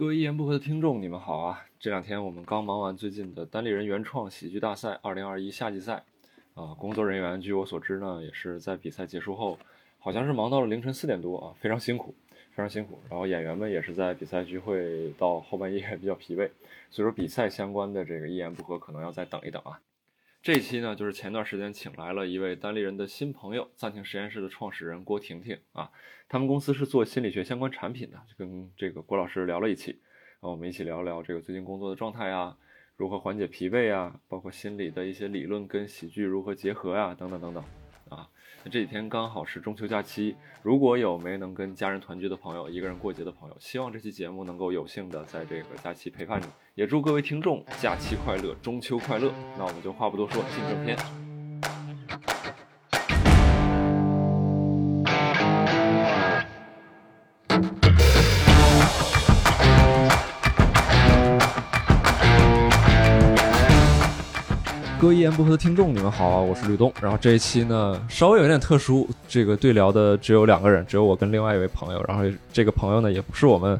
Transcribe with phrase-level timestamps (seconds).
[0.00, 1.66] 各位一言不合的听众，你们好啊！
[1.78, 6.02] 这两天我们刚忙完最近的单立人原创喜剧大赛二零二一夏季赛，
[6.54, 9.58] 啊，工作人员据我所知呢，也是在比赛结束后，
[9.98, 12.14] 好像是忙到了凌晨四点多啊，非常辛苦，
[12.52, 12.98] 非常辛苦。
[13.10, 16.48] 然后演员们也是在比赛聚会到后半夜 比较疲惫，
[16.88, 19.78] 所以说比赛相关的这个一言不合可能要再等一等啊。
[20.42, 25.90] 这期呢，就是前段时间请来了一位单立人的新朋友，暂停实验室的创始人郭婷婷啊。
[26.30, 30.00] 他们公司是做心理学相关产品的，跟这个郭老师聊了一期，
[30.40, 32.56] 啊我们一起聊聊这个最近工作的状态啊，
[32.96, 37.62] 如何缓解疲惫啊，包括心理的一些理论跟喜剧如何结合啊，等等等等。
[38.64, 49.32] 这几天刚好是中秋假期，如果有没能跟家人团聚的朋友，一个人过节的朋友，希望这期节目能够有幸的在这个假期陪伴你，也祝各位听众假期快乐，中秋快乐。
[49.56, 51.19] 那我们就话不多说，进正片。
[65.10, 66.92] 位一言不合的听众，你们好啊，我是吕东。
[67.02, 72.00] 然后这一期呢，稍微有点特殊，这个对聊的只有两个人，只有我跟另外一位朋友。
[72.06, 72.22] 然后
[72.52, 73.76] 这个朋友呢，也不是我们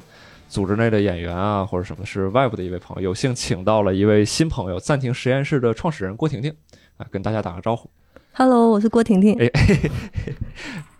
[0.48, 3.10] 组织内的演员啊，或者什么，是外部的一位朋友。
[3.10, 6.52] 有幸请到了一位新朋友，暂停实验室的创始人郭婷婷
[6.96, 7.88] 啊，跟大家打个招呼。
[8.32, 9.36] Hello，我是郭婷婷。
[9.38, 9.48] 哎，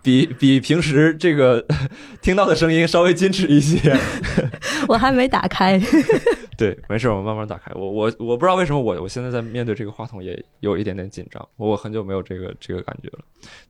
[0.01, 1.65] 比比平时这个
[2.21, 3.97] 听到的声音稍微矜持一些。
[4.87, 5.77] 我还没打开。
[6.61, 7.71] 对，没事，我们慢慢打开。
[7.73, 13.19] 我我我不知道为什么我我现在在面对这个话筒也有一点点紧张，我很久没有这个这个感觉了。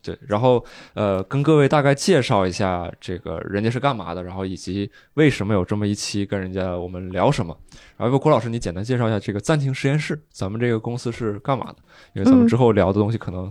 [0.01, 0.61] 对，然后
[0.93, 7.57] 呃，跟各位大概介绍一下这个人家是干嘛的，然后以及为什么有这么一期跟人家我们聊什么。
[7.95, 11.77] 然后郭老师，你简单介绍一下这个暂停实验室，咱们这个公司是干嘛的？
[12.13, 13.49] 因为咱们之后聊的东西可能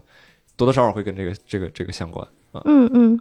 [0.54, 2.60] 多多少少会跟这个这个这个相关啊。
[2.66, 3.18] 嗯嗯。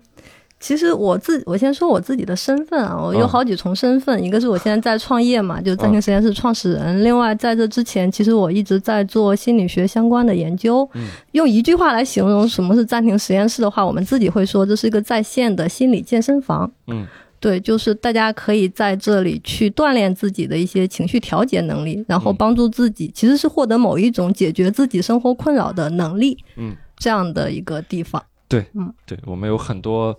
[0.59, 7.01] 其实我自我先说我自己的身份啊，我有好几重身份，一个是我现在在创业嘛，就暂停实验室创始人。
[7.01, 10.88] 另外在这之前，其实我一直在做心理学相关的研究。
[11.31, 16.69] 用一句话来形容什么是暂停实验室的话，我们自己会说这是一个在线的心理健身房。
[16.88, 17.07] 嗯，
[17.39, 26.38] 对，就是大家可以在这里去锻炼自己的一些情绪调节能力，然后帮助自己，其实是获得某一种解决自己生活困扰的能力。
[26.57, 28.22] 嗯，这样的一个地方。
[28.50, 30.13] 对，嗯，对我们有很多。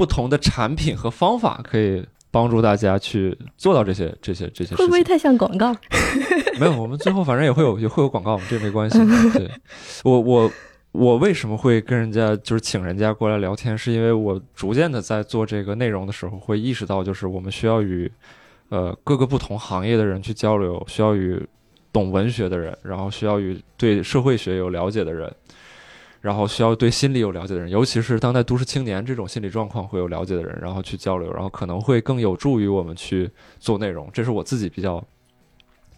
[0.00, 4.74] 不同的产品和方法可以帮助大家去做到这些、这些、这些。
[4.74, 5.76] 会不会太像广告？
[6.58, 8.98] 没有，我们最后反正也会有也会有广告，这没关系。
[9.36, 9.50] 对，
[10.02, 10.50] 我我
[10.92, 13.76] 我为什么会跟人家就是请人家过来聊天？
[13.76, 18.10] 是因为我逐渐的在做这个内容的时候，会意识到，就是我们需要与
[18.70, 21.46] 呃各个不同行业的人去交流，需要与
[21.92, 25.30] 懂文学的人，然后需要与对社会学有了解的人。
[26.20, 34.08] 然后需要对心理有了解的人，尤其是当代都市青年这种心理状况会有了解的人，然后去交流，然后可能会更有助于我们去做内容。
[34.12, 35.02] 这是我自己比较。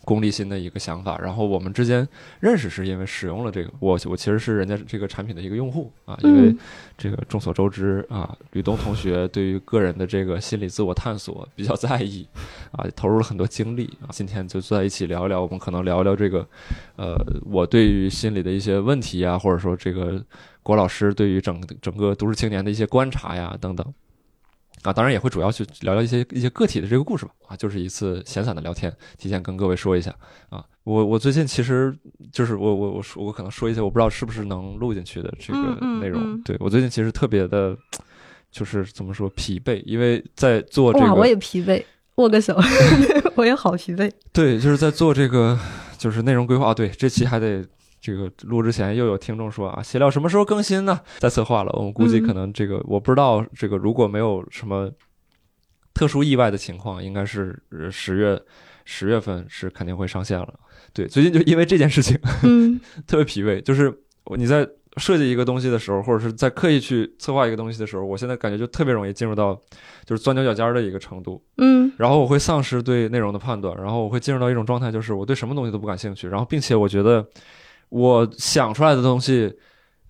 [0.05, 2.07] 功利心的一个想法，然后我们之间
[2.41, 6.55] 认识是因为使用了这个，我我其实是人家这个产品的一个用户啊，因为
[6.99, 12.27] 这个众所周知啊，吕东同学对于个人的这个心理自我探索比较在意
[12.73, 16.47] 啊，投入了很多精力啊，今天就坐在一起聊一聊，我们可能聊一聊这个，
[16.97, 17.15] 呃，
[17.45, 20.23] 我对于心理的一些问题呀，或者说这个
[20.63, 23.95] 郭老师对于整整个都市青年的一些观察呀等等。
[24.83, 27.33] 啊，当然也会主要去聊聊一些一些个体的这个故事吧。
[27.49, 30.15] 啊，就是一次闲散的聊天，提前跟各位说一下。
[30.49, 31.97] 啊，我我最近其实
[32.33, 36.41] 就是我我我说我可能说一些我不知道是不是能录进去的这个内容。
[36.43, 37.77] 对我最近其实特别的，
[38.51, 41.15] 就是怎么说疲惫，因为在做这个。
[41.15, 41.83] 我也疲惫，
[42.17, 42.59] 握个手，
[43.37, 44.11] 我也好疲惫。
[44.33, 45.59] 对，就是在做这个
[45.97, 46.75] 就是内容规划。
[46.75, 47.65] 对，这期还得。
[48.03, 51.01] 这个录之前又有听众说啊，闲聊什么时候更新呢？
[51.21, 54.91] 在策划了，我们估计可能这个我不知道，这个如果没有什么
[55.95, 58.43] 特殊意外的情况，应该是十月
[58.85, 60.53] 十月份是肯定会上线了。
[60.93, 62.19] 对，最近就因为这件事情，
[63.07, 63.61] 特别疲惫。
[63.61, 63.97] 就是
[64.37, 69.55] 你在设计一个东西的时候，或者是在刻意去策划一个东西的时候，我现在感觉就特别容易进入到
[70.05, 71.41] 就是钻牛角尖的一个程度。
[71.59, 77.25] 嗯，然后我会丧失对内容的判断，然后我会进入到一种状态，就是我对什么东西都不感兴趣，然后并且我觉得。
[77.93, 79.55] 我想出来的东西，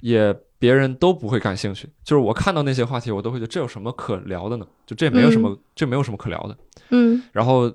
[0.03, 1.89] 也别人都不会感兴趣。
[2.05, 4.67] 就是我看到那些话题，我都会觉得这有什么可聊的呢？
[4.87, 6.57] 就这也没有什么，这没有什么可聊的。
[6.91, 7.21] 嗯。
[7.33, 7.69] 然后，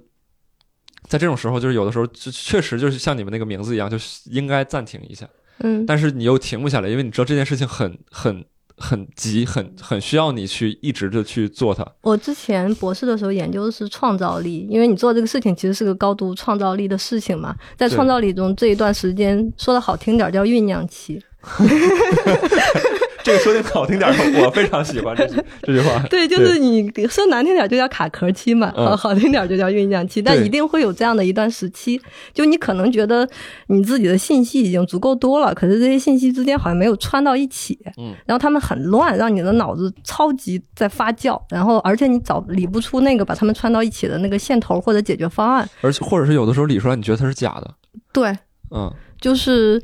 [1.08, 3.98] 在这种时候，就是有的时候，就确实就是像你们那个名字一样，就
[4.32, 5.28] 应该暂停一下。
[5.60, 5.86] 嗯。
[5.86, 8.46] 但是你又停不下来，因为你知道这件事情很很。
[8.78, 11.86] 很急，很很需要你去一直的去做它。
[12.02, 17.56] 我之前博士的时候研究的是创造力，因为你做这个事情其实是个高度创造力的事情嘛。
[17.76, 21.22] 在创造力中，这一段时间说的好听点叫酝酿期。
[23.28, 24.10] 这个说的好听点，
[24.42, 26.02] 我非常喜欢这句这句话。
[26.10, 32.00] 对，就是你说难听点就叫卡壳期嘛，好好听点就叫酝酿期，但一定会有这样的一段时期，
[32.34, 33.28] 就你可能觉得
[33.68, 47.74] 你自己的信息已经足够多了，可是这些信息之间好像没有串到一起，嗯，然后他们很乱，让你的脑子超级在发酵，然后而且你找理不出那个把他们串到一起的那个线头或者解决方案，而且或者是有的时候理出来你觉得它是假的，
[48.14, 48.34] 对，
[48.72, 48.90] 嗯，
[49.20, 49.84] 就是。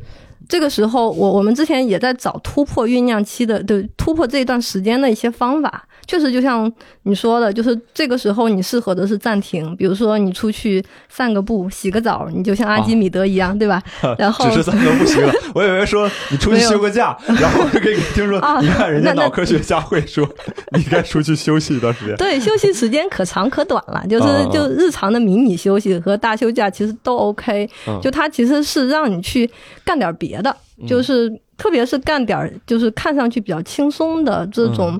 [0.50, 5.88] 这个时候，我我们之前也在找突破酝酿期的，对突破这一段时间的一些方法。
[6.05, 6.71] 确实，就像
[7.03, 9.75] 你说的，就是这个时候你适合的是暂停。
[9.75, 13.81] 比如说，你出去散个步、洗个澡，你就像阿基米德一样，对吧？
[14.19, 20.27] 然后只是散个步、洗个， 我以为说你出去休个假，然后可以听说，你看人家脑科学家会说，
[20.75, 22.15] 你该出去休息一段时间。
[22.17, 27.69] 对，休息时间可长可短了，就是就日常的迷你休息和大休假其实都 OK。
[28.01, 29.49] 就它其实是让你去
[29.85, 30.56] 干点别的，
[30.88, 34.99] 就是特别是干点就是看上去比较轻松的这种。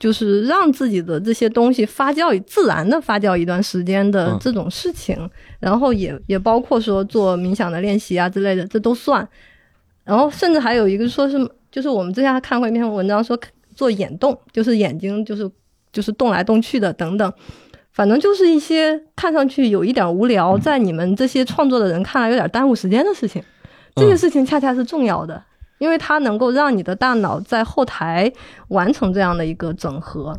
[0.00, 5.30] 就是让自己的这些东西发酵，自然的发酵一段时间的这种事情，
[5.60, 9.28] 然后也也包括说做冥想的练习啊之类的，这都算。
[10.02, 11.36] 然后甚至还有一个说是，
[11.70, 13.38] 就是我们之前还看过一篇文章说
[13.74, 15.48] 做眼动，就是眼睛就是
[15.92, 17.30] 就是动来动去的等等，
[17.92, 23.42] 反正就是一些看上去有一点无聊，在你们这些创作的人看来有点耽误时间的事情，
[23.94, 25.44] 这些事情恰恰是重要的。
[25.80, 28.30] 因为它能够让你的大脑在后台
[28.68, 30.38] 完成这样的一个整合，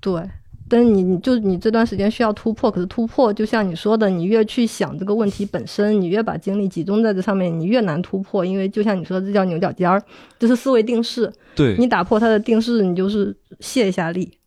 [0.00, 0.22] 对。
[0.68, 8.44] 但你你就你这段时间需要突破，可是突破就像你说的，你越去想这个问题本身，你越把精力集中在这上面，你越难突破。
[8.44, 10.02] 因为就像你说，这叫牛角尖儿，
[10.38, 11.32] 这是思维定式。
[11.54, 14.38] 对你打破它的定式，你就是卸一下力，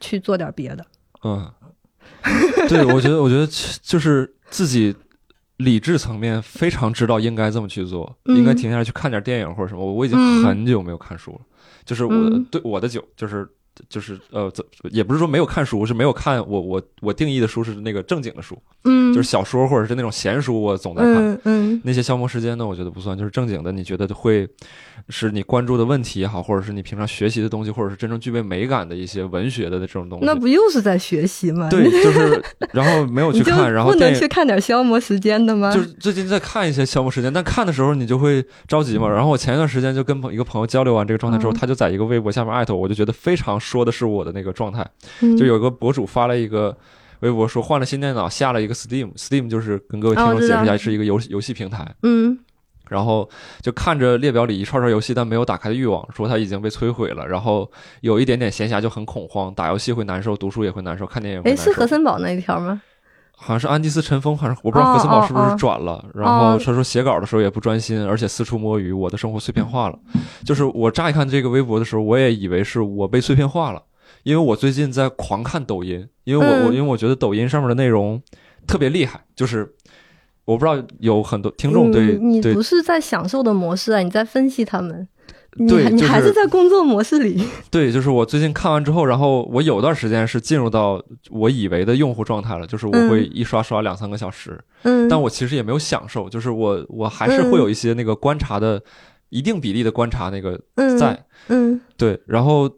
[0.00, 0.84] 去做点别的。
[1.24, 1.50] 嗯，
[2.68, 3.46] 对，我觉得，我觉得
[3.82, 4.94] 就是自己。
[5.56, 9.84] 理智层面非常知道应该这么去做，应该停下来去看点电影或者什么。
[9.84, 11.40] 我我已经很久没有看书了，
[11.84, 12.12] 就是我
[12.50, 13.48] 对我的酒就是。
[13.88, 24.48] 就是呃，怎也不是说没有看书，是没有看我我我定义的书是那个正经的书，嗯，就是小说或者是那种闲书，我总在看，嗯，那些消磨时间呢，我觉得不算，就是正经的，你觉得会
[25.08, 31.68] 是你关注的问题也好，或者是你平常学习的东西，或者是真正具备美感的一些文学的这种东西，那不又是在学习吗？
[31.68, 35.72] 对，就是 然后没有去看，然后不能去看点消磨时间的吗？
[35.74, 39.08] 就是最近在看一些消磨时间，但看的时候你就会着急嘛。
[39.08, 44.56] 然后我前一段时间就跟朋一个朋友交流完这个状态之后，他就在一个微博下面艾特我，我就觉得非常说的是我的那个。
[44.56, 44.82] 状态，
[45.38, 46.74] 就有个博主发了一个
[47.20, 51.86] 微博说换了新电脑，下了一个 Steam，Steam 就是跟各位听众解释一下，是一个游游戏平台。
[52.02, 52.38] 嗯，
[52.88, 53.28] 然后
[53.60, 57.28] 就看着列表里一串串游戏，但没有打开的欲望，说它已经被摧毁了。
[57.28, 57.70] 然后
[58.00, 61.42] 有一点点闲暇就很恐慌，打游戏会难受，读书也会难受，看电影。
[61.44, 62.80] 哎，是何森堡那一条吗？
[63.38, 66.04] 好像是安迪斯尘封，还是我不知道何森宝是不是转了。
[66.14, 69.98] 然后他说写稿的时候也不专心，而且四处摸鱼，我的生活碎片化了。
[70.44, 73.82] 就是我乍一看这个微博的时候，我也以为是我被碎片化了。
[74.22, 78.20] 因为我最近在狂看抖音，因为我我因为我觉得抖音上面的内容
[78.66, 79.72] 特别厉害，就是
[80.44, 85.06] 我不知道有很多听众对你不是在享受的模式啊，你在分析他们，
[85.58, 87.42] 你你还是在工作模式里。
[87.70, 98.82] 对，就是我最近看完之后，然后我有段时间是进入到我以为的用户状态了，就是我会一刷刷两三个小时，嗯，但我其实也没有享受，就是我我还是会有一些那个观察的
[99.30, 100.60] 一定比例的观察那个
[100.98, 102.70] 在，嗯，对，然后。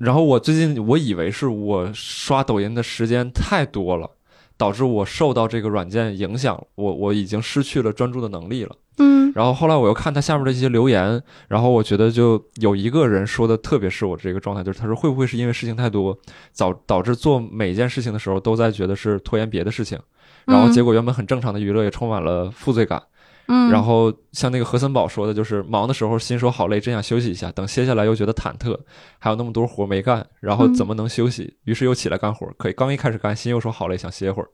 [0.00, 4.08] 然后我最近我以为是我刷抖音的时间太多了，
[4.58, 8.76] 导致我受到这个软件影响，我我已经失去了专注的能力了。
[8.98, 9.32] 嗯。
[9.34, 16.18] 然后后来我又看他下面的一些留言，然后我觉得就有一个人说的特别是我这个状态，就是他说会不会是因为事情太多，
[16.56, 19.98] 导导致做每件事情的时候都在觉得是拖延别的事情，
[20.46, 22.98] 然后结果原本很正常的娱乐也充满了负罪感。
[22.98, 23.04] 嗯，
[23.48, 28.78] 然后像那个何森堡说的，就是忙的时候心说好累，真想休息一下，等歇下来又觉得忐忑，
[29.18, 31.56] 还有那么多活没干，然后怎么能休息？
[31.64, 34.48] 于是又起来干活，可以刚一开始干，心又说好累，想歇会儿。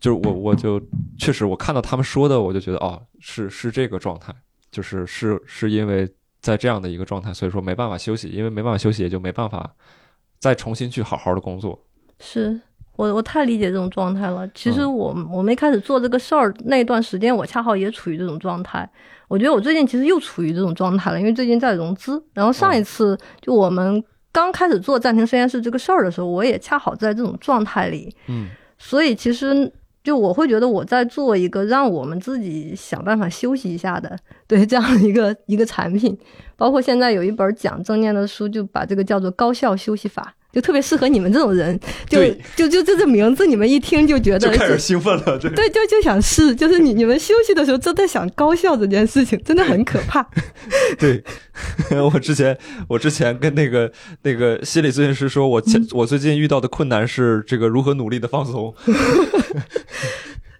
[0.00, 0.82] 就是我，我就
[1.16, 4.34] 确实我看到他们说的，我就觉得哦，是是这个状态，
[4.72, 9.72] 就是是是因为在这样的一个状态，所以说没办法休息，因为没办法休息，也就没办法
[10.40, 11.80] 再重新去好好的工作。
[12.18, 12.60] 是。
[12.96, 14.46] 我我太理解这种状态了。
[14.54, 18.88] 其实我我没开始做这个事儿那段时间，我恰好也处于这种状态。
[19.28, 22.22] 我觉得我最近其实又处于这种状态了，因为最近在融资。
[22.34, 28.14] 然后上一次就我们刚开始做暂停实验室这个事儿的时候，我也恰好在这种状态里。
[28.28, 29.72] 嗯，所以其实
[30.04, 34.14] 就我会觉得我在做一个让我们自己想办法休息一下的，
[34.46, 36.16] 对这样的一个一个产品。
[36.56, 40.34] 包括现在有一本讲正念的书，就把这个叫做高效休息法。
[40.52, 41.78] 就特别适合你们这种人，
[42.08, 42.22] 就
[42.54, 50.26] 就就这个名字，你们一听就觉得就开始兴奋了，这对，就就想试，就是你你们休息的时候就在想高效这件事情，真的很可怕。
[50.98, 51.24] 对，
[52.12, 52.56] 我之前
[52.86, 53.90] 我之前跟那个
[54.22, 58.74] 那个心理咨询师说，我前、我最近遇到的困难是这个如何努力的放松。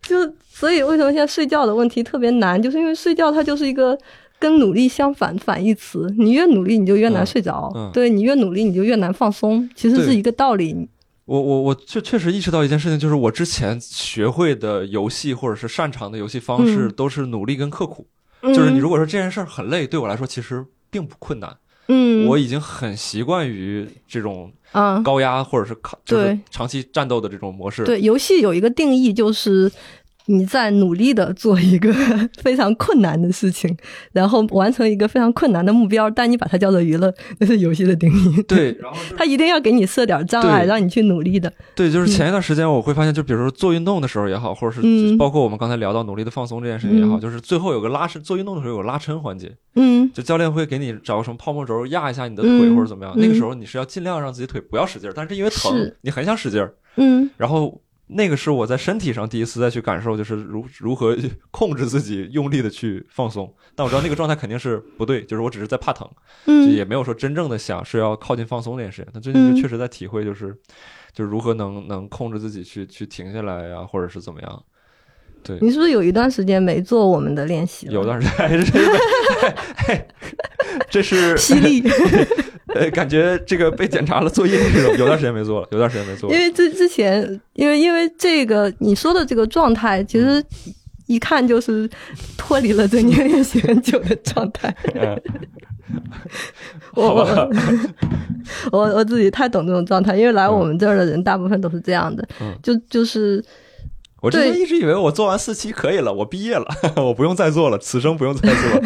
[0.03, 0.17] 就
[0.51, 3.97] 所以为什么现在睡觉的问题特别难，就是因为睡觉它就是一个
[4.43, 7.87] 跟努力相反反义词，你越努力你就越难睡着，嗯。
[7.87, 10.89] 嗯对你越努力你就越难放松，其实是一个道理。
[11.27, 16.93] 我我我确确实意识到一件事情，就是我之前学会的游戏或者是擅长的游戏方式，嗯。
[16.97, 18.05] 都是努力跟刻苦。
[18.43, 18.53] 嗯。
[18.53, 21.57] 就是你如果说这件事儿很累，对我来说其实并不困难，
[21.87, 26.39] 嗯，我已经很习惯于这种啊，高压或者是抗就是对。
[26.51, 27.85] 长期战斗的这种模式。
[27.85, 29.71] 对，游戏有一个定义，就是
[30.27, 31.93] 你在努力的做一个
[32.43, 33.77] 非常困难的事情，
[34.13, 38.43] 然后完成一个非常困难的目标，但你把它叫做娱乐， 那是游戏的定义。
[38.45, 41.53] 对， 然后就是它一定要给你设点障碍，让你去努力的。
[41.75, 45.19] 对，就是前一段时间我会发现，就比如说做运动的时候也好，或者是嗯。
[45.19, 47.21] 包括我们刚才聊到努力的放松这件事情也好，嗯。
[47.21, 50.11] 就是最后有个拉伸，做运动的时候有个拉伸环节，嗯。
[50.13, 52.77] 就教练会给你找个什么泡沫轴压一下你的腿嗯。
[52.77, 57.29] 或者怎么样，嗯那个时候你是要尽量让自己腿不要使劲儿，但是因为疼，你很想使劲儿，嗯。
[57.37, 57.81] 然后。
[58.15, 61.17] 那个是我在身体上第一次再去感受，就是如如何
[61.51, 63.53] 控制自己用力的去放松。
[63.75, 66.09] 但我知道那个状态肯定是不对，就是我只是在怕疼，
[66.47, 69.11] 就嗯也没有说真正的想是要靠近放松这件事情。
[69.13, 70.57] 但最近就嗯确实在体会，就是、
[71.13, 74.65] 就是如何能能控制自己去去停下来呀、或者是怎么样。
[75.43, 77.93] 对，你是不是有一段时间没做我们的练习了？
[77.93, 78.65] 有段时间还是
[80.91, 81.83] 这是 犀利，
[82.75, 86.35] 呃， 感觉这个被检查了作业这种，有段时间没做了，有段时间没做了。
[86.35, 90.43] 因为之之前，因为因为这个你说的这个状态，其实
[91.07, 91.89] 一看就是
[92.37, 94.75] 脱离了对你练习很久的状态。
[94.95, 95.21] 嗯，
[96.95, 97.51] 我我
[98.73, 102.57] 我我自己太懂这种状态，因为来我们这儿的人大部分都是这样的，嗯。
[102.63, 103.45] 就就是
[104.23, 106.65] 我之前一直以为我做完四期可以了，我毕业了，
[106.97, 108.81] 我不用再做了，此生不用再做。
[108.81, 108.83] 了，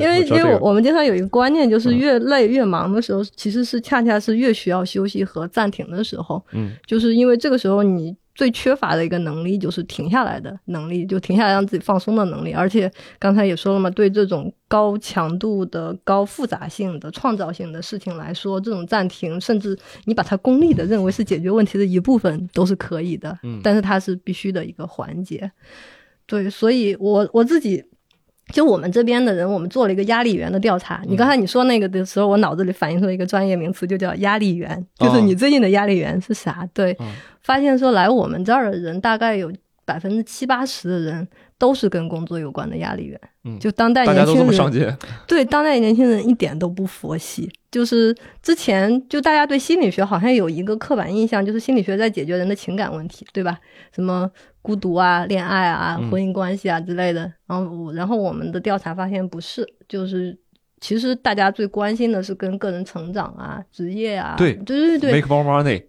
[0.00, 1.98] 因为因为我们经常有一个观念，就是嗯。
[1.98, 6.72] 越累越忙的时候，其实是恰恰是越需要休息和暂停的时候，嗯。
[6.86, 12.52] 就是因为这个时候你最缺乏的一个能力就是停下来的能力，就停下来让自己放松的能力。
[12.52, 23.38] 而且刚才也说了嘛，对这种高强度的、高复杂性的、创造性的事情来说，这种暂停，甚至你把它功利的认为是解决问题的一部分，都是可以的。
[23.42, 25.50] 嗯但是它是必须的一个环节。
[26.26, 27.84] 对，所以我我自己。
[28.52, 31.02] 就我们这边的人，我们做了一个压力源的调查。
[31.06, 36.68] 你刚才你说那个的时候，我脑子里反映出了一个专业名词，就叫压力源，就是你最近的压力源是啥？
[36.72, 37.06] 对，嗯
[37.42, 39.50] 发现说来我们这儿的人，大概有
[39.84, 41.26] 百分之七八十的人
[41.60, 43.20] 都是跟工作有关的压力源。
[43.44, 44.96] 嗯就当代大家都这年轻人么上进，
[45.28, 47.48] 对当代年轻人一点都不佛系。
[47.70, 53.58] 就是之前就大家对心理学好像有一个刻板印象，就是心理学在解决人的情感问题，对吧？
[53.94, 54.28] 什么
[54.62, 57.30] 孤独啊、恋爱啊、嗯婚姻关系啊之类的。
[57.46, 60.36] 然后我，然后我们的调查发现不是，就是
[60.80, 65.82] 其实大家最关心的是跟个人成长啊、职业啊，对对对对，make more money，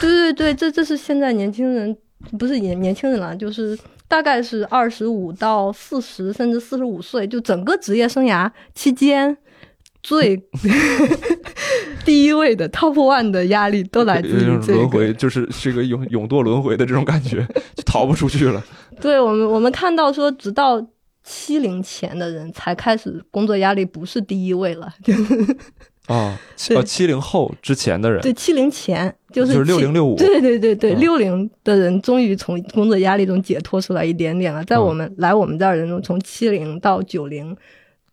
[0.00, 1.96] 对对对，这这是现在年轻人
[2.38, 3.78] 不是年年轻人了，就是
[4.10, 9.36] 大概是二十五到四十，甚至四十五岁，就整个职业生涯期间
[10.02, 10.36] 最
[12.04, 14.80] 第一位的 top one 的压力都来自于这个。
[14.80, 18.60] 轮回，就是是一个永永堕轮回的这种感觉，就逃不出去了。
[19.00, 20.84] 对我们，我们看到说，直到
[21.22, 24.92] 七零前的人才开始工作压力不是第一位了，
[26.10, 26.38] 啊，
[26.68, 34.64] 对呃，七零后之前的人，对，七零前就是就是七60 65对对对对，嗯六零的人终于从工作压力中解脱出来一点点了。
[34.64, 37.56] 在嗯我们、来我们这儿人中，从七零到九零，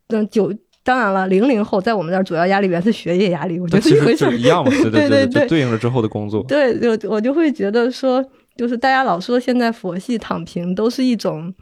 [0.09, 0.53] 那九。
[0.83, 4.31] 当然了，零零后在我们这儿主要压力源是学业压力，我觉那其实得是一回事儿。
[4.31, 6.41] 就一样嘛， 对对对对对就对应了之后的工作。
[6.47, 8.23] 对，就我就会觉得说，
[8.55, 11.53] 就是大家老说现在佛系躺平都是一种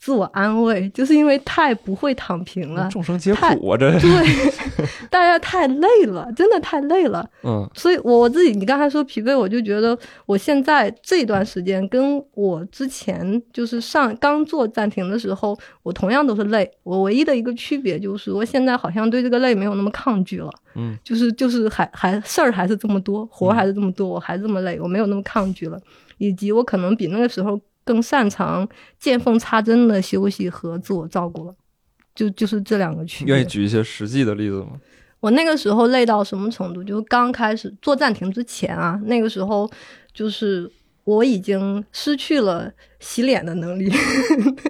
[0.00, 2.88] 自我安慰，就是因为太不会躺平了。
[2.90, 4.08] 众生皆苦啊，这，对，
[5.10, 7.28] 大家太累了，真的太累了。
[7.44, 16.70] 嗯所以我我自己，你刚才说疲惫，我就觉得我现在这段时间跟我之前就是上刚做暂停的时候，我同样都是累。
[16.82, 20.50] 我唯一的一个区别就是，我现在好像对这个累没有那么抗拒了。
[20.76, 25.78] 嗯，就是就是还还事儿还是这么多，活儿还是这么多，我还这么累，我没有那么抗拒了。
[26.16, 28.68] 以及我可能比那个时候更擅长
[28.98, 31.54] 见缝插针的休息和自我照顾了。
[32.14, 33.34] 就就是这两个区别。
[33.34, 34.72] 愿意举一些实际的例子吗？
[35.20, 36.82] 我那个时候累到什么程度？
[36.82, 39.70] 就是刚开始做暂停之前啊，那个时候
[40.12, 40.70] 就是
[41.04, 43.90] 我已经失去了洗脸的能力，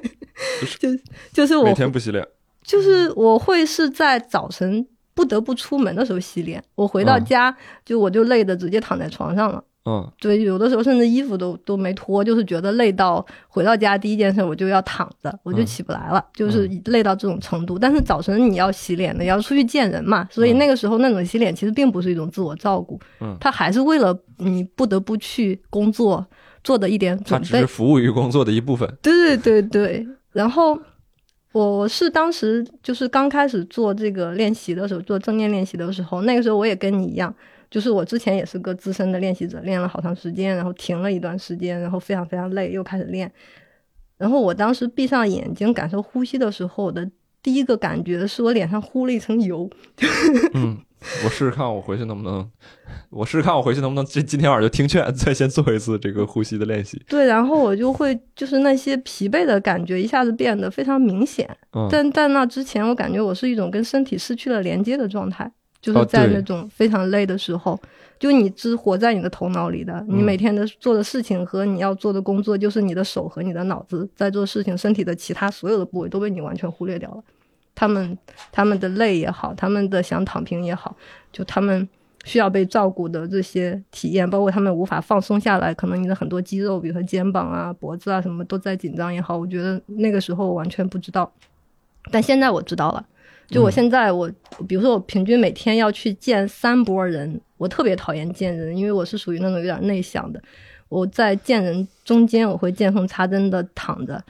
[0.78, 0.88] 就
[1.32, 2.26] 就是我每天不洗脸，
[2.62, 6.64] 就是我会是在早晨不不得不出门的时候洗脸。
[6.74, 9.62] 我回到家就我就累的直接躺在床上了。
[9.86, 17.78] 嗯，对，有的时候甚至衣服都都没脱，就是觉得累到回到家第一件事我就要躺着，我就起不来了，就是累到这种程度。
[17.78, 26.24] 但是早晨你要洗脸的，要出去见人嘛，所以那个时候那种洗脸其实并不是一种自我照顾，嗯，他还是为了你不得不去工作
[26.62, 28.86] 做的一点准备，只是服务于工作的一部分。
[29.00, 30.78] 对对对对，然后
[31.52, 37.34] 我是当时就是刚开始做这个练习的时候，做正念练习的时候，那个时候我也跟你一样。
[37.70, 43.30] 就是我之前也是个资深的练习者，练了好长时间，然后停了一段时间，然后非常非常累，又开始练。
[44.18, 47.08] 然后我当时闭上眼睛感受呼吸的时候，我的
[47.42, 49.70] 第一个感觉是我脸上糊了一层油。
[50.52, 50.76] 嗯，
[51.24, 52.50] 我试试看，我回去能不能，
[53.08, 57.00] 我试试看，我回去能不能这今天晚上就听劝，再先做一次这个呼吸的练习。
[57.08, 61.48] 对，然后我就会就是那些疲惫的感觉一下子变得非常明显。
[61.72, 65.50] 嗯，但在那之前，我感觉我是一种跟身体失去了连接的状态。
[65.80, 67.78] 就是在那种非常累的时候，
[68.18, 77.22] 就你只活在你的头脑里的，你每天的做的事情和你要做的工作，就是你的手和你的脑子在做事情，身体的其他所有的部位都被你完全忽略掉了。
[77.74, 78.18] 他们
[78.52, 80.94] 他们的累也好，他们的想躺平也好，
[81.32, 81.88] 就他们
[82.24, 91.32] 需要被照顾的这些体验，包括他们无法放松下来，可能你的很多肌肉，比如说肩膀啊、脖子啊什么都在紧张也好，我觉得那个时候我完全不知道，
[92.10, 93.06] 但现在我知道了。
[93.50, 94.30] 就我现在，我
[94.68, 100.40] 比如说我平均每天要去见三波人，我特别讨厌见人，因为我是属于那种有点内向的。
[100.88, 104.22] 我在见人中间，我会见缝插针的躺着。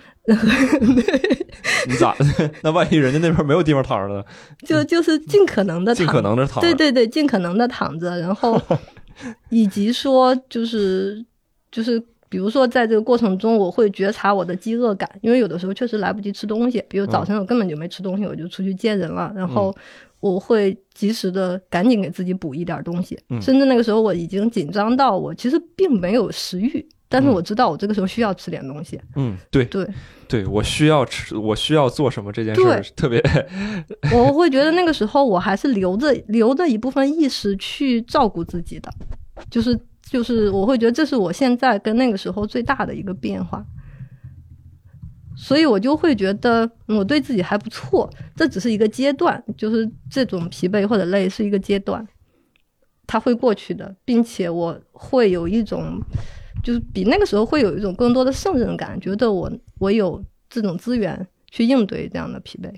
[1.86, 2.14] 你咋？
[2.62, 4.24] 那万一人家那边没有地方躺着呢？
[4.66, 6.60] 就就是尽可能的尽可能的躺。
[6.60, 8.60] 对对对，尽可能的躺着，然后
[9.50, 11.24] 以及说就是
[11.70, 12.02] 就是。
[12.30, 16.80] 比如说，在这个过程中，我会觉察我的饥饿感，因为有的时候确实来不及吃东西。
[16.88, 19.74] 比如早晨我根本就没吃东西，我就出去见人了，然后
[20.20, 23.18] 我会及时的赶紧给自己补一点东西。
[23.42, 29.00] 甚至那个时候我已经紧张到我其实并没有食欲，但是我知道我这个时候需要吃点东西。
[29.16, 29.84] 嗯，对对
[30.28, 33.20] 对，我需要吃，我需要做什么这件事特别。
[34.14, 38.88] 我会觉得那个时候我还是留着留着一部分意识去照顾自己的，
[39.50, 39.76] 就是。
[40.10, 43.64] 就是我会觉得这是我现在跟那个时候最大的一个变化，
[45.36, 48.10] 所以我就会觉得我对自己还不错。
[48.34, 52.04] 这只是一个阶段，就是这种疲惫或者累是一个阶段，
[53.06, 56.02] 它会过去的，并且我会有一种，
[56.64, 62.74] 就是比那个时候会有一种更多的胜任感，觉得我我有这种资源去应对这样的疲惫，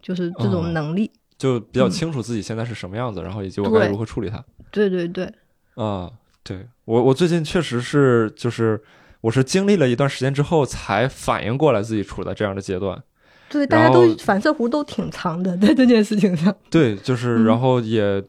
[0.00, 4.44] 就是这种能力，就比较清楚自己现在是什么样子，然后以及我该如何处理它。
[4.70, 5.28] 对对对，
[5.74, 6.12] 啊。
[6.42, 8.80] 对我，我最近确实是，就是
[9.20, 13.02] 我是经历了一段时间之后，才反应过来自己处在这样的阶段。
[13.50, 16.54] 对，大家都反射弧都挺长的，在这件事情上。
[16.70, 18.22] 对，就是，然后也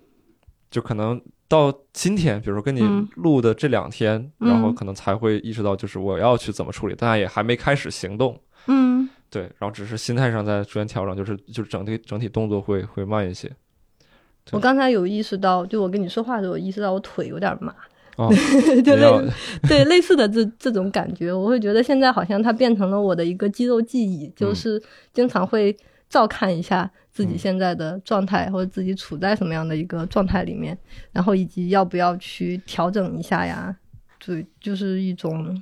[0.72, 2.82] 就可能到今天，比如说跟你
[3.16, 8.40] 录的这两天，然后可能才会意识到，就是我要去怎么处理，但也还没开始行动。
[8.68, 13.52] 嗯，对，然后只是心态上在逐渐调整，就是就是整体整体动作会会慢一些。
[14.52, 17.76] 我刚才有意识到，就我跟你说话的时候，意识到我腿有点麻。
[18.84, 19.32] 就类
[19.68, 24.82] 对类似的这这种感觉，我会觉得现在好像它变成了我的一个肌肉记忆，就是
[25.14, 25.76] 经常会
[26.10, 30.78] 照看一下自己现在的状态，或者自己处在什么样的一个状态里面，
[31.12, 33.76] 然后以及要不要去调整一下呀？
[34.26, 35.62] 对，就是一种，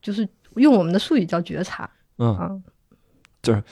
[0.00, 1.88] 就是用我们的术语叫觉察。
[2.18, 2.62] 嗯，
[3.42, 3.62] 就是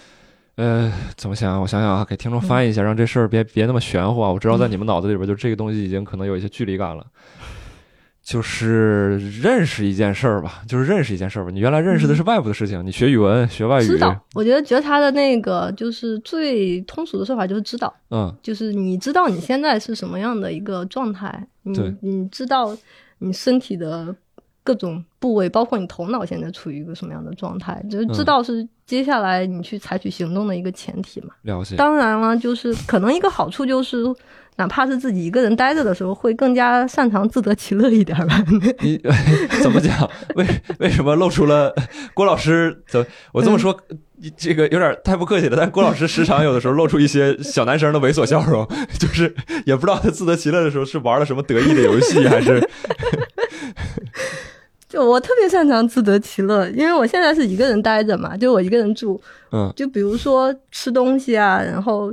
[0.55, 1.61] 呃，怎么想？
[1.61, 4.31] 我想想啊，给听众翻译一下，让这事儿别别那么玄乎啊！
[4.31, 7.07] 我知道在你们脑子里边，就这个东西已经可能有一些距离感了。
[8.31, 11.51] 就是认识一件事儿吧，就是认识一件事儿吧。
[11.53, 13.85] 你原来认识的是外部的事情，你学语文、学外语。
[13.85, 17.93] 知道，我觉得觉察的那个就是最通俗的说法，就是知道。
[18.13, 22.77] 嗯，就是你知道你现在是什么样的一个状态，你你知道
[23.19, 24.15] 你身体的
[24.63, 31.29] 各种部位，包括你头脑现在处于一个什么样的状态，就是知道是接下来你去采取行动的一个前提嘛。
[31.43, 31.77] 了解。
[31.77, 34.05] 当然了，就是可能一个好处就是。
[34.57, 38.45] 哪怕是自己一个人待着的时候，会更加擅长自得其乐一点吧。
[38.81, 39.01] 你
[39.63, 40.07] 怎么讲？
[40.35, 40.47] 为
[40.81, 41.75] 为什么露出了
[42.13, 42.83] 郭老师？
[42.87, 43.75] 怎我这么说，
[44.37, 45.57] 这个有点太不客气了。
[45.57, 48.69] 但是郭老师时常有的时候露出一些小男生的猥琐笑容，
[49.01, 52.61] 就是也不知道他自得其乐的时候是玩了什么得意的游戏，还是？
[54.91, 59.19] 就我特别擅长自得其乐，因为我现在是一个人待着嘛，就我一个人住。
[59.53, 62.13] 嗯，就比如说吃东西啊，然后。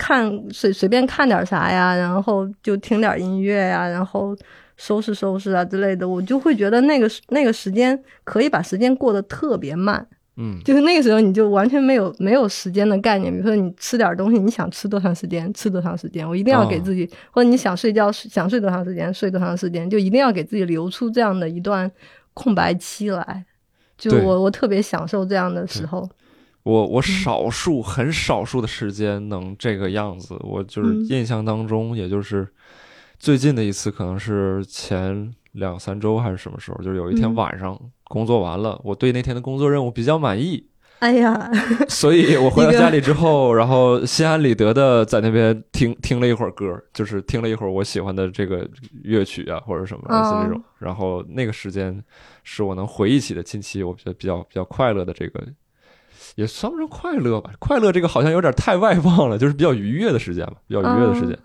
[0.00, 4.32] 看随随便看点啥呀，然后就听点音乐呀，然后
[4.76, 10.06] 收拾收拾啊之类的，我就会觉得那个那个时间可以把时间过得特别慢，
[10.40, 13.32] 嗯，就是那个时候你就完全没有没有时间的概念。
[13.32, 21.90] 比如说你吃点东西，你想吃多长时间吃多长时间，我一定要给自己；或者你想睡觉想睡多长时间睡多长时间，就一定要给自己留出这样的一段
[22.34, 23.44] 空白期来。
[23.96, 26.08] 就我我特别享受这样的时候。
[26.62, 32.46] 我我少数很少数的时间能这个样子，我就是印象当中，也就是
[33.18, 40.66] 最近的一次，可能是前两三周还是什么时候，就是有一天晚上工作完了，我对那天的工作任务比较满意。
[40.98, 41.48] 哎呀，
[41.88, 48.68] 所以我回到家里之后，然后心安理得的在那边听听了一会儿歌，就是听了一会儿我喜欢的这个
[49.04, 50.60] 乐曲啊，或者什么类似这种。
[50.78, 52.02] 然后那个时间
[52.42, 55.40] 是我能回忆起的近期我觉得比较比较快乐的这个。
[56.34, 61.36] 也算不上快乐吧，快乐这个好像有点太外放了，就是比较愉悦的时间吧，比较愉悦的时间。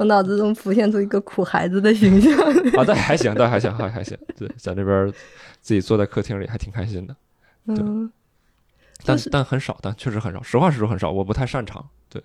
[0.00, 2.32] 我脑子中浮现出一个苦孩子的形象。
[2.72, 4.16] 啊，但还行，但还行，还还行。
[4.34, 5.12] 对，在这边
[5.60, 7.14] 自己坐在客厅里还挺开心的。
[7.66, 8.10] 嗯，
[9.04, 10.42] 但但很少，但确实很少。
[10.42, 11.10] 实话实说，很少。
[11.10, 11.86] 我不太擅长。
[12.08, 12.22] 对。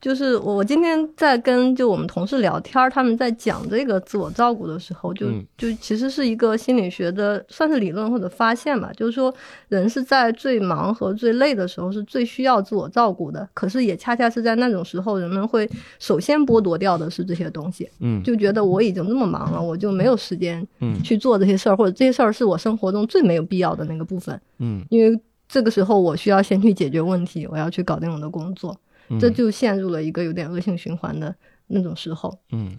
[0.00, 5.26] 就是我，今天在跟就我们同事聊天，他们在讲这个自我照顾的时候，就
[5.58, 8.90] 就其实是一个心理学的算是理论或者发现吧。
[8.96, 9.32] 就是说，
[9.68, 17.86] 人是在最忙和最累的时候是最需要自我照顾的，可是也恰恰是在那种时候，人们会首先剥夺掉的是这些东西。
[17.98, 24.40] 嗯，就觉得我已经那么忙了，我就没有时间嗯去做这些事儿，或者这些事儿是我生活中最没有必要的那个部分。
[24.60, 28.74] 嗯，因为这个时候我需要先去解决问题，我要去搞定我的工作。
[29.18, 31.34] 这就陷入了一个有点恶性循环的
[31.68, 32.38] 那种时候。
[32.52, 32.76] 嗯，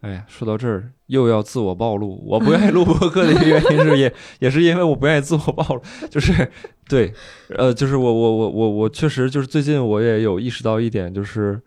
[0.00, 6.50] 哎呀，说到这儿又要自我暴露，我不愿意录播客的一个原因是 也也是因为我不愿意自我暴露，就是
[6.88, 7.12] 对，
[7.48, 11.60] 呃，就是我我我我我确实就是最近我也有意识到一点，就是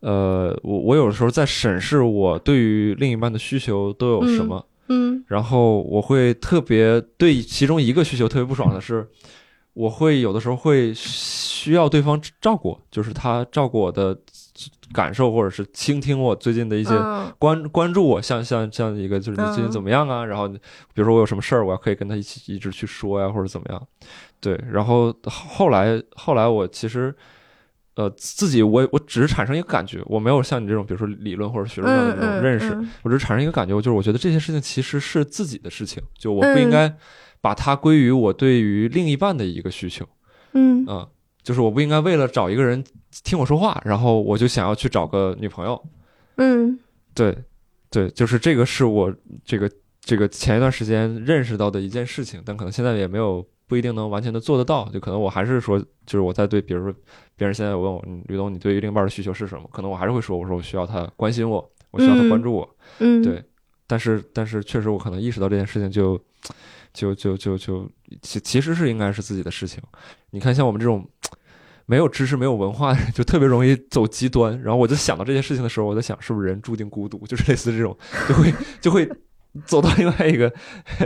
[0.00, 9.08] 呃，我我有时候在审视我对于另一半的需求都有什么，嗯，然后我会特别对其中一个需求特别不爽的是。
[9.76, 14.18] 我会有的时候会需要对方照顾，就是他照顾我的
[14.90, 16.98] 感受，或者是倾听我最近的一些
[17.38, 20.24] 关关注我，像像像一个就是你最近怎么样啊？
[20.24, 20.58] 然后比
[20.94, 23.86] 如说我有什么事儿，我要可以跟他一起一直去说呀，或者怎么样？
[24.40, 27.14] 对，然后后来后来我其实
[27.96, 36.96] 呃自己我我只是产生一个感觉，我没有像你这种比如说理论或者学术上的这种认识，我只是产生一个感觉，就是我觉得这些事情其实是自己的事情，就我不应该。
[37.46, 40.04] 把它归于我对于另一半的一个需求，
[40.54, 40.84] 嗯。
[41.44, 42.82] 就是我不应该为了找一个人
[43.22, 45.80] 听我说话，然后我就想要去找个女朋友，
[46.38, 46.76] 嗯，
[47.14, 47.38] 对，
[47.88, 56.92] 对，就是这个是我这个这个前一段时间认识到的一件事情，但可能现在也没有不一定能完全的做得到，就可能我还是说，就是我在对，比如说
[57.36, 59.70] 别人现在问我，吕东，你对于另一半的需求是什么？
[59.72, 63.40] 可能我还是会说，我说我需要他关心我，我需要他关注我，嗯，对，
[63.86, 66.18] 但是但是确实我可能意识到这件事情就。
[66.18, 66.22] 就
[66.96, 67.86] 就就就就
[68.22, 69.82] 其其实是应该是自己的事情，
[70.30, 71.06] 你看像我们这种
[71.84, 74.58] 没有知识、没有文化的人，就特别容易走极端。
[74.62, 77.26] 然后我就想到这些事情的时候，我在想，是不是人注定孤独？
[77.26, 77.94] 就是类似这种，
[78.26, 79.06] 就会就会
[79.66, 80.50] 走到另外一个，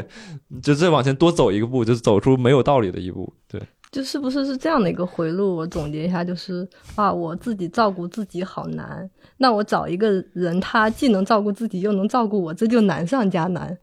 [0.63, 3.33] 就再往前多走一个步，就走出没有道理的一步。
[3.49, 5.57] 对，就是不是是这样的一个回路？
[5.57, 13.77] 我总结一下，就是啊，我自己照顾自己好难，那我找一个人，他既能照顾自己，又能照顾我，这就难上加难。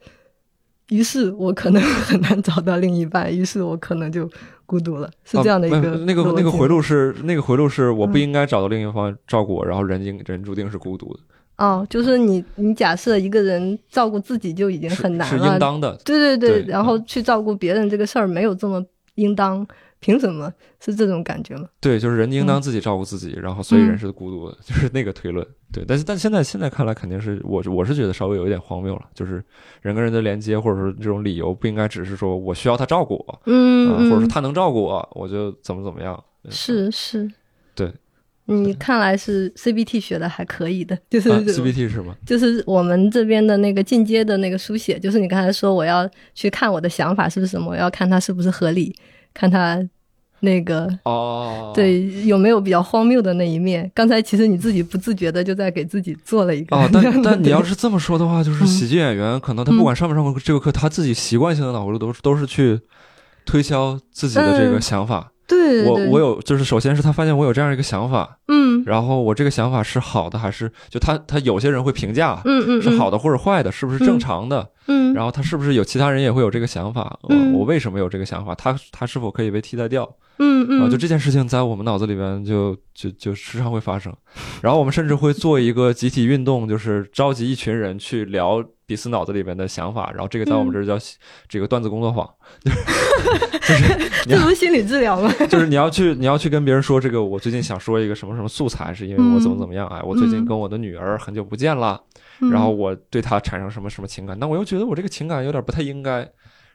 [0.90, 4.30] 于是我可能 很难找到另一半，于是我可能就
[4.66, 11.20] 孤独了，是这样的一个那个那个回路是那个回路是我不应该找到另一方照顾我，然后人应人注定是孤独的。
[11.58, 15.98] 哦，就是你你假设一个人照顾自己就已经很难了，是应当的。
[16.06, 18.84] 对对对，然后去照顾别人这个事儿没有这么
[19.16, 19.68] 应当。
[20.00, 21.68] 凭什么是这种感觉吗？
[21.80, 25.46] 对，就是人应当自己照顾自己，然后所以人是孤独的， 就是那个推论。
[25.74, 29.02] 对，但是但现在现在看来，肯定是我我是觉得稍微有一点荒谬了。
[29.14, 29.44] 就是
[29.82, 36.24] 人跟人的连接，或者说这种理由，不应该只是说我需要他照顾我，嗯，或者说他能照顾我，我就怎么怎么样。
[36.50, 37.30] 是是，
[37.76, 37.92] 对，
[38.46, 42.16] 你看来是 CBT 学的还可以的， 就是 CBT 是吗？
[42.26, 48.96] 就是我们这边的那个进阶的那个书写，就是你刚才说我要去看我的想法是不是什么，我要看它是不是合理。
[49.38, 49.80] 看他
[50.40, 53.90] 那个哦，对，有没有比较荒谬的那一面？
[53.94, 62.80] 刚才其实你自己不自觉的就在给自己做了一个哦，但 但你要是这么说的话，就是喜剧演员可能他不管上不上过这个课，他自己习惯性的脑回路都是都是去
[63.46, 65.32] 推销自己的这个想法。
[65.48, 74.68] 对，我我有，就是首先是他发现我有这样一个想法，嗯，然后我这个想法是好的还是就他他有些人会评价，嗯嗯，是好的或者坏的，是不是正常的？
[74.88, 77.18] 嗯，然后他是不是有其他人也会有这个想法？
[77.30, 78.54] 嗯我我为什么有这个想法？
[78.56, 80.10] 他他是否可以被替代掉？
[80.40, 84.14] 嗯嗯，啊，就这件事情在我们脑子里边就就就时常会发生，
[84.62, 90.98] 然后我们甚至会做一个集体运动，就是召集一群人去聊彼此脑子里边的想法，然后这个在我们这儿叫
[91.48, 92.30] 这个段子工作坊，
[92.64, 95.34] 就是 这不是心理治疗吗？
[95.50, 102.00] 就是你要去你要去跟别人说这个，我最近想说一个什么什么素材，是因为我怎么怎么样，哎，我最近跟我的女儿很久不见了，
[102.52, 106.20] 然后我对她产生什么什么情感，但我又觉得我这个情感有点不太应该，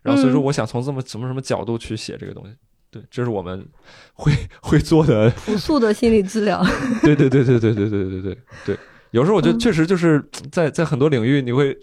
[0.03, 2.55] 然后所以说我想从这么什么什么角度去写这个东西。
[2.93, 3.67] 对，这是我们
[4.13, 6.63] 会会做的朴 素的心理治疗。
[7.03, 8.79] 对对对对对对对对对对，
[9.11, 11.77] 有时候我觉得确实就是在在很多领域，你会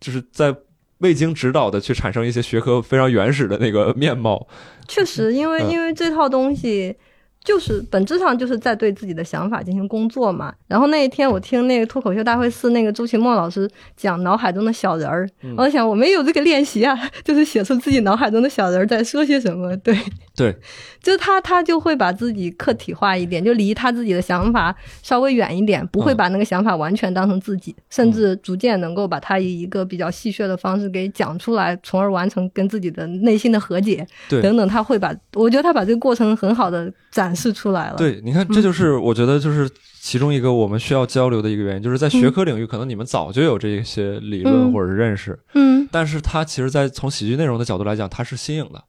[0.00, 0.56] 就是在
[0.98, 4.48] 未经指导的去产生一些学科非常原始的那个面貌。
[4.88, 6.96] 确实，因为嗯因为这套东西。
[7.44, 10.52] 就是本质上就是在对自己的想法进行工作嘛。
[10.66, 19.76] 然后那一天我听那个脱口秀大会四那个周奇墨老师讲脑海中的小人儿，嗯我想我没有这个练习啊， 就是写出自己脑海中的小人儿在说些什么。
[19.76, 19.96] 对，
[20.34, 20.56] 对，
[21.02, 34.06] 就是他他就会把自己客体化一点，就离他自己的想法稍微远一点，不会嗯把那个想法完全当成自己，甚至逐渐能够把他以一个比较戏谑的方式给讲出来，从而完成跟自己的内心的和解。
[34.28, 39.68] 对等等，他会把我觉得他把这个过程很好的展示出来了。，对，你看，这就是我觉得就是
[40.00, 48.82] 其中一个我们需要交流的一个原因，就是在学科领域，可能你们早就有这些理论嗯或者是认识，嗯但是它其实，在从喜剧内容的角度来讲，它是新颖的。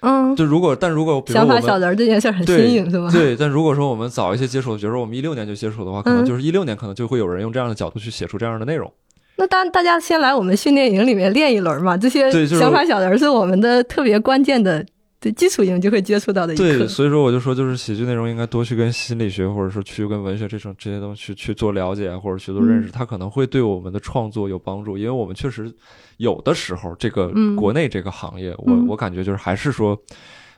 [0.00, 3.08] 嗯，就如果，但如果比如想法小人这件事很新对颖，是吗？
[3.12, 8.92] 对，但如果说我们早一些接触，比如说我们一六年就接触的话，可能嗯就是一六年，可能就会有人用这样的角度去写出这样的内容。
[9.36, 14.84] 那当大家先来我们训练营里面练一轮嘛，这些想法小人儿是我们的特别关键的。
[15.22, 24.98] 对基础营就会接触到的一对，所以说我就说，就是喜剧内容应该多去跟心理学，或者说去跟文学这种这些东西去去做了解，或者去做认识，嗯它可能会对我们的创作有帮助。
[24.98, 25.72] 因为我们确实
[26.16, 29.96] 有的时候，这个嗯国内这个行业，我嗯我感觉就是还是说。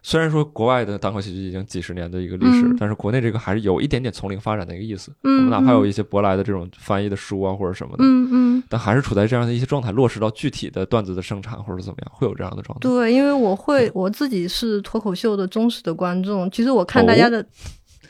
[0.07, 5.11] 虽然说国外的单口喜剧已经几十年的一个历史，嗯但是国内这个还是有一点点从零发展的一个意思。
[5.23, 12.83] 嗯我们哪怕有一些舶来的这种翻译的书啊或者什么的，嗯嗯，但还是处在这样的一些状态，落实到具体的段子的生产或者怎么样，会有这样的状态。
[12.83, 17.43] 对，因为我会我自己是脱口秀的忠实的观众，其实我看大家的，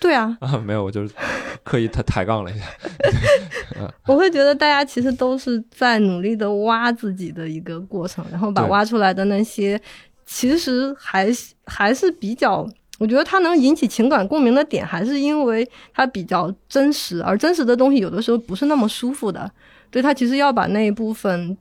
[0.00, 1.14] 对啊， 啊，没有，我就是
[1.62, 2.64] 刻意抬抬杠了一下。
[4.06, 9.80] 我会觉得大家其实都是在努力的挖自己的一个过程，然后把挖出来的那些，
[10.26, 12.66] 其实还是还是比较。
[13.00, 19.50] 我觉得它能引起情感共鸣的点，还是因为它比较真实，而真实的东西有的时候不是那么舒服的。
[19.90, 21.56] 对，它其实要把那一部分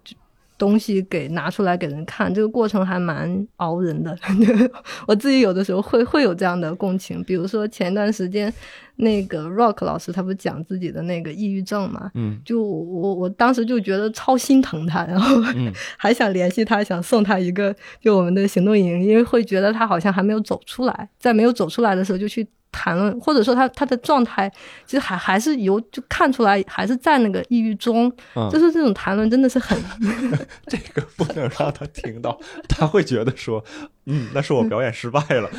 [0.64, 4.18] 东西给拿出来给人看，这个过程还蛮熬人的。
[5.06, 8.52] 我自己有的时候会会有这样的共情，比如说前段时间
[8.96, 24.52] 那个 Rock 老师他不是讲自己的那个抑郁症嘛，嗯就我我当时就觉得超心疼他，然后嗯 还想联系他，想送他一个就我们的行动营，因为会觉得他好像还没有走出来，在没有走出来的时候就去谈论，或者说他他的状态
[24.86, 29.78] 其实还还是有就看出来还是在那个抑郁中，嗯就是这种谈论真的是很
[30.68, 33.64] 这个不能让他听到，他会觉得说，
[34.08, 35.50] 嗯，那是我表演失败了。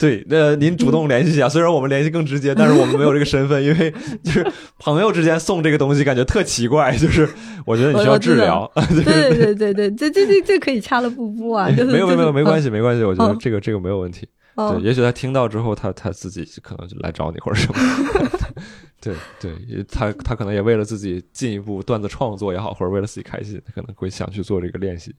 [0.00, 3.92] 对，那您主动联系一下， 虽然我们联系更直接，但是我们没有这个身份，因为
[4.24, 4.46] 就是
[4.78, 6.96] 朋友之间送这个东西，感觉特奇怪。
[6.96, 7.28] 就是
[7.66, 8.70] 我觉得你需要治疗，
[9.04, 14.26] 对对对对，这这这这可以掐了布布啊，就是没有没有没有没关系，没关系，我觉得嗯这个这个没有问题。
[14.60, 17.74] 哦对，也许他听到之后，他他自己可能就来找你或者什么。
[19.00, 25.14] 对对，他他可能也为了自己进一步段子创作也好，或者为了自己开心，他可能会想去做这个练习。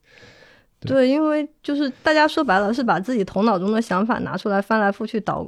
[0.81, 5.47] 对，因为就是大家说白了是把自己头脑中的想法拿出来翻来覆去捣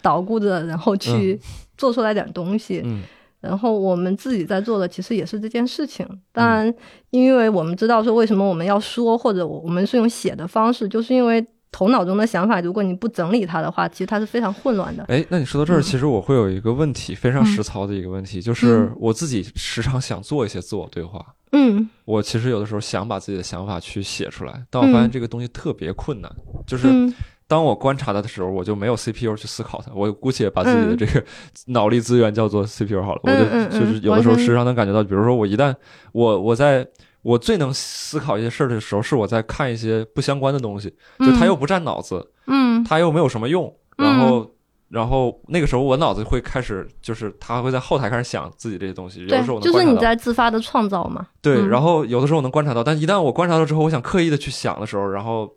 [0.00, 1.40] 捣鼓着，然后去
[1.76, 2.82] 做出来点东西。
[2.84, 3.02] 嗯
[3.42, 6.06] 然后我们自己在做的其实也是这件事情。
[6.30, 6.72] 当然，
[7.10, 15.04] 因为我们知道说为什么我们要说，或者我们是用写的方式，就是因为头脑中的想法，如果你不整理它的话，其实它是非常混乱的。
[15.08, 21.24] 哎，那你说到这儿，嗯其实我会有一个问题，非常嗯实操的一个问题，就是嗯我自己时常想做一些自我对话。
[21.54, 26.30] 嗯我其实有的时候想把自己的想法去写出来，但我发现嗯这个东西特别困难。
[26.66, 27.12] 就是嗯
[27.48, 31.22] 当我观察它的时候，我就没有 CPU 去思考它，我姑且把自己的嗯这个
[31.66, 33.20] 脑力资源叫做 CPU 好了。
[33.24, 35.74] 我就就是有的时候时常能感觉到，比如说我一旦
[36.12, 36.86] 我我在
[37.22, 44.50] 我最能思考一些事儿的时候，是我在看一些不相关的东西，就它又不占脑子，嗯它又没有什么用，嗯然后。
[44.92, 49.20] 然后那个时候，我脑子会开始，就是他会在后台开始想自己这些东西。
[49.22, 51.26] 有对的时候我，能就是你在自发的创造嘛。
[51.40, 55.50] 对，嗯然后有的时候我能观察到，但一旦我观察到之后，我想刻意的去想的时候，然后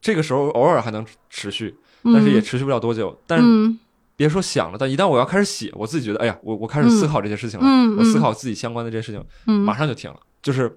[0.00, 3.18] 这个时候偶尔还能持续，但是也持续不了多久。
[3.26, 3.76] 但是嗯
[4.14, 7.66] 别说想了，但一旦我要开始写，我自己觉得，哎呀，我我开始思考这些事情了，
[7.98, 10.70] 我思考自己相关的这些事情，嗯马上就停了，就是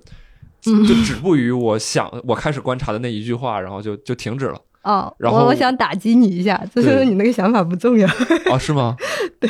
[0.62, 4.60] 就止步于我想我开始观察的那一句话，然后就就停止了。
[4.82, 8.08] 哦，然后我我想打击你一下，就是你那个想法不重要，
[8.52, 8.96] 啊，是吗？
[9.40, 9.48] 对，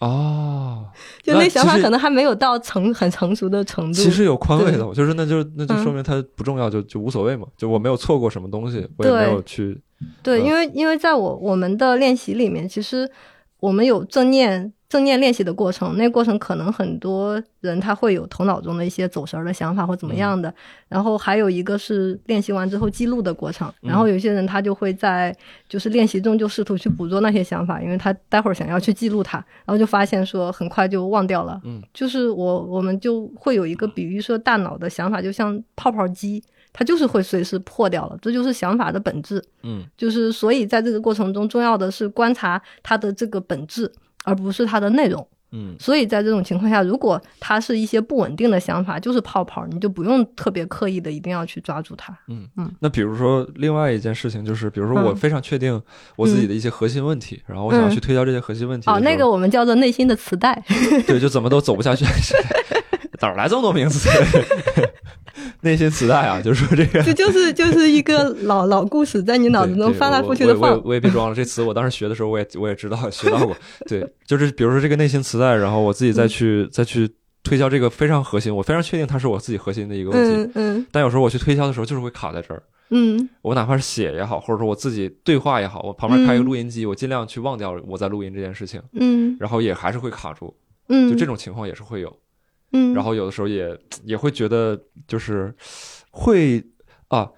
[0.00, 0.86] 哦，
[1.22, 3.92] 就那想法可能还没有到成很成熟的程度。
[3.92, 7.46] 其实有宽慰对的，就是那就那就嗯说明它不重要，就就无所谓嘛。
[7.56, 9.80] 就我没有错过什么东西，我也没有去
[10.22, 13.08] 对，嗯因为因为在我我们的练习里面，其实
[13.60, 20.52] 我们有正念正念练习的过程，那个过程可能很多人他会有头脑中的一些走神儿的想法或怎么样的，
[20.88, 25.34] 然后还有一个是练习完之后记录的过程，然后有些人他就会在
[25.68, 31.60] 就是练习中就试图去捕捉那些想法，因为他待会儿想要去记录它，然后就发现说很快就忘掉了。
[31.64, 36.42] 嗯，就是我我们就会有一个比喻说，大脑的想法就像泡泡机。
[36.72, 39.42] 它就是会随时破掉了，这就是想法的本质。
[39.64, 43.90] 嗯就是所以在这个过程中，重要的是观察它的这个本质，
[44.24, 45.26] 而不是它的内容。
[45.52, 52.16] 嗯所以在这种情况下，如果它是一些不稳定的想法，就是泡泡，你就不用特别刻意的一定要去抓住它。
[52.28, 55.82] 嗯嗯那比如说，另外一件事情就是，比如说我嗯非常确定
[56.14, 60.62] 我自己的一些核心问题，然后我想去推销这些核心问题的哦，那个我们叫做内心的磁带。
[61.04, 62.04] 对，就怎么都走不下去。
[63.20, 64.08] 哪儿来这么多名词？
[65.62, 70.72] 内心磁带啊，就是说这个这就是就是一个老老故事，在你脑子中翻来覆去的放。
[70.72, 73.56] 我我也别装了，这词我当时学的时候，我也我也知道学到过。
[73.86, 77.08] 对，就是比如说这个内心磁带，然后我自己再去、再去
[77.42, 80.50] 推销这个非常核心，我非常确定它是我自己核心的一个问题。
[80.54, 82.62] 嗯嗯但有时候我去推销的时候，就是会卡在这儿。
[82.92, 90.52] 嗯我哪怕是写也好，或者说我自己对话也好，我旁边开一个嗯录音机，我尽量去忘掉我在录音这件事情，嗯然后也还是会卡住。
[90.88, 92.12] 嗯，就这种情况也是会有。
[92.72, 95.54] 嗯，然后有的时候也也会觉得就是
[96.10, 96.64] 会
[97.08, 97.28] 啊，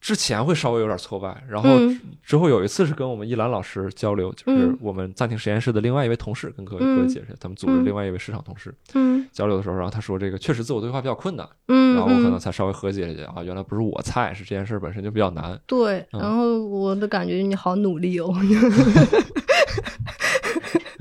[0.00, 2.00] 之前会稍微有点挫败，然后嗯。
[2.22, 4.76] 之后有一次是跟我们一兰老师交流，就是嗯。
[4.82, 7.84] 我们暂停实验室的另外一位同事跟各位嗯各位解释，他们组织嗯。
[7.86, 9.26] 另外一位市场同事嗯。
[9.32, 15.58] 交流的时候，然后他说这个确实自我对话比较困难，嗯，然后我可能嗯才稍微和解一下啊，原来不是我菜，是这件事本身就比较难。
[15.66, 16.20] 对，嗯。
[16.20, 18.30] 然后我的感觉你好努力哦。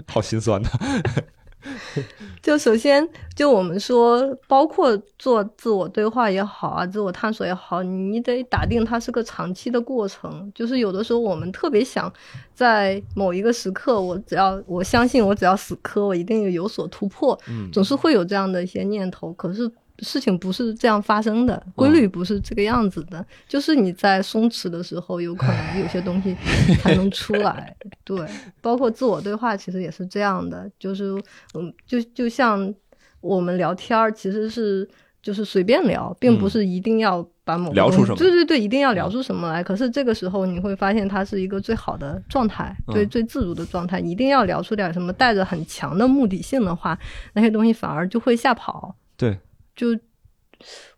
[0.08, 0.70] 好心酸呐。
[2.42, 10.52] 就首先，就我们说，包括做自我对话也好啊，自我探索也好，你得打定它是个长期的过程。
[10.56, 12.12] 就是有的时候我们特别想
[12.54, 19.34] 在某一个时刻，我只要我相信我只要死磕，我一定有所突破，嗯总是会有这样的一些念头。
[19.34, 19.70] 可是
[20.00, 23.26] 事情不是这样发生的，规律不是这个样子的。
[23.48, 26.36] 就是你在松弛的时候，有可能有些东西
[26.82, 27.76] 才能出来。
[28.04, 28.28] 对，
[28.62, 30.70] 包括自我对话，其实也是这样的。
[30.80, 31.14] 就是
[31.54, 32.74] 嗯，就就像
[33.22, 34.88] 我们聊天儿，其实是
[35.22, 39.64] 就是随便聊，并不是一定要把某个聊出什么对对对，一定要聊出什么来。
[39.64, 44.00] 可是这个时候你会发现，它是一个最好的状态，对嗯最自如的状态。
[44.00, 46.98] 一定要聊出点什么带着很强的目的性的话，
[47.34, 48.96] 那些东西反而就会吓跑。
[49.18, 49.38] 对，
[49.78, 49.88] 就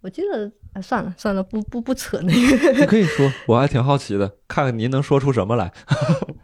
[0.02, 5.72] 我记得，哎，算了算了，不不不扯那个，你可以说，我还挺好奇的，看看您能说出什么来。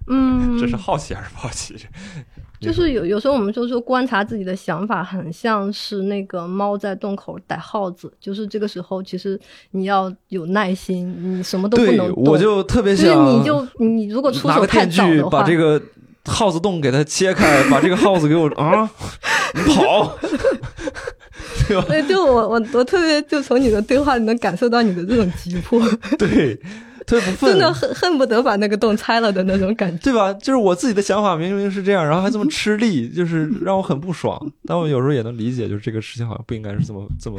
[0.07, 1.75] 嗯， 这是好奇还是不好奇？
[2.59, 9.39] 就是有有时候我们就说观察自己的想法，很像是那个猫在洞口逮耗子，就是这个时候其实
[9.71, 12.23] 你要有耐心，你什么都不能，动。
[12.23, 15.81] 我就特别就是想，你就你如果出手太早的话，把这个
[16.25, 18.89] 耗子洞给它切开，把这个耗子给我啊，
[19.53, 20.17] 你 跑，
[21.67, 21.85] 对吧？
[21.87, 25.81] 对，就我我我特别就从你的对话里能感受到你的这种急迫，
[26.17, 26.59] 对，
[27.05, 30.03] 特别不 忿，真的恨恨不得把那个洞拆了的那种感觉。
[30.03, 30.33] 对吧？
[30.33, 34.39] 就是我自己的想法明明是这样，然后还这么吃力，就是 让我很不爽。
[34.65, 37.37] 但我有时候也能理解，就是这个事情好像不应该是这么这么，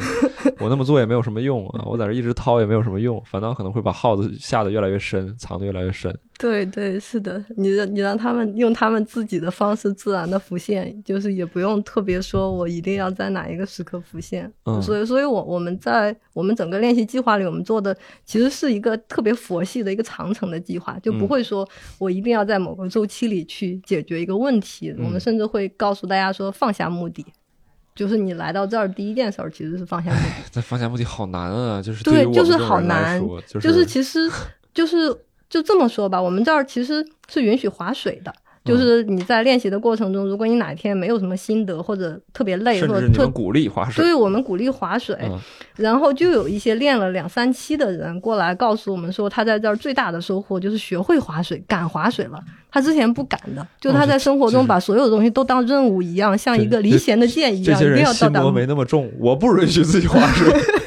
[0.60, 6.16] 我那么做也没有什么用啊，我在这一直掏也没有什么用，反倒可能会把耗子下得越来越深，藏得越来越深。
[6.38, 14.52] 对对，是的，你让你让他们用他们自己的方式自然的浮现，就是也不用特别说我一定要在哪一个时刻浮现。
[14.66, 24.94] 嗯所以，所以我我们在我们整个练习计划里，我们做的其实是一个特别佛系的一个长程的计划，就不嗯会说我一定要在某个周期里去解决一个问题。
[24.98, 27.24] 我们嗯甚至会告诉大家说放下目的。
[27.94, 30.50] 就是你来到这儿，第一件事儿其实是放下目的。
[30.52, 34.30] 这放下目的好难啊，就是对就是好难就是其实
[34.74, 35.08] 就是
[35.48, 38.34] 就这么说吧，我们这儿其实是允许划水的。
[38.66, 45.38] 嗯就是你在练习的过程中，如果你哪一天没有什么心得或者特别累，甚或者特鼓励划水，对我们鼓励划水，嗯
[45.76, 52.40] 然后就有一些练了两三期的人过来告诉我们说，他在这儿最大的收获就是学会划水，敢划水了。
[52.70, 60.50] 他之前不敢的，就他在生活中把所有的东西都当任务一样，像一个离弦的箭一样，一定要到达目没那么重，我不允许自己划水，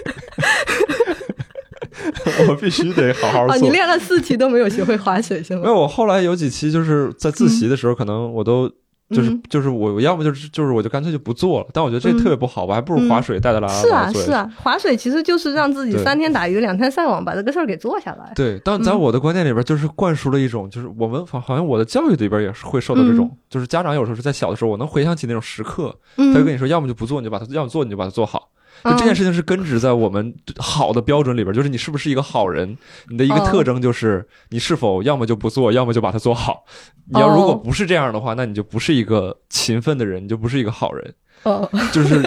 [2.48, 3.58] 我必须得好好哦，做。
[3.58, 5.62] 你练了四期都没有学会划水是吗？
[5.64, 8.70] 没有，我后来有几期就是在自习的时候，可能我都
[9.10, 9.42] 就是嗯。
[9.50, 12.18] 就是我我要么就是就是我就干脆就不做了，但我觉得这嗯。
[12.20, 18.32] 特别不好，我还不如划水带带拉拉是啊是啊，划水其实就是让自己三天打鱼两天晒网，把这个事儿给做下来。
[18.36, 28.50] 对，但在嗯我的观念里边，就是灌输了一种，就是我们好好像我的教育里边也是会受到这种，就是家长有时候是在小的时候，我能回想起那种时刻，嗯，他就跟你说，要么就不做，你就把它；要么做，你就把它做好。
[28.84, 32.78] 就这件事情是根植在我们好的标准里边，就是你是不是一个好人，
[33.10, 36.64] 你的一个哦特征就是你是否要么就不做，要么就把它做好。
[37.12, 41.14] 你要如果不是这样的话，那你就不是一个勤奋的人，你就不是一个好人。
[41.44, 42.22] 哦，就是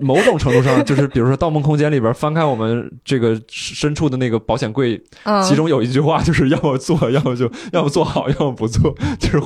[0.00, 5.42] 某种程度上，就是比如说《盗梦空间》里边翻开我们这个深处的那个保险柜，嗯。
[5.42, 9.42] 其中有一句话就是要么做， 要么就要么做好，要么不做，就是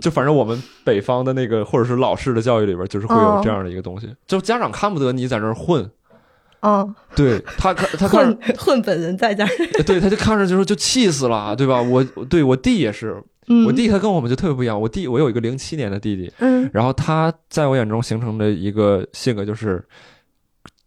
[0.00, 5.90] 就反正我们北方的那个或者是老式的教育里边，就是会有这样的一个东西，就家长看不得你在那儿混，
[6.60, 9.46] 哦，对他看他看混混本人在家，
[9.84, 11.82] 对他就看着就说就气死了，对吧？
[11.82, 16.70] 我对我弟也是，嗯，我弟他跟我们就特别不一样，我弟我有一个零七年的弟弟，嗯。
[16.72, 19.84] 然后他在我眼中形成的一个性格就是，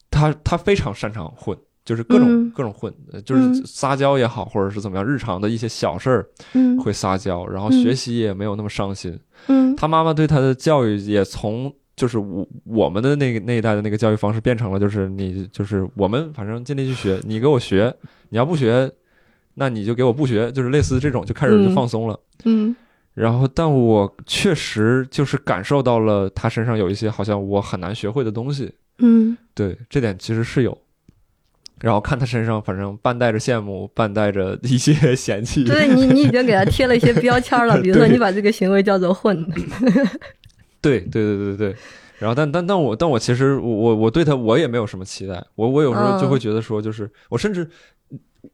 [0.10, 6.80] 他他非常擅长混，就是各种、嗯各种混，呃就是嗯撒娇也好，或者是怎么样，日常的一些小事儿嗯。
[6.80, 7.84] 会撒娇，然后嗯。
[7.84, 9.20] 学习也没有那么伤心。
[9.48, 9.76] 嗯。
[9.76, 17.94] 他妈妈对他的教育也从就是我我们的那个那一代的那个教育方式变成了就是你就是我们反正尽力去学，你给我学，
[18.30, 18.90] 你要不学，
[19.56, 22.20] 那你就给我不学，就是类似这种就开始就嗯放松了。
[22.46, 22.76] 嗯
[23.14, 30.76] 然后，但我确实就是感受到了他身上有一些好像我很难学会的东西，嗯对，这点其实是有。
[31.80, 35.64] 然后看他身上，反正半带着羡慕，半带着一些嫌弃。
[35.64, 39.46] 对你你已经给他贴了一些标签了， 比如说你把这个行为叫做混，
[40.82, 41.76] 对对对对对对。
[42.20, 47.70] 然后但但但我但我其实我我我对他我也没有什么期待，我我有时候就会觉得说，就是、我甚至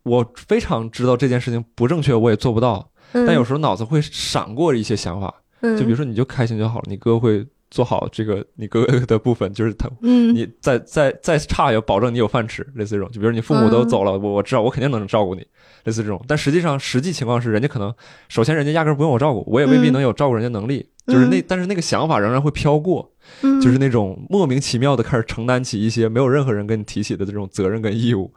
[0.03, 13.09] 我非常知道这件事情不正确，我也做不到，嗯但有时候脑子会闪过一些想法，嗯就比如说你就开心就好了，你哥会做好这个你哥 的部分，就是他嗯你再再再差也保证你有饭吃，类似这种。
[13.11, 15.41] 就比如你父母都走了，我我知道我肯定能照顾你，
[15.83, 16.23] 类似这种。
[16.27, 17.93] 但实际上实际情况是，人家可能
[18.27, 20.89] 首先人家压根儿不用我照顾，我也未必嗯能有照顾人家能力。
[21.07, 23.11] 就是那嗯但是那个想法仍然会飘过，
[23.41, 28.31] 嗯就是那种莫名其妙的开始承担起一些没有任何人跟你提起的这种责任跟义务。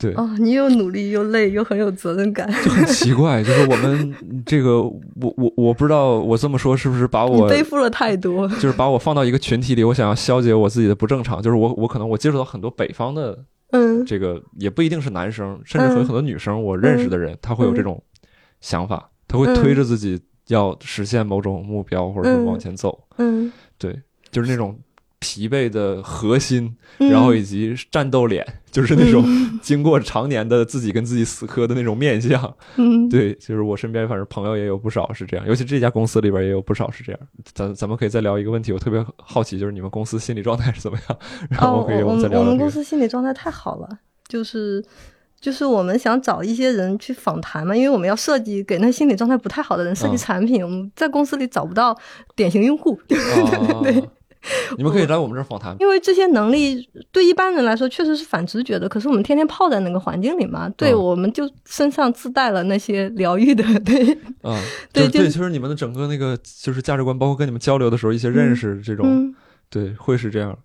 [0.00, 4.14] 对，哦，你又努力又累又很有责任感，就很奇怪，就是我们
[4.46, 5.00] 这个，我
[5.36, 13.38] 我我不知道我这么说是不是把我背负了太多，就是把我放到一个群体里，我想要消解我自己的不正常，就是我我可能我接触到很多北方的
[13.72, 14.02] 嗯。
[14.06, 16.06] 这个也不一定是男生，甚至有嗯。
[16.06, 18.02] 很多女生，我认识的人，他会有这种
[18.62, 19.54] 想法，他会嗯。
[19.56, 22.98] 推着自己要实现某种目标，或者是嗯往前走。
[23.18, 24.78] 嗯，对，就是那种
[25.18, 27.10] 疲惫的核心，嗯。
[27.10, 29.24] 然后以及战斗脸，就是那种
[29.60, 32.54] 经过常年的自己跟自己死磕的那种面相。
[32.76, 37.20] 嗯 对，就是我身边反正朋友也有不少是这样，尤其这家公司里边也有不少是这样。
[37.54, 41.18] 咱咱们可以再聊一个问题，我特别好奇，就是你们公司心理状态是怎么样？
[41.50, 42.40] 然后哦，可以我们们再聊聊这个。
[42.40, 43.88] 我们公司心理状态太好了，
[44.28, 44.84] 就是
[45.40, 51.96] 就是我们想找一些人去访谈嘛，因为我们要设计给那心理状态不太好的人设计嗯产品，我们在公司里找不到
[52.36, 53.18] 典型用户，对
[53.82, 54.08] 对对，
[54.78, 55.76] 你们可以来我们这儿访谈。
[55.80, 64.12] 因为这些能力对一般人来说确实是反直觉的，可是我们天天泡在那个环境里嘛，对，嗯我们就身上自带了那些疗愈的，对，
[64.42, 64.60] 啊，
[64.92, 69.34] 对对，就是你们的整个那个就是价值观，包括跟你们交流的时候一些认识，这种、嗯。
[69.68, 70.58] 对，会是这样。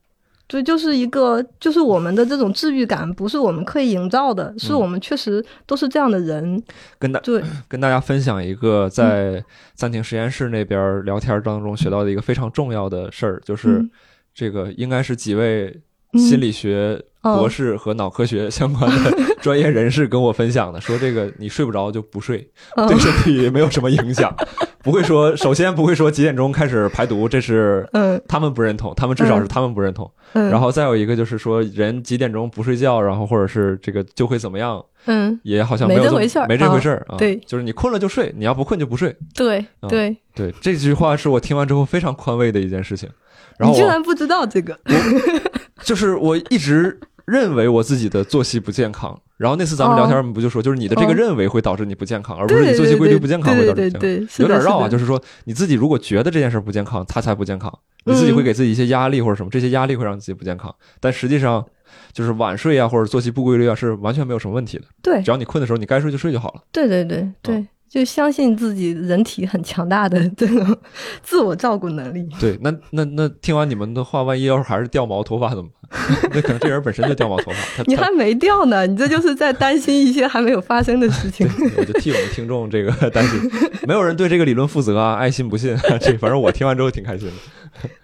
[0.47, 4.79] 对，就是一个，就是我们的这种治愈感，不是我们刻意营造的，是嗯。
[4.79, 6.61] 我们确实都是这样的人。
[6.99, 9.43] 跟大对，跟大家分享一个在
[9.73, 13.89] 暂停实验室那边聊天当中学到的一个非常重要的事儿，就是嗯
[14.33, 15.81] 这个应该是几位
[16.13, 17.37] 嗯心理学哦。
[17.37, 24.31] 博士和脑科学相关的 专业人士跟我分享的，说这个你睡不着就不睡，嗯对身体没有什么影响，
[24.85, 30.09] 不会说首先不会说几点钟开始排毒，这是嗯他们不认同，他们至少是嗯他们不认同。
[30.33, 37.17] 嗯，然后再有一个就是说人几点钟不睡觉，然后或者是这个就会怎么样，嗯，也好像没有这回事儿没这回事儿啊。
[37.17, 39.15] 对就是你困了就睡，你要不困就不睡。
[39.33, 43.09] 对嗯对，对，这句话是我听完之后非常宽慰的一件事情。
[43.57, 44.77] 然后我你居然不知道这个，
[45.81, 53.99] 就是我一直认为我自己的作息不健康，然后那次咱们聊天，我们不就说，就是你的这个哦认为会导致你不健康，而不是你作息规律不健康会对导致不健康。
[53.99, 57.71] 对对，是有点绕啊，是就是说你自己如果觉得这件事不健康，它才不健康，
[58.05, 60.73] 你自己会给自己一些压力或者什么，这些压力会让自己不健康。
[60.99, 61.65] 但实际上，
[62.13, 66.61] 就是晚睡啊或者作息不规律啊是完全没有什么问题的，对只要你困的时候你该睡就睡就好了。
[66.71, 70.77] 对对对对，就相信自己人体很强大的这种
[71.23, 72.27] 自我照顾能力。
[72.39, 75.84] 对，那那那听完你们的话，万一要是还是掉毛头发怎么办？
[76.33, 77.83] 那可能这人本身就掉毛头发。
[77.85, 81.47] 你还没掉呢，你这就是在担心一些还没有发生的事情。
[81.77, 83.39] 我就替我们听众这个担心，
[83.87, 85.75] 没有人对这个理论负责啊，爱信不信。
[86.01, 87.33] 这反正我听完之后挺开心的。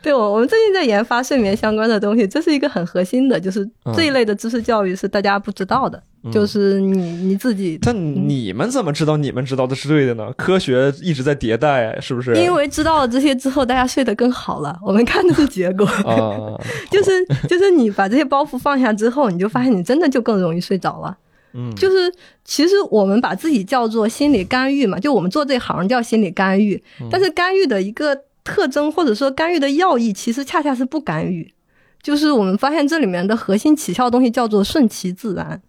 [0.01, 7.79] 对，我我们最近在研发睡眠相关的东西，这是一个很核心的，就是这一类的知识教育是大家不知道的，就是你你自己。
[7.81, 10.29] 但你们怎么知道你们知道的是对的呢？
[10.35, 12.35] 科学一直在迭代，是不是？
[12.35, 14.77] 因为知道了这些之后，大家睡得更好了。
[14.85, 15.87] 我们看的是结果，
[16.91, 21.17] 就是就是你把这些包袱放下之后，你就发现你真的就更容易睡着了。
[21.53, 22.13] 嗯，就是
[22.45, 28.17] 其实我们把自己叫做心理干预嘛，就我们做这行叫心理干预，但是干预的一个。
[28.43, 31.53] 特征或者说干预的要义，其实恰恰是不干预，
[32.01, 35.61] 就是我们发现这里面的核心起效的东西叫做顺其自然。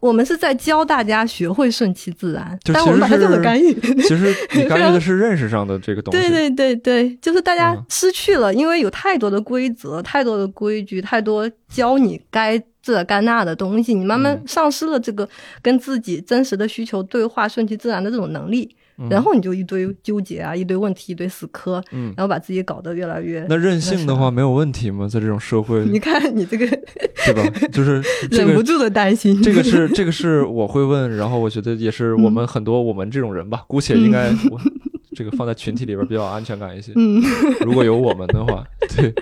[0.00, 3.74] 我们是在教大家学会顺其自然，但我们本来就很干预。
[4.02, 6.20] 其实 你干预的是认识上的这个东西。
[6.20, 15.28] 对对对对，就是大家失去了，因为有太多的规则、太多的规矩、太多教你该这该那的东西，你慢慢丧失了这个
[15.60, 18.74] 跟自己真实的需求对话、顺其自然的这种能力。
[19.08, 21.82] 然后你就一堆纠结啊，一堆问题，一堆死磕，
[22.16, 23.46] 然后把自己搞得越来越……
[23.48, 25.06] 那任性的话没有问题吗？
[25.06, 26.66] 在这种社会， 你看你这个，
[27.26, 27.68] 对吧？
[27.70, 29.40] 就是 忍不住的担心。
[29.42, 34.60] 这个是这个是我会问，然后我觉得也是我们很多我们这种人吧，姑且应该我
[35.14, 36.92] 这个放在群体里边比较安全感一些。
[36.96, 37.22] 嗯，
[37.64, 38.64] 如果有我们的话，
[38.96, 39.14] 对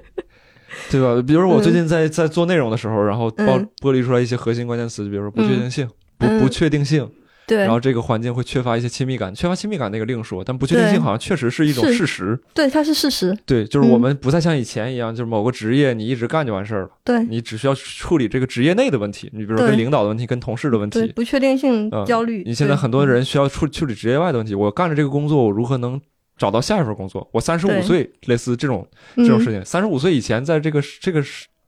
[0.90, 1.22] 对吧？
[1.26, 7.06] 比如说我最近在在做内容的时候，然后剥剥离出来一些核心关键词，比如说不确定性、不不确定性。
[7.46, 12.38] 对，然后这个环境会缺乏一些亲密感，缺乏亲密感那个另说，但不确定性好像确实是一种事实。
[12.52, 13.36] 对，它是事实。
[13.46, 16.90] 对，就是我们不再像以前一样，就是某个职业你一直干就完事儿了。
[17.04, 21.12] 对，你只需要处理这个职业内的问题，你比如说跟领导的问题、跟同事的问题。
[21.14, 22.42] 不确定性焦虑。
[22.44, 26.00] 你现在很多人需要处处理职业外的问题，我干着这个工作，我如何能
[26.36, 27.28] 找到下一份工作？
[27.32, 28.86] 我三十五岁，类似这种
[29.16, 29.64] 这种事情。
[29.64, 31.22] 三十五岁以前，在这个这个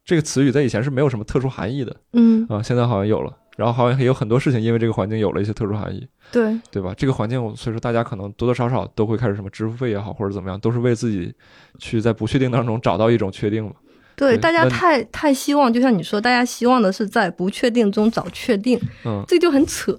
[0.04, 1.96] 这个词语在以前是没有什么特殊含义的。
[2.14, 3.32] 嗯啊，现在好像有了。
[3.58, 6.94] 然后好像也有很多事情，因为这个环境有了一些特殊含义，对对吧？
[6.96, 11.34] 这个环境，所以说大家可能多多少少都会开始什么支付费也好，或者怎么样，都是为自己
[11.80, 13.72] 去在不确定当中找到一种确定嘛。
[14.18, 19.96] 对，大家太太希望，就像你说，大家希望的是在不确定中找确定，嗯，这就很扯。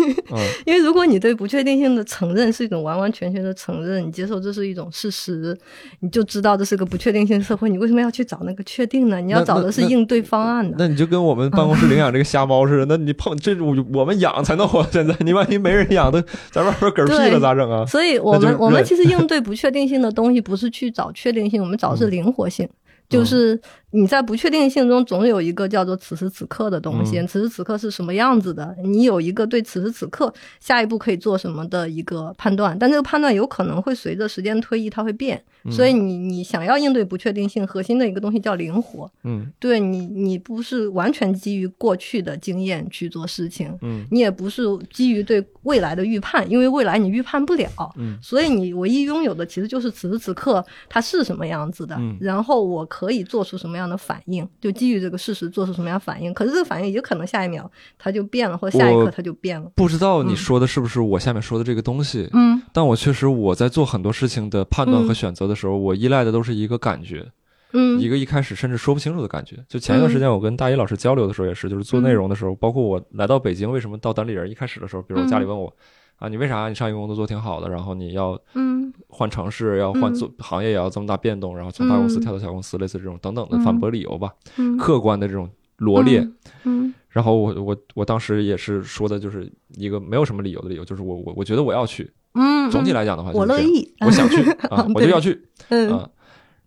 [0.66, 5.56] 因为如果你对不确定性的承认是一种完完全全的承认，你接受这是一种事实，
[6.00, 7.70] 你就知道这是个不确定性社会。
[7.70, 9.20] 你为什么要去找那个确定呢？
[9.20, 10.76] 你要找的是应对方案的。
[10.78, 14.86] 那你就跟我们办公室领养这个瞎猫似的，那你碰这我我们养才能活。
[14.92, 17.86] 现在你万一没人养的，在外边嗝屁了咋整啊？
[17.86, 22.68] 所以我们我们其实应对不确定性的东西，不是去找确定性，我们找的是灵活性。
[23.12, 23.60] 就是
[23.92, 28.74] 你在不确定性中总有一个叫做此时此刻的东西，此时此刻是什么样子的？
[28.82, 39.10] 你有一个对此时此刻下一步可以做什么的一个判断，但这个判断有可能会随着时间推移它会变，所以你你想要应对不确定性，核心的一个东西叫灵活。
[39.24, 47.68] 嗯，对你你不是完全基于过去的经验去做事情，嗯，你也不是基于对未来的预判，因为未来你预判不了，
[47.98, 52.88] 嗯，所以你唯一拥有的其实就是此时此刻它是什么样子的，嗯然后我。
[52.92, 54.48] 可以做出什么样的反应？
[54.60, 56.32] 就基于这个事实做出什么样反应？
[56.34, 59.70] 可是这个反应也可能下一秒它就变了，或者下一刻它就变了。
[59.74, 62.28] 不知道你说的是不是我下面说的这个东西？
[62.32, 67.26] 嗯，但我确实我在做很多事情的判断和选择的时候，我依赖的都是一个感觉，
[67.72, 69.56] 嗯，一个一开始甚至说不清楚的感觉。
[69.68, 74.50] 就前一段时间我跟大一老师交流的时候也是，就是做内容的时候，包括我来到北京，为什么到单立人？
[74.50, 75.74] 一开始的时候，比如我家里问我。
[76.22, 78.80] 啊，你为啥你上一个工作做挺好的，然后你要嗯。
[79.14, 84.32] 换城市，要换做行业也要这么大变动，然后从大公司跳到小公司，类似这种等等的反驳理由吧，
[84.78, 86.26] 客观的这种罗列，
[86.64, 96.08] 嗯，然后我我我当时也是说的就是一个没有什么理由的理由，就是我我我觉得我要去，嗯，总体来讲的话，我乐意，我想去 啊，我就要去，嗯，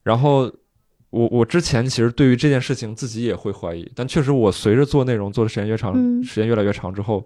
[0.03, 0.51] 然后。
[1.11, 7.25] 我我之前其实对于这件事情自己也会怀疑，但确实我随着做内容做的时间越长，时间越来越长之后，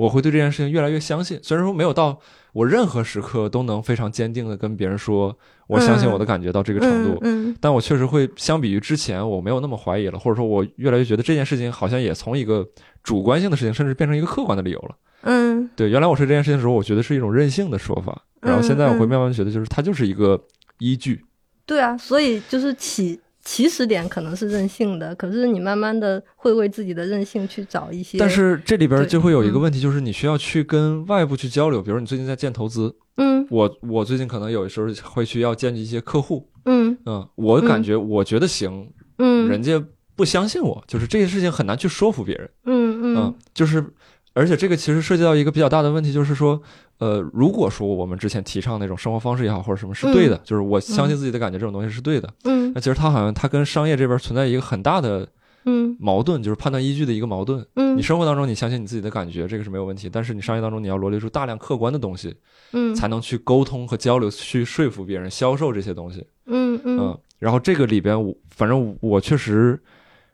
[0.00, 1.38] 我会对这件事情越来越相信。
[1.42, 2.18] 虽然说没有到
[2.52, 5.36] 我任何时刻都能非常坚定的跟别人说
[5.66, 12.66] 我相信我的感觉到这个程度，嗯但我确实会相比于之前我没有那么怀疑了，或者说我越来越觉得这件事情好像也从一个
[13.02, 14.96] 主观性的事情，甚至变成一个客观的理由了。
[15.22, 20.42] 嗯，对，原来我说这件事情的时候，我觉得是一种任性的说法，然后现在我会慢慢觉得就是它就是一个
[20.78, 21.24] 依据。
[21.66, 23.20] 对啊，所以就是起。
[23.50, 28.16] 起始点可能是任性的，可是你慢慢的会为自己的任性去找一些。
[28.16, 36.96] 但是这里边就会有一个问题，就是你需要去跟外部去交流，比如你最近在建投资，嗯，我我最近可能有的时候会需要见一些客户，嗯。
[37.06, 38.88] 嗯，我感觉我觉得行，
[39.18, 39.82] 嗯，人家
[40.14, 43.16] 不相信我，就是这些事情很难去说服别人，嗯。
[43.16, 43.84] 嗯，就是
[44.32, 46.60] 而且这个其实涉及到一个比较大的问题，就是说，
[46.98, 52.72] 呃，如果说我们之前提倡那种生活方式也好，或者什么是对的，就是我相信自己的感觉这种东西是对的，嗯。
[52.74, 55.26] 那其实它好像它跟商业这边存在一个很大的
[55.64, 55.96] 嗯。
[55.98, 57.66] 矛盾，就是判断依据的一个矛盾。
[57.74, 57.96] 嗯。
[57.96, 62.34] 你生活当中你相信你自己的感觉，这个是没有问题，但是你商业当中你要罗列出大量客观的东西，
[62.72, 62.94] 嗯。
[62.94, 66.24] 才能去沟通和交流，去说服别人销售这些东西。
[66.46, 66.98] 嗯嗯。
[67.00, 69.80] 嗯，然后这个里边我反正我确实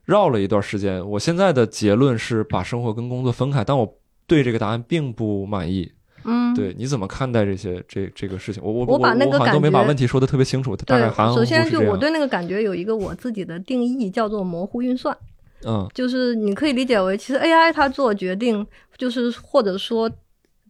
[0.07, 5.93] 绕了一段时间，我现在的结论是把生活跟工作分开，但我对这个答案并不满意。
[6.25, 8.63] 嗯，对，你怎么看待这些这这个事情？
[8.65, 11.45] 我我我把那个我好像都没把问题说的特别清楚，大概对首。
[11.45, 15.17] 先就我对那个感觉有一个我自己的定义，叫做模糊运算。
[15.65, 18.65] 嗯就是你可以理解为，其实 AI 它做决定，
[18.97, 20.11] 就是或者说，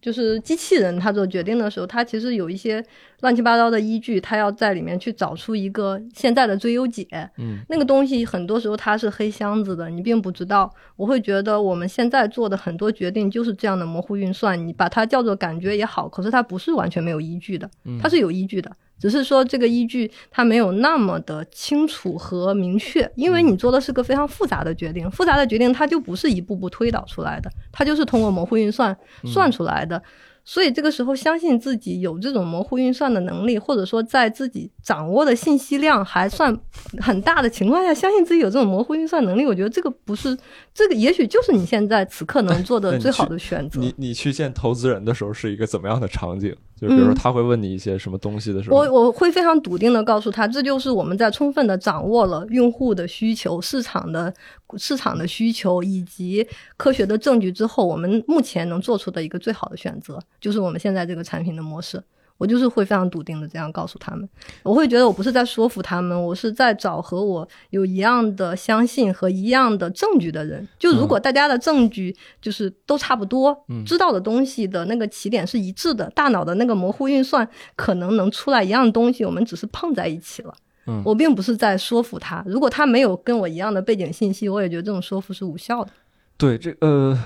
[0.01, 2.83] 就是机器人它做决定的时候，它其实有一些
[3.21, 7.07] 乱七八糟的依据，它要在里面去找出一个现在的最优解。
[7.37, 10.71] 嗯那个东西很多时候它是黑箱子的，你并不知道。
[10.95, 18.71] 我会觉得我们现在做的很多决定就是这样的模糊运算，你把它叫做感觉也好，可是它不是完全没有依据的，嗯它是有依据的。
[18.99, 28.95] 只是说这个依据它没有那么的清楚和明确，因为你做的是个非常复杂的决定，复杂的决定它就不是一步步推导出来的，它就是通过模糊运算
[29.25, 30.01] 算出来的。
[30.49, 36.57] 所以这个时候，相信自己有这种模糊运算的能力，或者说在自己掌握的信息量还算
[37.01, 40.37] 很大的情况下，相信自己有这种模糊运算能力，我觉得这个不是
[40.73, 43.81] 这个，也许就是你现在此刻能做的 最好的选择。
[43.81, 46.55] 你你去见投资人的时候是一个怎么样的场景？
[46.79, 54.33] 就比如他会问你一些什么东西的时候，我我会非常笃定的告诉他，这就是我们在充分的掌握了用户的需求、市场的
[54.77, 56.47] 市场的需求以及
[56.77, 62.01] 科学的证据之后，我们目前能做出的一个最好的选择，就是我们现在这个产品的模式。
[62.37, 64.27] 我就是会非常笃定的这样告诉他们，
[64.63, 70.67] 我会觉得我不是在说服他们，我是在找和我有一样的相信和一样的证据的人。
[70.77, 80.53] 就如果大家的证据就是都差不多，嗯知道的东西的那个起点是一致的，大脑的那个模糊运算可能能出来一样东西，我们只是碰在一起了。
[80.89, 85.91] 嗯我并不是在说服他，如果他没有跟我一样的背景信息，我也觉得这种说服是无效的。
[86.37, 87.19] 对这呃，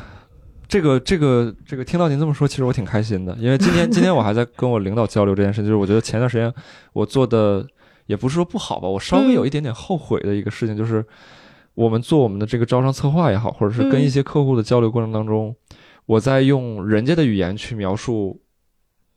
[0.72, 6.51] 这个这个这个，听到您这么说，其实我挺开心的，因为今天今天我还在跟我领导交流这件事，就是我觉得前段时间
[6.93, 7.67] 我做的
[8.05, 11.05] 也不是说不好吧，我稍微有一点点后悔的一个事情，就是
[11.76, 14.01] 我们做我们的这个招商策划也好，或者是跟嗯。
[14.01, 15.53] 一些客户的交流过程当中，
[16.05, 18.41] 我在用人家的语言去描述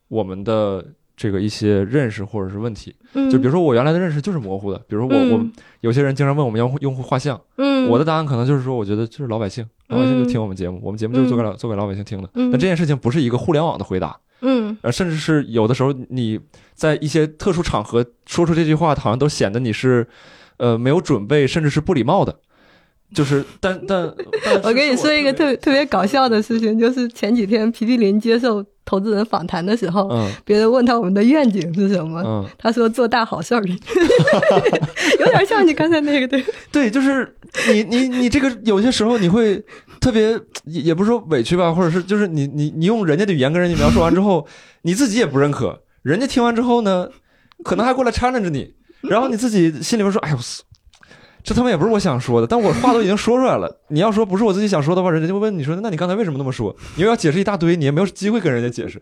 [0.09, 0.84] 我们的
[1.16, 7.40] 这个一些认识或者是问题，嗯，就比如说我原来的认识就是模糊的，比如说我、我嗯有些人经常问我们用户用户画像。
[7.56, 12.28] 嗯，我的答案可能就是说，我觉得就是老百姓，老百姓就听我们节目，我们节目就是做给老做给老百姓听的。
[12.34, 12.50] 嗯。
[12.50, 14.76] 但这件事情不是一个互联网的回答，嗯。
[14.82, 16.40] 呃，甚至是有的时候你
[16.74, 20.06] 在一些特殊场合说出这句话，好像都显得你是
[20.56, 22.36] 呃没有准备，甚至是不礼貌的。
[23.12, 24.02] 就是，但但
[24.62, 33.62] 我跟你说一个特别别特别搞笑的事情，就是前几天皮皮林接受投资人访谈的时候，嗯别人问他我们的愿景是什么，嗯，他说做大好事儿，
[35.20, 37.36] 有点像你刚才那个对， 对，就是
[37.72, 39.62] 你你你这个有些时候你会
[40.00, 40.32] 特别
[40.64, 44.44] 也也不是说委屈吧，或者是就是你你你用人家的语言跟人家描述完之后，
[44.82, 47.09] 你自己也不认可，人家听完之后呢，
[47.62, 50.36] 可能还过来 challenge 你，然后你自己心里边说，哎呦。
[51.45, 53.70] 这他妈也不是我想说的，但我话都已经说出来了。
[53.88, 56.74] 你要说不是我自己想说的话，人家就问你说，那你刚才为什么那么说？
[56.97, 58.99] 你又要解释一大堆，你也没有机会跟人家解释，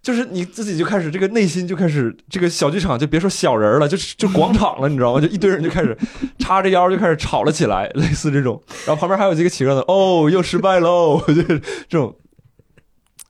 [0.00, 5.20] 就是你自己就开始这个内心就开始这个小剧场，就别说小人了，就就广场了，你知道吗？
[5.20, 5.94] 就一堆人就开始
[6.38, 8.58] 叉着腰就开始吵了起来，类似这种。
[8.86, 12.16] 然后旁边还有几个起个的，哦，又失败喽，就是这种，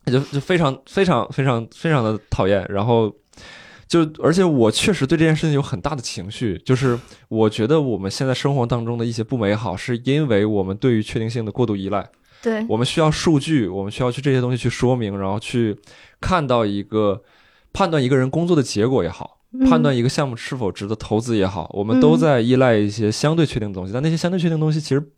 [0.07, 2.65] 就就非常非常非常非常的讨厌。
[2.69, 3.13] 然后
[3.87, 12.09] 就而且我确实对这件事情有很大的情绪，就是我觉得我们现在生活当中的一些不美好，是因为我们对于确定性的过度依赖。
[12.43, 15.74] 对，我们需要数据，我们需要去这些东西去说明，然后去
[16.20, 17.22] 看到一个
[17.72, 25.11] 判断一个人工作的结果也好，嗯判断一个项目是否值得投资也好，我们都在依赖一些相对确定的东西，但那些相对确定的东西其实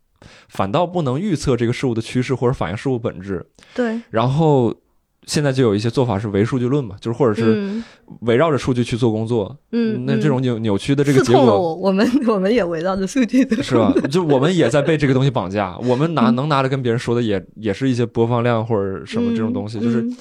[0.48, 3.44] 反倒不能预测这个事物的趋势或者反映事物本质。
[3.74, 4.72] 对，然后
[5.26, 7.84] 现在就有一些做法是唯数据论嘛，就是或者是嗯
[8.20, 11.42] 围绕着数据去做工作，嗯，那这种扭扭曲的这个结果。
[11.44, 13.92] 我，我们 我们也围绕着数据的，是吧？
[14.10, 20.16] 就我们也在被这个东西绑架，我们拿能拿着跟别人说的也也是一些播放量或者什么这种东西，就是嗯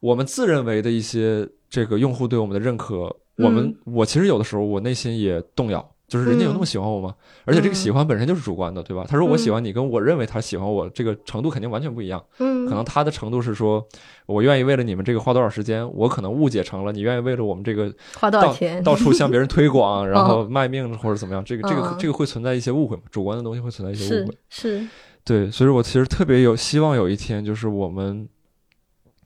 [0.00, 7.12] 我们自认为的一些这个用户对我们的认可，我们我其实有的时候我内心也动摇，就是人家有那么喜欢我吗？
[7.44, 9.04] 而且这个喜欢本身就是主观的，对吧？
[9.08, 12.24] 他说我喜欢你，跟我认为他喜欢我这个程度肯定完全不一样。
[12.38, 13.84] 嗯，可能他的程度是说，
[14.28, 18.82] 我愿意为了你们这个花多少时间，我可能误解成了你愿意为了我们这个花多少钱？
[18.84, 23.02] 到处向别人推广， 然后卖命或者怎么样，这个这个嗯这个会存在一些误会嘛？
[23.10, 24.38] 主观的东西会存在一些误会。
[24.50, 24.86] 是，
[25.24, 28.28] 对，所以我其实特别有希望有一天，就是我们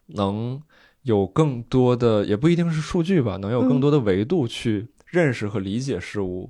[0.06, 0.62] 能
[1.02, 6.48] 有更多的，也不一定是数据吧，能有更多的维度去认识和理解事物。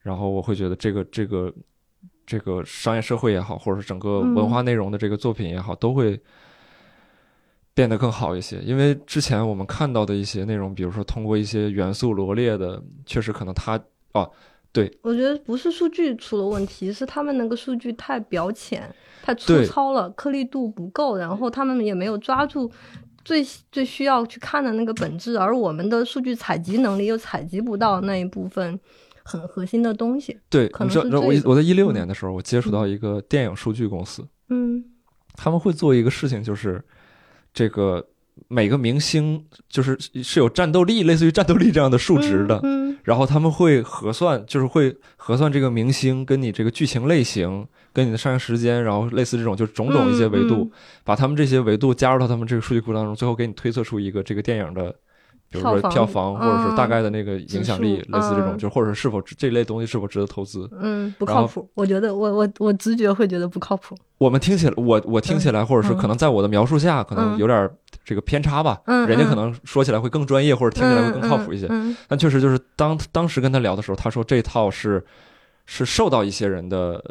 [0.00, 1.52] 然后我会觉得这个这个
[2.24, 6.18] 这个商业社会也好，或者是整个文化内容的这个作品也好，都会
[7.74, 8.58] 变得更好一些。
[8.58, 13.78] 因为之前我们看到的一些内容，比如说通过一些元素罗列的，确实可能它
[14.12, 14.30] 哦，
[14.72, 18.88] 对，我觉得不是数据出了问题，是他们那个数据太表浅、
[19.22, 22.70] 太粗糙了，颗粒度不够，然后他们也没有抓住
[23.24, 28.78] 最最需要去看的那个本质，而我们的数据采集能力又采集不到那一部分。
[29.26, 34.84] 很核心的东西，对，可能是我我在一六年的时候，我接触到一个电影数据公司，嗯，
[35.34, 36.84] 他们会做一个事情，就是
[37.54, 38.04] 这个
[38.48, 50.70] 每个明星就是是有战斗力，类似于战斗力这样的数值的，嗯，然后他们会核算，就是会核算这个明星跟你这个剧情类型，跟你的上映时间，然后类似这种就是种种一些维度，
[51.04, 54.94] 把他们这些维度加入到他们这个数据库当中，最后给你推测出一个这个电影的。
[55.60, 60.68] 比如说票房，或者是大概的那个影响力，类似这种，就或者是否这类东西是否值得投资？
[60.80, 61.68] 嗯，不靠谱。
[61.74, 63.96] 我觉得我我我直觉会觉得不靠谱。
[64.18, 67.70] 我们听起来，我我听起来，或者是可能在我的描述下，可能有点
[68.04, 68.80] 这个偏差吧。
[68.86, 71.66] 嗯，人家可能说起来会更专业，或者听起来会更靠谱一些。
[71.70, 75.04] 嗯，但确实就是当当时跟他聊的时候，他说这套是
[75.66, 77.02] 是受到一些人的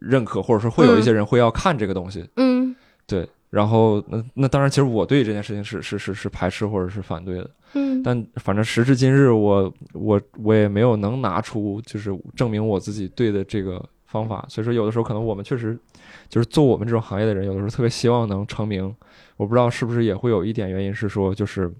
[0.00, 2.28] 认可，或者说会有一些人会要看这个东西。
[2.36, 2.74] 嗯，
[3.06, 3.28] 对。
[3.50, 7.50] 然后，那那当然，其实我对这件事情是是是是排斥或者是反对的。
[7.74, 14.44] 嗯，但反正时至今日，我我我也没有能拿出就是证明我自己对的这个方法。
[14.48, 15.78] 所以说，有的时候可能我们确实
[16.28, 18.94] 就是做我们这种行业的人，有的时候特别希望能成名。
[19.36, 21.72] 我不知道是不是也会有一点原因是说，就是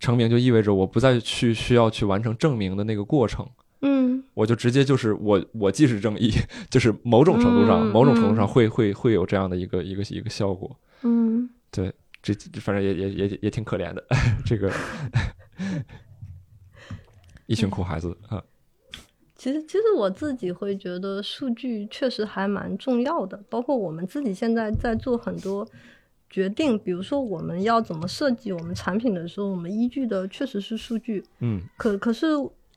[0.00, 3.46] 成名就意味着我不再去需要去完成证明的那个过程。
[3.82, 6.32] 嗯，我就直接就是我我既是正义，
[6.70, 10.74] 就是某种程度上某种程度上会会会有这样的一个一个一个效果。
[11.02, 11.92] 嗯，对，
[12.22, 14.04] 这反正也也也也挺可怜的，
[14.44, 14.72] 这个
[17.46, 18.42] 一群苦孩子啊。
[19.36, 25.64] 其实，其实我自己会觉得数据确实还蛮重要的，包括我们自己现在在做很多
[26.28, 31.24] 决定，比如说我们要怎么设计我们产品的时候，我们依据的确实是数据。
[31.38, 32.26] 嗯，可可是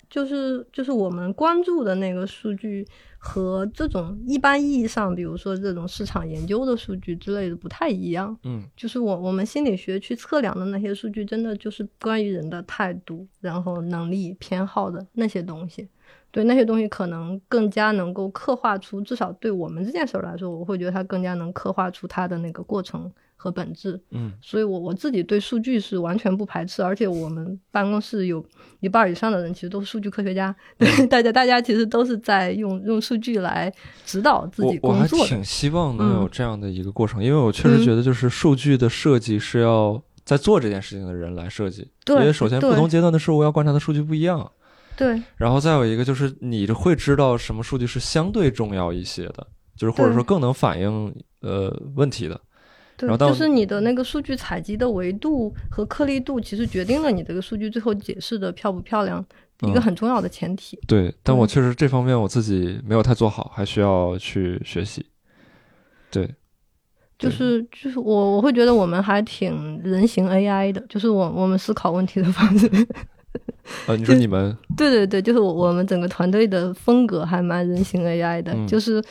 [0.08, 2.88] 就是就是我们关注的那个数据。
[3.24, 8.36] 和这种一般意义上，比如说这种市场研究的数据之类的不太一样。
[8.43, 15.88] 嗯，就是我我们心理学去测量的那些数据，真的就是关于人的态度、然后能力、偏好的那些东西。
[16.32, 23.11] 对那些东西，可能更加能够刻画出，至少对我们这件事儿来说，我会觉得它更加能刻画出它的那个过程。
[23.42, 28.46] 和本质，嗯，所以我我自己对数据是完全不排斥，而且我们办公室有
[28.82, 33.74] 一半以上的人其实都是数据科学家，对 大家大家其实都是在用用数据来
[34.06, 35.18] 指导自己工作。
[35.18, 44.52] 我我还挺希望能有这样的一个过程，因为我确实觉得就是数据的设计是要在做这件事情的人来设计，因为首先不同阶段的事物要观察的数据不一样，
[44.96, 52.39] 对，然后再有一个就是你会知道什么数据是相对重要一些的，就是或者说更能反映呃问题的。
[53.08, 59.24] 对，就是你的那个数据采集的维度和颗粒度，其实决定了你这个数据最后解释的漂不漂亮，
[59.62, 60.80] 一个很重要的前提。
[60.88, 65.06] 对，但我确实这方面我自己没有太做好，还需要去学习。
[66.10, 66.30] 对，
[67.18, 72.70] 就是就是我我会觉得我们还挺人形 AI 的，就是我我们思考问题的方式。
[73.88, 74.56] 呃，你说你们？
[74.76, 79.02] 对对对，就是我我们整个团队的风格还蛮人形 AI 的，就是。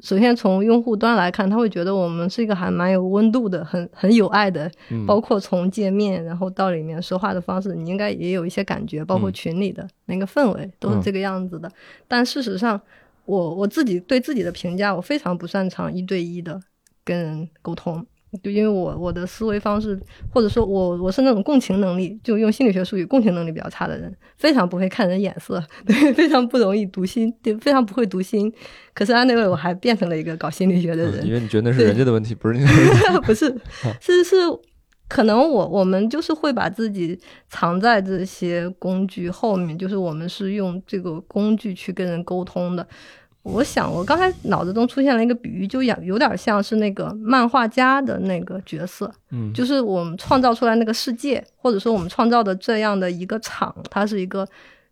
[0.00, 4.70] 首先从用户端来看，他会觉得我们是一个还蛮有温度的、很很有爱的，
[5.06, 11.70] 包括从界面然后到里面说话的方式，你应该也有一些感觉，包括群里的那个氛围都是这个样子的。
[12.06, 12.80] 但事实上，
[13.24, 16.60] 我我自己对自己的评价，我非常不擅长一对一的
[17.04, 18.06] 跟人沟通。
[18.42, 19.98] 就因为我我的思维方式，
[20.32, 28.52] 或者说我我是那种共情能力，就用心理学术语，共情能力比较差的人，非常不会看人眼色， 对，非常不容易读心，对，非常不会读心。
[28.92, 33.46] 可是安，那位我还变成了一个搞心理学的人，因为你觉得那是人家的问题，不是你的问题， 不是，
[34.00, 34.36] 是是，
[35.08, 37.18] 可能我我们就是会把自己
[37.48, 42.86] 藏在这些工具后面，就是我们是用这个工具去跟人沟通的。
[43.52, 54.46] 我想，我刚才脑子中出现了一个比喻，就有有点像是那个漫画家的那个角色，嗯，就是我们创造出来那个世界，或者说我们创造的这样的一个场，它是一个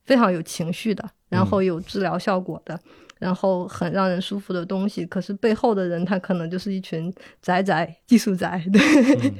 [0.05, 2.79] 非常有情绪的，然后有治疗效果的，
[3.19, 5.05] 然后很让人舒服的东西。
[5.07, 9.33] 可是背后的人，他可能就是一群宅宅、技术宅，对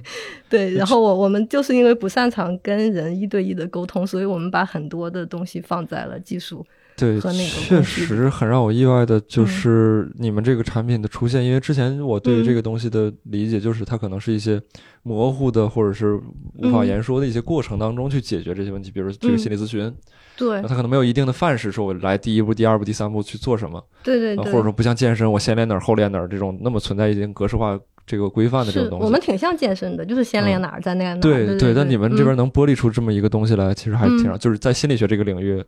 [0.49, 0.75] 对。
[0.75, 6.67] 然后我我们就是因为不擅长跟人一对一的沟通，所以我们把很多的东西放在了技术。
[6.97, 14.61] 对，和那个确实很让我意外的就是你们这个产品的出现，因为之前我对这个东西的理解就是它可能是一些
[15.03, 16.15] 模糊的或者是
[16.59, 19.93] 无法言说的一些过程当中去解决这些问题，比如这个心理咨询，
[20.37, 27.79] 对，它可能没有一定的范式，说我来第一步、第二步、第三步去做什么，对对对，或者说不像健身，我先练哪儿后练哪儿这种那么存在一定格式化。
[28.09, 31.21] 这个规范的这种东西，我们挺像健身的，就是先练哪儿再练哪儿。
[31.21, 35.61] 对对，但你们这边能剥离出这么一个东西来，其实还挺，就是在心理学这个领域，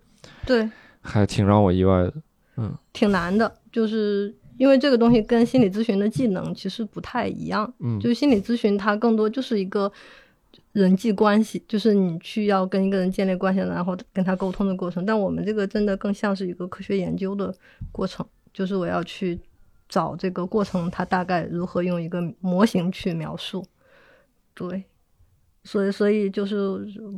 [0.47, 0.69] 对，
[1.01, 2.15] 还挺让我意外的。
[2.57, 7.73] 嗯，挺难的，就是因为这个东西跟心理咨询的技能其实不太一样。
[7.79, 9.93] 嗯，就是心理咨询它更多就是一个
[10.73, 15.05] 人际关系，就是你去要跟一个人建立关系，然后跟他沟通的过程。
[15.07, 17.55] 但我们这个真的更像是一个科学研究的
[17.93, 19.39] 过程，就是我要去。
[19.91, 23.65] 找这个过程，它大概如何用一个模型去描述？
[24.53, 24.85] 对，
[25.71, 26.57] 所以所以就是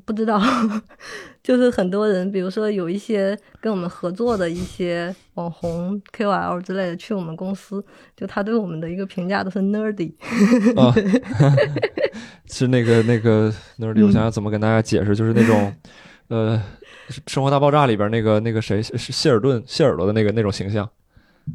[0.05, 0.43] 不知道，
[1.41, 7.81] 就是很多人，比如说有一些跟我们合作的一些网红 KOL 之类的，去我们公司，
[8.17, 10.13] 就他对我们的一个评价都是 nerdy。
[12.47, 15.73] 是那个那个 nerdy，我想想怎么跟大家解释，就是那种
[16.27, 16.61] 呃，
[17.29, 20.91] 《生活大爆炸》里边那个那个谁是谢尔顿谢耳朵的那个那种形象。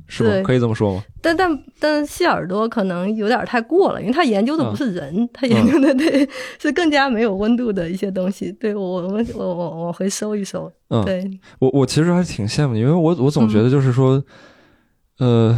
[0.07, 0.43] 是吗？
[0.43, 1.03] 可以这么说吗？
[1.21, 6.27] 但但但谢耳朵可能有点太过了，因为他研究的不是人，他研究的对
[6.59, 8.51] 是更加没有温度的一些东西。
[8.51, 10.71] 对我我我我我回收一收。
[10.89, 14.23] 嗯，对我我其实还挺羡慕，因为我我总觉得就是说，
[15.19, 15.57] 呃，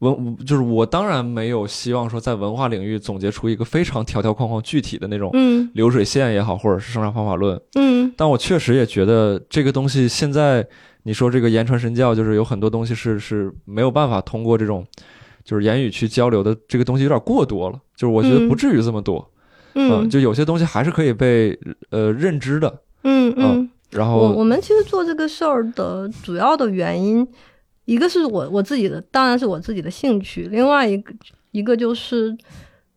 [0.00, 5.30] 文就是我当然没有希望说在文化领域总结出一个非常条条框框具体的那种
[5.74, 7.60] 流水线也好，或者是生产方法论。
[7.74, 10.66] 嗯，但我确实也觉得这个东西现在。
[11.08, 14.86] 你说这个言传身教，就是有很多东西是是没有办法通过这种，
[15.42, 16.54] 就是言语去交流的。
[16.68, 19.26] 这个东西有点过多了，就是我觉得不至于这么多。
[19.72, 22.82] 嗯，就有些东西还是可以被呃认知的。
[23.04, 23.70] 嗯嗯。
[23.90, 27.26] 然后我我们其实做这个事儿的主要的原因，
[27.86, 30.46] 一个是我我自己的，当然是我自己的兴趣。
[30.50, 31.14] 另外一个
[31.52, 32.36] 一个就是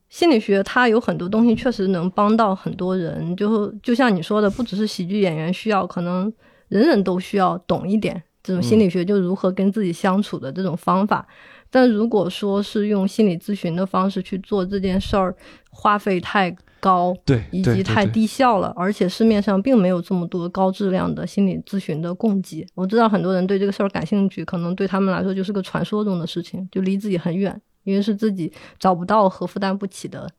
[0.10, 3.34] 心理学，它有很多东西确实能帮到很多人。
[3.38, 6.30] 就就像你说的，不只是喜剧演员需要，可能。
[6.72, 11.28] 人人都需要懂一点这种心理学，就如何跟自己相处的这种方法。
[11.70, 15.36] 但如果说是用心理咨询的方式去做这件事儿，
[15.70, 22.66] 花费太高，对，以及太低效了，而且市面上并没有这么多高质量的心理咨询的供给。
[22.74, 30.30] 我知道很多人对这个事儿感兴趣，可能对他们来说就是个传说中的事情，就离自己很远，因为是自己找不到和负担不起的。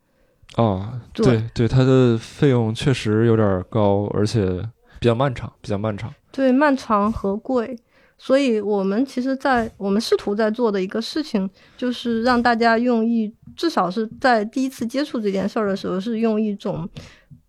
[0.57, 4.61] 哦，对对，它的费用确实有点高，而且
[5.03, 6.13] 比较漫长，比较漫长。
[6.31, 7.77] 对，漫长和贵，
[8.17, 16.87] 所以我们其实，在我们试图在做的一个事情，就是让大家用一，至少是在第一次接触这件事儿的时候，是用一种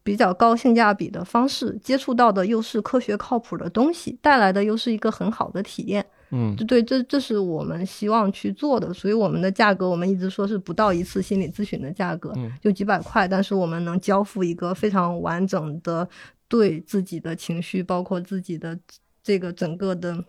[0.02, 6.04] 比较高性价比的方式接触到的，又是科学靠谱的东西，带来的又是一个很好的体验。
[6.30, 16.08] 嗯，对，这这是我们希望去做的，所以我们的价格，我们一直说是不到一次心理咨询的价格，就几百块，但是我们能交付一个非常完整的。
[16.48, 18.78] 对自己的情绪，包括自己的
[19.22, 20.22] 这个整个的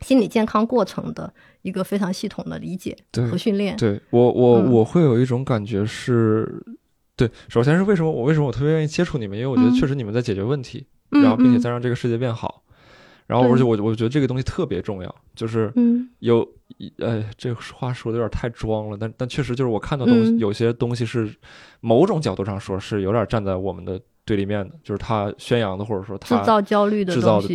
[0.00, 1.32] 心理健康过程的
[1.62, 2.96] 一个非常系统的理解
[3.30, 3.76] 和训练。
[3.76, 6.64] 对我，我我会有一种感觉是，
[7.14, 12.62] 对，首先是为什么我为什么我特别愿意接触你们，因为我觉得确实你们在解决问题，然后并且在让这个世界变好。
[13.26, 15.72] 然后而且我我觉得这个东西特别重要，就是
[16.18, 16.38] 有，
[16.96, 21.32] 呃，这话说的有点太装了，但但确实就是我看到东西，有些东西是
[21.80, 24.00] 某种角度上说是有点站在我们的。
[24.24, 27.48] 对立面的，就是他宣扬的，或者说他制造焦虑的制造的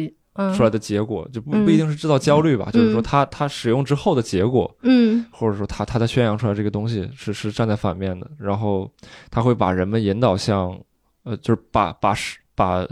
[0.53, 8.91] 出来的结果，就不不一定是制造焦虑吧，就是说他他使用之后的结果，嗯，或者说他他在宣扬出来这个东西是是站在反面的，然后
[9.31, 10.77] 他会把人们引导向，
[11.23, 12.85] 呃，就是把把使把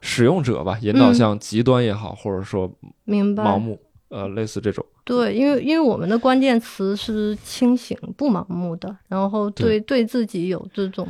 [0.00, 2.68] 使用者吧引导向极端也好，或者说
[3.04, 4.84] 明白盲目，呃，类似这种。
[5.04, 11.06] 对，因为因为我们的关键词是清醒不盲目的，然后对对自己有这种。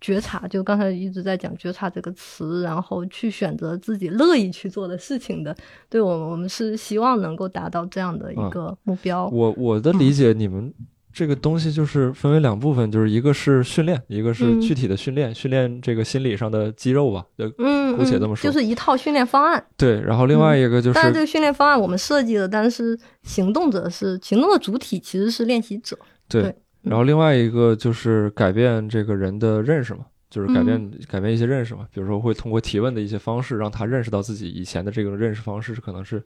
[0.00, 5.54] 觉察，就刚才一直在讲觉察这个词，然后去选择自己乐意去做的事情的，
[5.88, 9.26] 对我们，我们是希望能够达到这样的一个目标。
[9.28, 10.72] 我我的理解，你们
[11.12, 19.64] 这个东西就是分为两部分，就是一个是训练，一个是具体的训练，训练这个心理上的肌肉吧，就姑且这么说，就是一套训练方案。
[19.76, 25.98] 对，然后另外一个就是，但是这个训练方案我们设计了，但是行动者是行动的主体，其实是练习者。
[26.28, 26.54] 对。
[26.82, 30.00] 然后另外一个就是改变这个人的认识嘛，
[30.30, 36.22] 就是改变改变一些认识嘛，比如说会通过提问的一些方式，让他认识到自己以前的这个认识方式可能是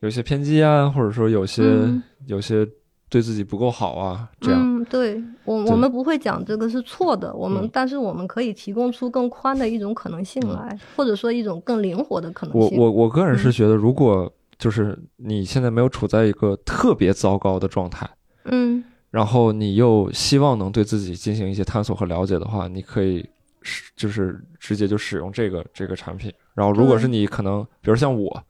[0.00, 1.62] 有些偏激啊，或者说有些
[2.26, 2.66] 有些
[3.08, 4.60] 对自己不够好啊，这样。
[4.62, 12.78] 嗯，对我我们不会讲这个是错的，我们但是我们可以提供出更宽的一种可能性来，或者说一种更灵活的可能性。
[12.78, 18.08] 我我我个人是觉得，如果就是你现在没有处在一个特别糟糕的状态，
[18.44, 23.28] 嗯然后你又希望能对自己进行一些探索和了解的话，你可以
[23.60, 26.32] 使就是直接就使用这个这个产品。
[26.54, 28.44] 然后如果是你可能，比如像我，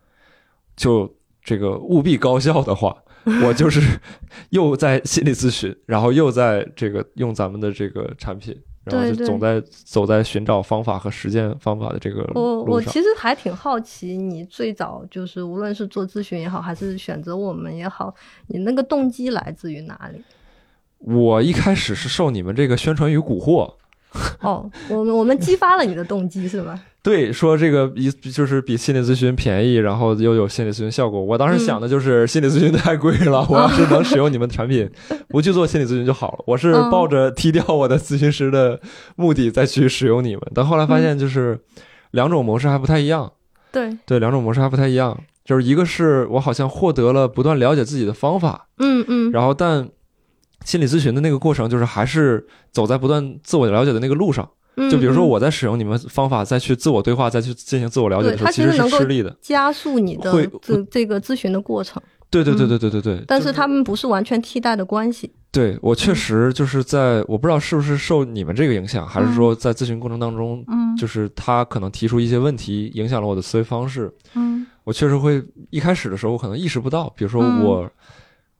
[0.77, 1.11] 就
[1.43, 2.95] 这个务必高效的话，
[3.45, 3.81] 我就是
[4.51, 8.55] 又在心理咨询，然后又在这个用咱们的这个产品，
[8.85, 12.73] 然后就总在走在寻找方法和实践方法的这个我路上。
[12.73, 18.15] 我其实还挺好奇，你最早就是无论是做咨询也好，还是选择我们也好，
[18.49, 20.23] 你那个动机来自于哪里？
[21.01, 23.75] 我一开始是受你们这个宣传语蛊惑，
[24.41, 26.79] 哦，我们我们激发了你的动机是吧？
[27.03, 31.19] 对，说这个一就是比心理咨询便宜，然后又有心理咨询效果。
[31.19, 34.91] 我当时想的就是心理咨询太贵了，我要是能使用你们的产品，
[35.29, 36.45] 不去做心理咨询就好了。
[36.47, 38.79] 我是抱着踢掉我的咨询师的
[39.17, 41.59] 目的再去使用你们，但后来发现就是
[42.11, 43.33] 两种模式还不太一样。
[43.73, 45.19] 对，对，两种模式还不太一样。
[45.43, 49.89] 就是一个是我好像获得了不断了解自己的方法，嗯嗯，然后但
[50.65, 54.49] 心理咨询的那个过程就是还是走在不断自我了解的那个路上。
[54.91, 59.37] 就比如说我在使用你们方法再去自我对话，再去进行自我了解的时候，其实是吃力的。
[59.43, 60.33] 加速你的
[60.63, 62.01] 这这个咨询的过程，
[62.31, 63.25] 对对对对对对对。
[63.27, 65.31] 但是他们不是完全替代的关系。
[65.51, 74.11] 对我确实就是在我不知道是不是受你们这个影响，还是说在咨询过程当中，嗯就是他可能提出一些问题，影响了我的思维方式。
[74.35, 77.91] 嗯我确实会一开始的时候我可能意识不到，比如说嗯我、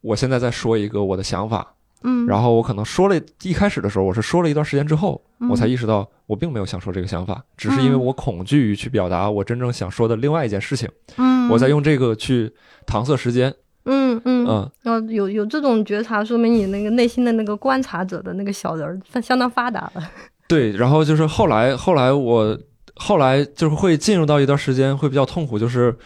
[0.01, 1.73] 我现在在说一个我的想法，
[2.03, 12.51] 嗯，然后我可能说了一开始的时候，我是说了一段时间之后，嗯我才意识到我并没有想说这个想法，只是因为我恐惧于去表达我真正想说的另外一件事情，嗯，我在用这个去
[12.87, 13.55] 搪塞时间。
[13.85, 20.11] 嗯嗯嗯，然后有有这种觉察，说明你那个内心的那个观察者的那个小人儿相相当发达了。
[20.47, 22.59] 对，然后就是后来后来我
[22.97, 25.97] 后来就是会进入到一段时间会比较痛苦，就是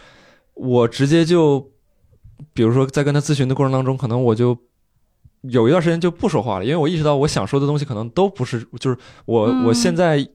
[0.53, 1.69] 我直接就，
[2.53, 4.57] 比如说在跟他咨询的过程当中，可能我就。
[5.49, 10.27] 有一段时间就不说话了，因为我意识到我想说的东西可能都不是，就是我、嗯我现在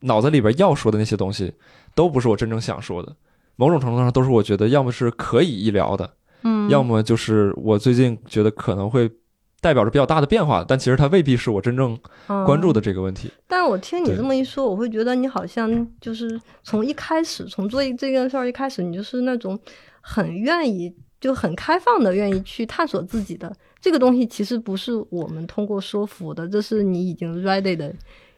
[0.00, 1.52] 脑子里边要说的那些东西，
[1.94, 3.14] 都不是我真正想说的。
[3.56, 6.10] 某种程度上都是我觉得要么是可以医疗的，
[6.42, 9.10] 嗯，要么就是我最近觉得可能会
[9.60, 11.96] 代表着比较大的变化，但其实它未必是我真正
[12.44, 12.80] 关注的。
[12.80, 13.30] 这个问题。
[13.46, 19.56] 但是我听你这么一说，我会觉得你好像就是从一开始，从做这件事儿一开始，你就是那种
[20.00, 24.24] 很愿意、就很开放的，愿意去探索自己的这个东西。
[24.26, 27.92] 其实不是我们通过说服的，这是你已经 ready 的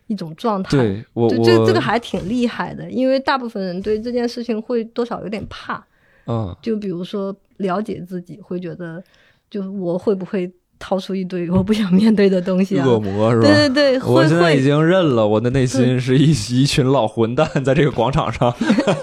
[0.09, 0.71] 一种状态。
[0.77, 5.85] 对我我这这个还挺厉害的，因为大部分人对这件事情会多少有点怕。
[6.27, 9.05] 嗯就比如说了解自己，会觉得
[9.51, 12.87] 就我会不会掏出一堆我不想面对的东西啊？
[12.87, 13.47] 恶魔是吧？
[13.47, 18.51] 对对对，我现在已经认了，我的内心是一一群老混蛋，在这个广场上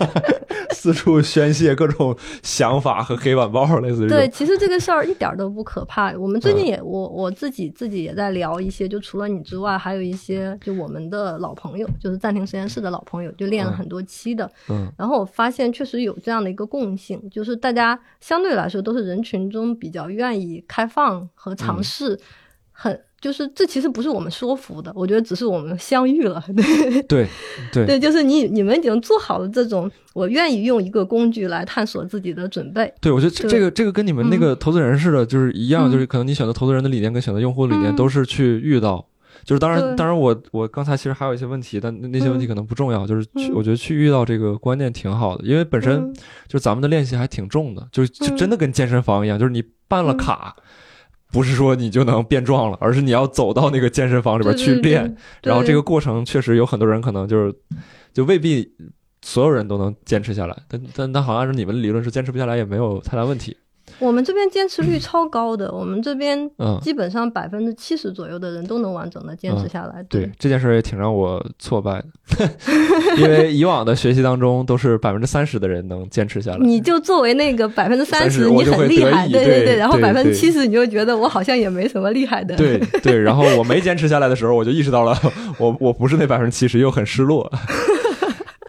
[0.72, 6.12] 四处宣泄各种想法和黑板报，类似于对，其实这个事儿一点儿都不可怕。
[6.18, 6.68] 我们最近嗯。
[6.68, 13.78] 也，我我自己自己也在聊一些，就除了你之外，还有一些就我们的老朋友，就是暂停实验室的老朋友，就练了嗯。
[13.78, 14.50] 很多期的。
[14.70, 14.92] 嗯。
[14.98, 21.84] 然后我发现确实有这样的一个共性，就是大家相对来说都是人群中比较愿意开放和尝嗯。
[21.84, 22.20] 试，
[22.72, 27.28] 很就是这其实不是我们说服的，我觉得只是我们相遇了， 对对
[27.72, 27.86] 对。
[27.86, 32.92] 对，就是你你们已经做好了这种我愿意用一个工具来探索自己的准备。
[33.00, 37.96] 对，我觉得这这个这个跟你们那个投资人似的，就是一样，嗯就是可能你选择投资人的理念跟选择用户的理念嗯。
[37.96, 39.08] 都是去遇到。
[39.44, 42.48] 就是当然，当然我我刚才其实还有一些问题，但那那些问题嗯。
[42.50, 43.08] 可能不重要。
[43.08, 43.54] 就是去，嗯。
[43.54, 46.14] 我觉得去遇到这个观念挺好的，因为本身嗯。
[46.48, 48.38] 就咱们的练习还挺重的，就就嗯。
[48.38, 50.18] 真的跟健身房一样，就是你办了嗯。
[50.18, 50.56] 卡，
[51.32, 55.16] 不是说你就能变壮了，而是你要走到那个健身房里边对对去练。
[55.42, 57.56] 对然后这个过程确实有很多人可能就是
[58.14, 58.70] 就未必
[59.22, 63.56] 所有人都能坚持下来，但但但好像按照你们的理论是坚持不下来也没有太大问题。
[64.02, 70.04] 我们这边坚持率超高的，我们这边嗯，基本上百分之七十左右的人都能完整的坚持下来。
[70.10, 72.04] 对这件事儿也挺让我挫败
[72.38, 72.50] 的，
[73.18, 76.58] 因为以往的学习当中都是百分之三十的人能坚持下来。
[76.60, 79.78] 你就作为那个百分之三30十，你很厉害，对对对。
[79.78, 82.56] 然后对百分之七十，你就觉得我好像也没什么厉害的。
[82.56, 85.16] 对对，然后我没坚持下来的时候，我就意识到了
[85.60, 87.52] 我我不是那百分之七十，又很失落。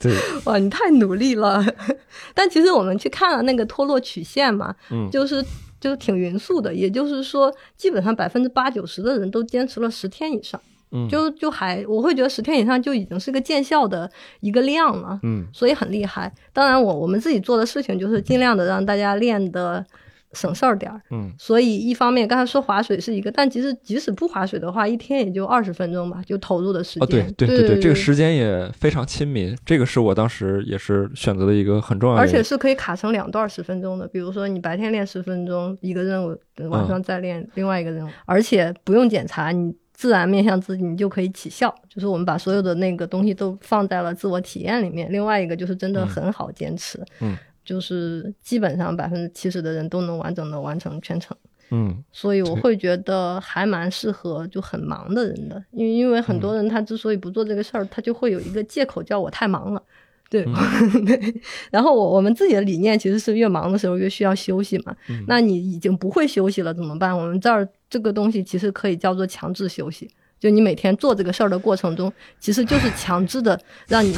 [0.02, 0.12] 对，
[0.44, 1.64] 哇，你太努力了。
[2.34, 5.44] 但其实我们去看了那个脱落曲线嘛，嗯，就是
[5.80, 15.18] 就挺匀速的，也就是说，基本上百分之八九十的人都坚持了十天以上，嗯就就还我会觉得十天以上就已经是个见效的一个量了。
[15.22, 16.32] 嗯所以很厉害。
[16.52, 19.84] 当然我，我们自己做的事情就是尽量的让大家练的，
[20.32, 21.00] 省事儿点儿。
[21.10, 27.02] 嗯所以一方面刚才说划水是一个，但其实即使不划水的话，一天也就二十分钟吧，就投入的时间。
[27.02, 41.72] 哦，对对对对，这个时间也非常亲民，这个是我当时也是选择的一个很重要的，而且是可以卡成两段十分钟的，比如说你白天练十分钟一个任务，晚上再练另外一个任务，而且不用检查，你自然面向自己，你就可以起效。
[41.88, 45.10] 就是我们把所有的那个东西都放在了自我体验里面。
[45.12, 51.36] 另外一个就是真的很好坚持，嗯，就是基本上百分之七十的人都能完整的完成全程。
[51.74, 59.82] 嗯所以我会觉得还蛮适合就很忙的人的，因为因为很嗯多人他之所以不做这个事儿，他就会有一个借口叫我太忙了。
[60.28, 61.34] 对，嗯 对。
[61.70, 64.94] 然后我我们自己的理念其实是越忙的时候越需要休息嘛。
[65.08, 67.16] 嗯那你已经不会休息了怎么办？
[67.16, 73.58] 我们这儿这个东西其实可以叫做强制休息，就你每天做这个事儿的过程中，其实就是强制的
[73.88, 74.14] 让你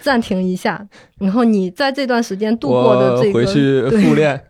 [0.00, 0.86] 暂停一下，
[1.18, 4.40] 然后你在这段时间度过的这个回去对复练，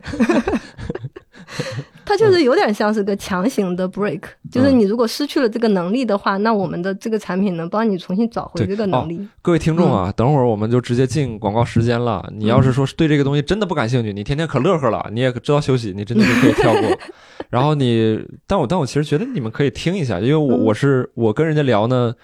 [2.04, 4.20] 它确实有点像是个强行的 break，、
[4.50, 9.28] 就是嗯你如果失去了这个能力的话，那我们的这个产品能帮你重新找回这个能力。
[9.42, 12.26] 各位听众嗯啊，等会儿我们就直接进广告时间了。
[12.34, 16.98] 你要是说对这个东西真的不感兴趣，你天天可乐呵了，你也知道休息，你真的就可以跳过。
[17.50, 22.14] 然后你，但我但我其实觉得你们可以听一下，因为我嗯我是我跟人家聊呢。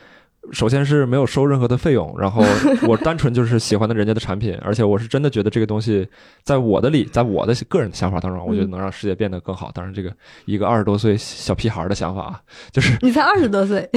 [0.53, 2.45] 首先是没有收任何的费用，然后
[2.86, 6.07] 我单纯就是喜欢的人家的产品，而且我是真的觉得这个东西
[6.42, 9.70] 在我的里，在我的个人的想法当中，我觉得能让世界变得更好。
[9.74, 10.12] 当然，这个
[10.45, 12.40] 一个二十多岁小屁孩的想法啊，
[12.72, 13.88] 就是你才二十多岁，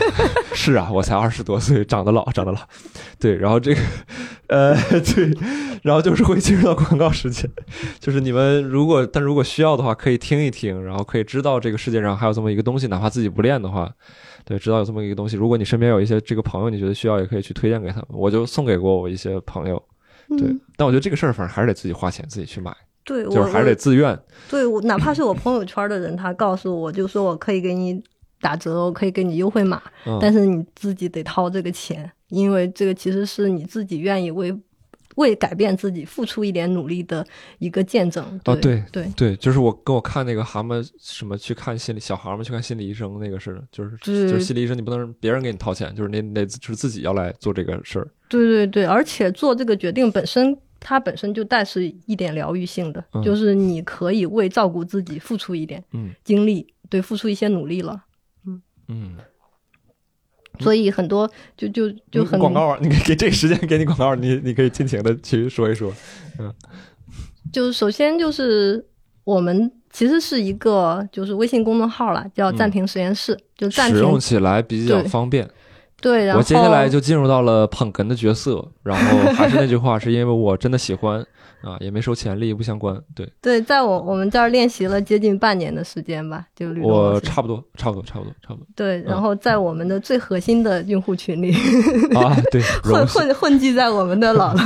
[0.54, 2.58] 是啊，我才二十多岁，长得老，长得老。
[3.18, 3.80] 对，然后这个，
[4.48, 5.30] 呃，对，
[5.82, 7.50] 然后就是会进入到广告时间，
[7.98, 13.90] 就是你们如果但如果需要的话，可以听一听，然后可以知道这个世界上还有这么一个东西，哪怕自己不练的话，
[14.44, 15.36] 对，知道有这么一个东西。
[15.36, 18.06] 如果你身边有一些这个朋友，你觉得需要，也可以去推荐给他们。
[18.10, 19.82] 我就送给过我一些朋友，
[20.28, 22.74] 对，嗯、但我觉得这个事儿反正还是得自己花钱，自己去买，
[23.04, 24.10] 对，就是我还是得自愿。
[24.10, 24.18] 我
[24.50, 28.02] 对我哪怕是我朋友圈的人，他告诉我就说我可以给你
[28.40, 34.54] 打折，我可以给你优惠码，嗯，但是你自己得掏这个钱，因为这个其实是你自己愿意为
[35.16, 37.26] 为改变自己付出一点努力的
[37.58, 38.24] 一个见证。
[38.44, 48.08] 哦对对对对，就是我跟我看那个蛤蟆什么去看心理小孩儿们去看心理医生那个似的，就是就是心理医生你不能让别人给你掏钱，就是你得就是自己要来做这个事儿。
[48.28, 58.04] 对对对，而且做这个决定本身，它本身就带是一点疗愈性的，嗯就是你可以为照顾自己付出一点嗯精力，对，付出一些努力了。
[58.46, 59.16] 嗯嗯，
[60.60, 65.92] 所以很多就就就嗯很广告啊， 你给给这个时间给你广告，你你可以尽情的去说一说。
[66.38, 66.52] 嗯
[67.52, 68.84] 就是首先就是
[69.22, 75.48] 我们其实是一个就是微信公众号了，叫暂停实验室，就暂停使用起来比较方便。
[76.00, 81.24] 对，然后我接下来就进入到了捧哏的角色，然后还是那句话，是因为我真的喜欢
[81.64, 82.94] 啊，也没收钱，利益不相关。
[83.14, 91.52] 对对，在我我们这儿练习了接近半年的时间吧，就我差不多，差不多，差不多，差不多对，然后在我们的最核心的用户群里
[92.10, 92.36] 多啊。
[92.50, 94.62] 对， 混混混迹在我们的老了。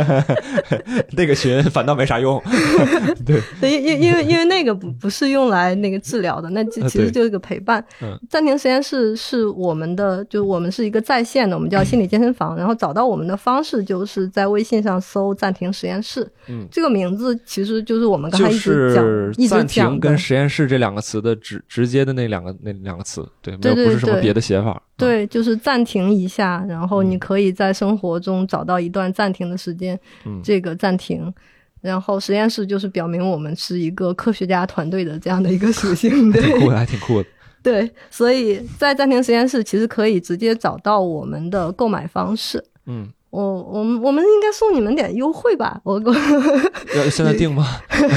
[1.16, 2.40] 那个群反倒没啥用。
[3.24, 7.82] 对，对，因因因为因为那个不不是用来那个治疗的，那就啊对其实就是个陪伴。
[8.02, 12.56] 嗯暂停实验室是我们的，就我们是一个在线的，我们叫心理健身房。
[12.56, 20.16] 然后找到我们的方式就是在微信上搜“暂停实验室”，嗯，这个名字其实就是我们刚才就一直讲、是一直暂停跟。
[20.18, 24.82] 实验室这两个词的直直接的那两个那两个词，对，没有不是什么别的写法。
[24.96, 31.32] 对，就是暂停一下，然后你嗯可以在生活中找到一段暂停的时间，嗯，这个暂停。
[31.80, 36.42] 然后实验室就是表明我们是一个科学家团队的这样的一个属性， 对。
[36.42, 37.28] 挺酷的，还挺酷的。
[37.62, 42.62] 对，所以在暂停实验室其实可以直接找到我们的购买方式。
[42.84, 45.80] 嗯，我我们我们应该送你们点优惠吧？
[45.84, 46.12] 我我
[46.96, 47.64] 要现在定吗？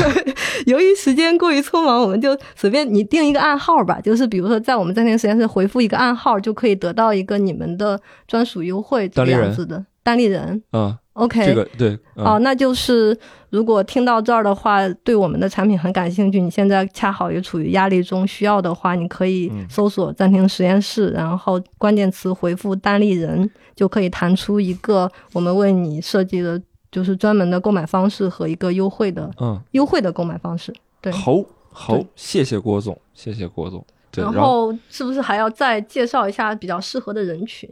[0.65, 10.63] 由于时间过于匆忙，我们就随便你定一个暗号吧，就是比如说在我们暂停实验室回复一个暗号，就可以得到一个你们的专属优惠这样子的单立人。
[10.71, 13.15] 嗯，OK，这个对，嗯哦，那就是
[13.49, 26.59] 如果听到这儿的话，对我们的产品很感兴趣，你现在恰好也处于压力中，需要的话，你可以嗯搜索“暂停实验室”，然后关键词回复“单立人”，就可以弹出一个我们为你设计的，
[26.91, 30.73] 就是专门的购买方式和一个优惠的嗯，优惠的购买方式。
[30.99, 33.85] 对好好，谢谢郭总，谢谢郭总。
[34.09, 37.69] 对，然后是不是还要再介绍一下比较适合的人群？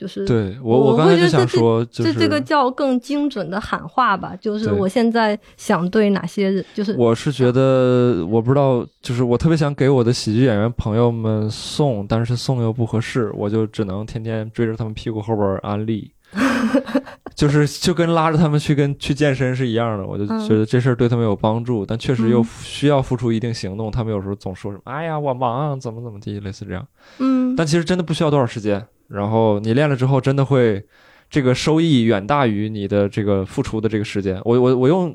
[0.00, 16.10] 就是对我我刚才就想说，就是这这个叫更精准的喊话吧，就是我现在想对哪些人，就是我是觉得，我不知道，就是我特别想给我的喜剧演员朋友们送，但是送又不合适，我就只能天天追着他们屁股后边安利。
[17.34, 20.06] 就是就跟拉着他们去跟去健身是一样的。
[20.06, 23.90] 我就觉得这事儿对他们有帮助，但确实又需要付出一定行动。
[23.90, 26.86] 他们有时候总说什么“哎呀，我忙，怎么怎么地”，类似这样。
[27.18, 28.86] 嗯，但其实真的不需要多少时间。
[29.10, 30.82] 然后你练了之后，真的会
[31.28, 34.40] 这个收益远大于你的这个付出的这个时间。
[34.44, 35.14] 我我我用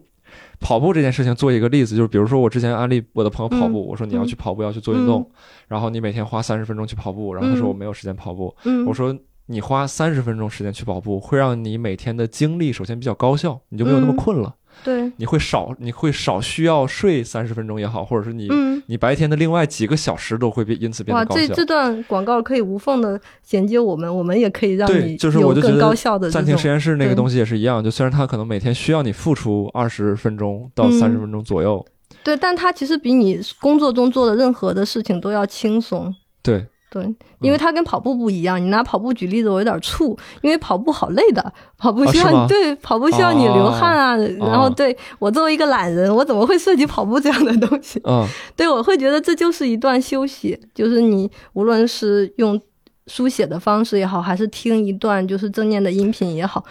[0.59, 5.29] 跑步这件事情做一个例子，就是比如说我之前安利我的朋友跑步，我说你要去跑步，要去做运动，
[5.67, 8.55] 然后你每天花三十分钟去跑步，然后他说我没有时间跑步，
[8.85, 9.17] 我说。
[9.47, 14.55] 你花三十分钟时间去跑步，会让你每天的精力首先比较高效，你就没有那么困了。
[14.83, 18.47] 对，你会少，你会少需要睡三十分钟也好，或者是你，
[18.87, 21.41] 你白天的另外几个小时都会变，因此变得高效。
[21.41, 26.29] 哇，这这段广告可以无缝的衔接我们，我们也可以让你就是我就更高效的。
[26.29, 31.83] 暂停实验室那个东西也是一样，就虽然它可能每天需要你付出二十分钟到三十分钟左右，
[32.23, 36.13] 对，但它其实比你工作中做的任何的事情都要轻松。
[36.43, 36.67] 对。
[36.95, 37.03] 对，
[37.41, 38.57] 因为它跟跑步不一样。
[38.57, 44.15] 你拿跑步举例子，我有点怵，因为跑步好累的，跑步需要对跑步需要你流汗啊。
[44.15, 47.99] 然后对我作为一个懒人，我怎么会涉及跑步这样的东西？
[48.05, 52.57] 嗯， 对我会觉得这就是一段休息，就是你无论是用
[53.07, 56.63] 书写的方式也好，还是听一段就是正念的音频也好。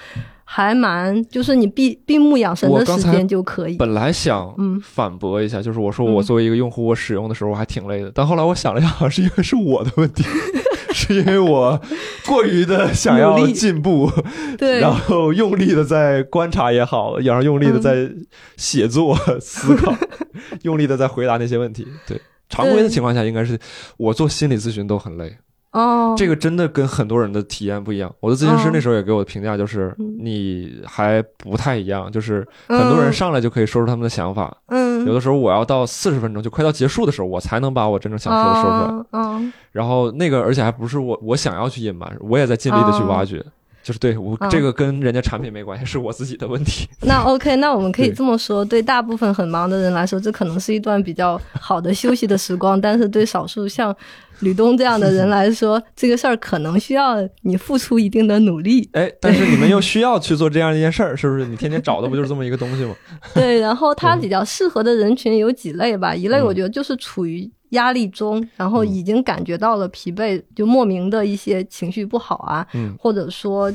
[0.44, 3.76] 还蛮，就是你闭闭目养神的时间就可以。
[3.76, 8.12] 本来想反驳一下，就是我说我作为一个用户，我使用的时候我还挺累的。
[8.14, 10.22] 但后来我想了一下，是因为是我的问题，
[10.92, 11.80] 是因为我
[12.26, 14.10] 过于的想要进步，
[14.58, 18.10] 对，然后用力的在观察也好，然后用力的在
[18.56, 19.94] 写作思考，
[20.62, 21.86] 用力的在回答那些问题。
[22.06, 23.58] 对，常规的情况下，应该是
[23.96, 25.36] 我做心理咨询都很累。
[25.74, 28.12] 哦，这个真的跟很多人的体验不一样。
[28.20, 34.56] 我的咨询师那时候也给我的评价就是，你还不太一样，就是很多人上来就可以说出他们的想法。
[34.68, 39.04] 嗯，有的时候我要到四十分钟就快到结束的时候，我才能把我真正想说的说出来。
[39.12, 43.44] 嗯，然后那个而且还不是我我想要去隐瞒，我也在尽力的去挖掘。
[43.84, 46.88] 就是对我这个跟人家产品没关系，是我自己的问题。
[47.06, 52.80] 那 OK，那我们可以这么说，对大部分很忙的人来说，这可能是一段比较好的休息的时光。
[52.80, 53.94] 但是对少数像
[54.40, 58.88] 吕东这样的人来说， 这个事儿可能需要你付出一定的努力。
[58.92, 61.44] 哎，但是你们又需要去做这样一件事儿，是不是？
[61.44, 62.96] 你天天找的不就是这么一个东西吗？
[63.34, 66.14] 对，然后它比较适合的人群有几类吧？
[66.14, 67.50] 一类我觉得就是处于。
[67.74, 72.66] 压力中，然后已经感觉到了疲惫，就莫名的一些情绪不好啊，
[72.98, 73.70] 或者说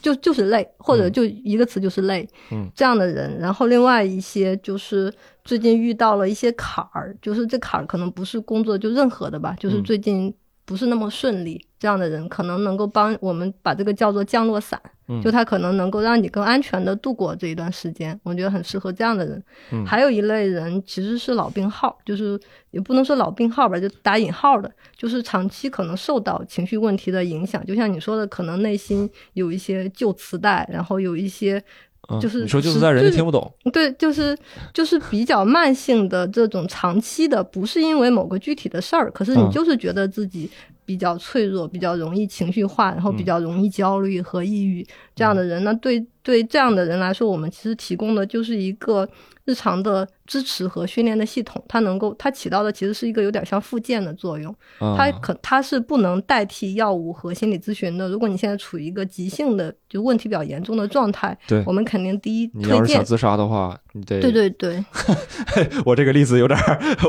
[0.00, 2.26] 就就是累，或者就一个词就是累，
[2.74, 3.38] 这样的人。
[3.38, 5.12] 然后另外一些就是
[5.44, 10.32] 最近遇到了一些坎儿，就是这坎儿可能不是工作就任何的吧，就是最近
[10.70, 14.80] 不是那么顺利，这样的人可能能够帮我们把这个叫做降落伞。
[15.20, 19.84] 就他可能能够让你更安全的度过这一段时间，我觉得很适合这样的人。
[19.84, 22.38] 还有一类人其实是老病号，就是
[22.70, 27.66] 也不能说老病号吧，就打引号的，就是长期可能受到情绪问题的影响。
[27.66, 31.60] 就像你说的，可能内心有一些旧磁带，然后有一些
[32.20, 34.36] 就是你说就是在人家听不懂，对，就是
[34.72, 40.50] 就是比较慢性的这种长期的，不是因为某个具体的事儿，可是你就是觉得自己。
[40.86, 49.08] 比较脆弱，比较容易情绪化，然后比较容易焦虑和抑郁这样的人，那对对这样的人来说，我们其实提供的就是一个
[49.44, 58.08] 日常的支持和训练的系统，它能够它起到的其实是一个有点像附件的作用，它可它是不能代替药物和心理咨询的。
[58.08, 62.72] 如果你现在处于一个急性的就问题比较严重的状态，对，我们肯定第一推荐。
[62.72, 64.84] 你要是想自杀的话，你得对对对。
[65.84, 66.56] 我这个例子有点，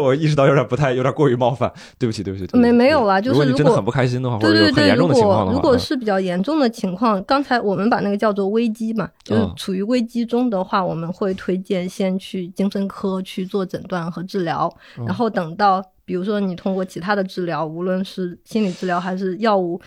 [0.01, 2.47] 我意识到有点不太，有点过于冒犯，对不起对不起。
[2.57, 3.71] 没没有啦，就是如果。
[3.71, 14.71] 很不开心的话，对对对，如果如果是比较严重的情况，刚才我们把那个叫做危机嘛，就是处于危机中的话，我们会推荐先去精神科去做诊断和治疗，
[15.07, 19.81] 然后等到比如说你通过其他的治疗，无论是心理治疗还是药物。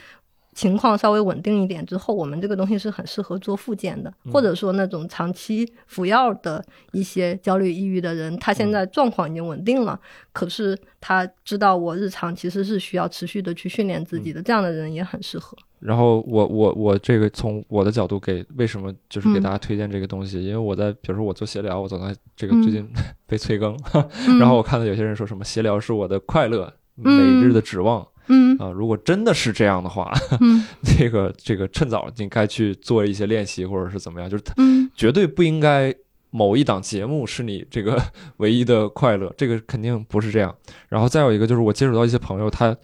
[0.56, 9.98] 情况稍微稳定一点之后，我们这个东西是很适合做复健的，或者说那种长期服药的一些焦虑、抑郁的人，他现在状况已经稳定了，
[10.32, 15.58] 可是他知道我日常其实是需要持续的去训练自己的，这样的人也很适合。
[15.84, 22.88] 然后我我我这个从我的角度给为什么就是给大家推荐这个东西，因为我在比如说我做协聊，我总在这个最近
[23.28, 23.76] 被催更，
[24.40, 28.06] 然后我看到有些人说什么协聊是我的快乐，每日的指望。
[28.28, 30.10] 嗯啊，如果真的是这样的话，
[30.96, 34.44] 这个这个趁早你该去做一些练习，或者是怎么样，就是
[34.96, 35.94] 绝对不应该
[36.30, 38.00] 某一档节目是你这个
[38.38, 40.56] 唯一的快乐，这个肯定不是这样。
[40.88, 42.74] 然后再有一个就是我接触到一些朋友，他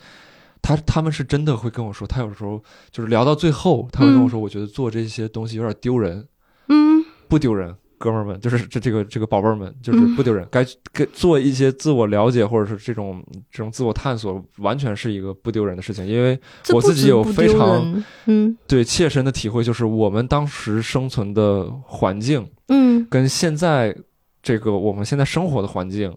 [0.63, 6.27] 他他们是真的会跟我说，他有时候就是聊到最后，他会跟我说，我觉得做这些东西有点丢人。
[6.69, 7.75] 嗯，不丢人。
[7.99, 16.07] 哥们儿们，就是这这个这个宝贝儿们，就是不丢人，该该做一些自我了解，或者是这种这种自我探索，完全是一个不丢人的事情。
[16.07, 16.41] 因为
[16.73, 23.95] 我自己有非常嗯对切身的体会，就是我们当时生存的环境，嗯，跟现在
[24.43, 26.11] 这个我们现在生活的环境，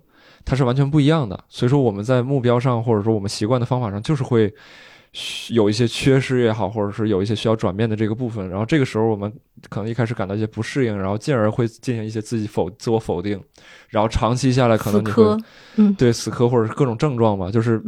[0.46, 1.44] 它是完全不一样的。
[1.50, 4.54] 所以说我们在目标上，或者说我们习惯的方法上，就是会。
[5.52, 9.32] 有一些缺失也好，或者是有一些需要转变的这个部分，然后这个时候我们
[9.70, 13.40] 可能一开始感到一些不适应，然后进而会进行一些自己否自我否定，
[13.90, 15.24] 然后长期下来可能你会
[15.76, 17.80] 嗯对死磕或者是各种症状吧，就是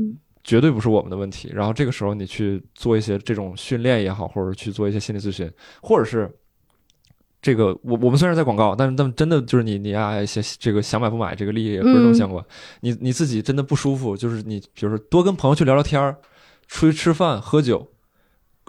[0.44, 1.50] 绝对不是我们的问题。
[1.52, 5.52] 然后这个时候你去做一些这种训练也好，或者去做一些心理咨询，
[5.82, 6.32] 或者是
[7.46, 12.44] 这个我我们虽然在广告，但是但真的就是你你啊一些这个想买不买这个利益也不是那么相关，
[12.82, 16.16] 你你自己真的不舒服，就是你比如说多跟朋友去聊聊天儿。
[16.68, 17.88] 出去吃饭喝酒，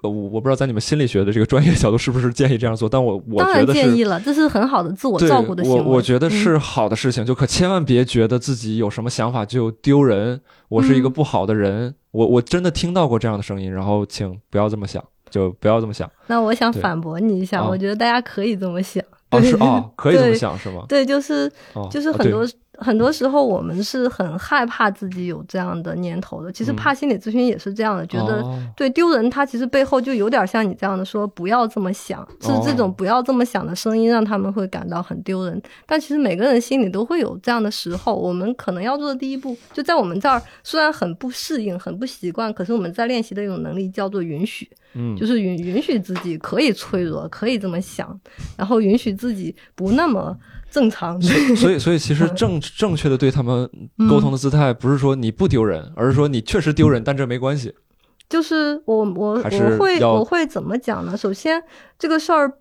[0.03, 5.81] 呃，我我不知道在你们心理学的这个专业角度是不是建议这样做，但我我觉得建议了，这是很好的自我照顾的行为。
[5.81, 10.39] 我我觉得是好的事情，就可千万别觉得自己有什么想法就丢人，
[10.69, 11.95] 我是一个不好的人。
[12.11, 15.03] 我我真的听到过这样的声音，然后请不要这么想，
[15.37, 16.11] 就不要这么想。
[16.27, 19.05] 那我想反驳你一下，我觉得大家可以这么想。
[19.31, 20.85] 哦，是哦， 可以这么想是吗？
[20.89, 21.53] 对，就是
[21.91, 22.47] 就是很多。
[22.79, 26.51] 很多时候我们是很害怕自己有这样的念头的。
[26.51, 28.45] 其实怕心理咨询也是这样的，觉得
[28.77, 35.63] 对丢人，他其实背后就有点像你这样的说不要这么想，是这种不要这么想的声音让他们会感到很丢人。
[35.87, 38.17] 但其实每个人心里都会有这样的时候。
[38.17, 48.19] 我们可能要做的第一步，就在我们这儿虽然很不适应、很不习惯，可是我们在练习的一种能力叫做允许，嗯，就是允允许自己可以脆弱，可以这么想，
[48.57, 50.37] 然后允许自己不那么。
[50.71, 53.69] 正常，所以 所以其实正正确的对他们
[54.09, 57.75] 沟通的姿态，不是说你不丢人，而是说你确实丢人，但这没关系。
[58.29, 61.17] 就是我我我会我会怎么讲呢？
[61.17, 61.63] 首先，
[61.99, 62.53] 这个事儿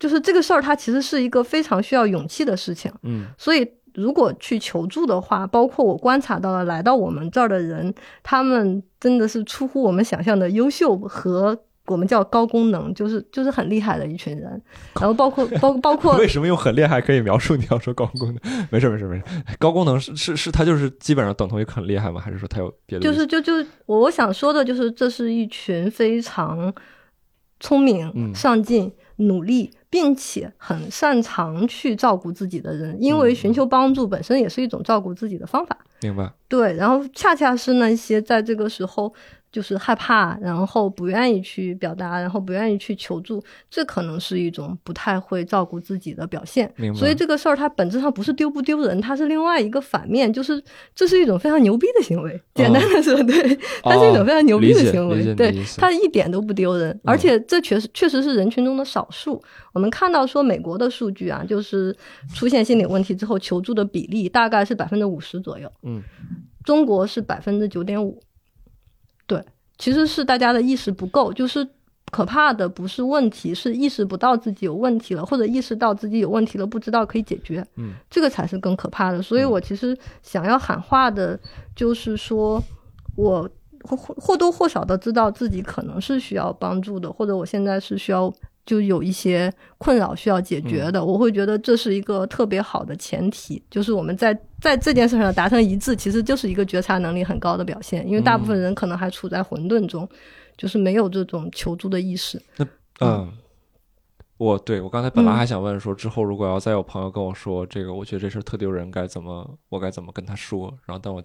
[0.00, 2.90] 就是这个事儿，它其实是一个非常需要勇气的事情。
[3.02, 11.58] 嗯，所以如果去求助的话，包括我观察到了来到我们这儿的人，他们真的是出乎我们想象的优秀和。
[11.86, 14.60] 我们叫高功能，就是就是很厉害的一群人，
[14.94, 17.54] 然后包括 包包括为什么用很厉害可以描述？
[17.56, 19.24] 你要说高功能，没事没事没事，
[19.58, 22.18] 高功能是是是，它就是基本上等同于很厉害吗？
[22.18, 23.04] 还是说它有别的？
[23.04, 23.52] 就是就就
[23.84, 26.72] 我想说的就是，这是一群非常
[27.60, 35.76] 聪明、上进、努力，并且很擅长去照顾自己的人，因为寻求帮助本身也是一种照顾自己的方法。
[36.00, 36.32] 明白。
[36.48, 39.12] 对，然后恰恰是那些在这个时候。
[39.54, 43.40] 就是害怕，然后不愿意去表达，然后不愿意去求助，
[43.70, 46.68] 这可能是一种不太会照顾自己的表现。
[46.92, 50.60] 所以这个事儿它本质上不是丢不丢人，它是另外一个反面，就是
[50.92, 52.42] 这是一种非常牛逼的行为。
[52.52, 55.32] 简单的说，对，它是一种非常牛逼的行为。
[55.36, 59.40] 对，它一点都不丢人，而且这确实确实是人群中的少数。
[59.72, 61.96] 我们看到说美国的数据啊，就是
[62.34, 65.70] 出现心理问题之后求助的比例大概是百分之五十左右。
[65.84, 66.02] 嗯，
[66.64, 68.20] 中国是百分之九点五。
[69.84, 71.66] 对，其实是大家的意识不够，就是
[72.10, 79.20] 可怕的不是问题，是意识不到自己有问题了，或者意识到自己有问题了，不知道可以解决，嗯，这个才是更可怕的。
[79.20, 81.38] 所以我其实想要喊话的，
[81.76, 82.62] 就是说
[83.16, 83.48] 我
[83.82, 88.32] 或或多或少的知道自己可能是需要帮助的，或者我现在是需要。
[88.66, 98.06] 就有一些困扰需要解决的，我会觉得这是一个特别好的前提，就是我们在在这件事上达成一致，其实就是一个觉察能力很高的表现。
[98.08, 100.08] 因为大部分人可能还处在混沌中，
[100.56, 102.40] 就是没有这种求助的意识。
[102.56, 102.66] 那
[103.00, 103.30] 嗯，
[104.38, 110.74] 我对我刚才本来还想问说，之后如果要再有朋友跟我说这个，我觉得这事特丢人，该怎么我该怎么跟他说？
[110.86, 111.22] 然后，但我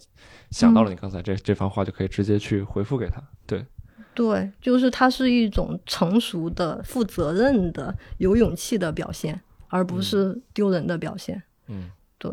[0.51, 3.23] 想到了你刚才这这番话，就可以直接去回复给他。
[3.47, 3.65] 对。
[4.13, 11.41] 对，就是它是一种成熟的、负责任的、有勇气的表现，而不是丢人的表现。
[11.67, 12.29] 嗯，对，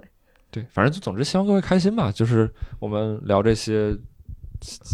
[0.50, 2.10] 对，反正就总之希望各位开心吧。
[2.10, 2.50] 就是
[2.80, 3.96] 我们聊这些，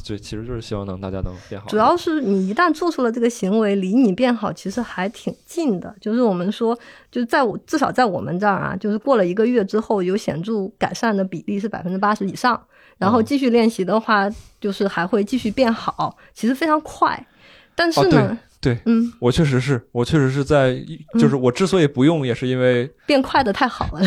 [0.06, 1.66] 对，其实就是希望能大家能变好。
[1.68, 5.94] 主要是你一旦做出了这个行为，离你变好其实还挺近的。
[5.98, 6.78] 就是我们说，
[7.10, 12.62] 就是在我至少在我们这儿啊，就是过了一个月之后，有显著改善的比例是百分之八十以上。
[13.02, 14.30] 然后继续练习的话，
[14.60, 17.26] 就是还会继续变好，其实非常快。
[17.74, 20.76] 但是呢，对，嗯，我确实是我确实是在，
[21.18, 24.00] 就是我之所以不用，也是因为变快的太好了，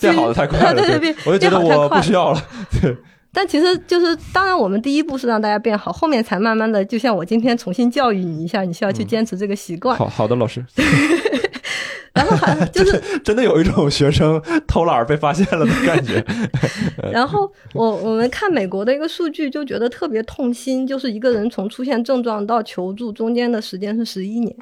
[0.00, 2.40] 变好 的太快了，对对对，我就觉得我不需要了。
[2.80, 2.96] 对，
[3.32, 9.96] 但其实就是，当然我们第一步是让大家变好，后面才慢慢的，就像我今天重新教育你一下，你需要去坚持这个习惯。
[9.96, 10.64] 好好的，老师。
[12.12, 16.24] 然后还就是真的有一种学生偷懒被发现了的感觉。
[17.12, 24.54] 然后我我们看美国的一个数据，就觉得特别痛心，就是一个人从出现症状到求助中间的时间是十一年。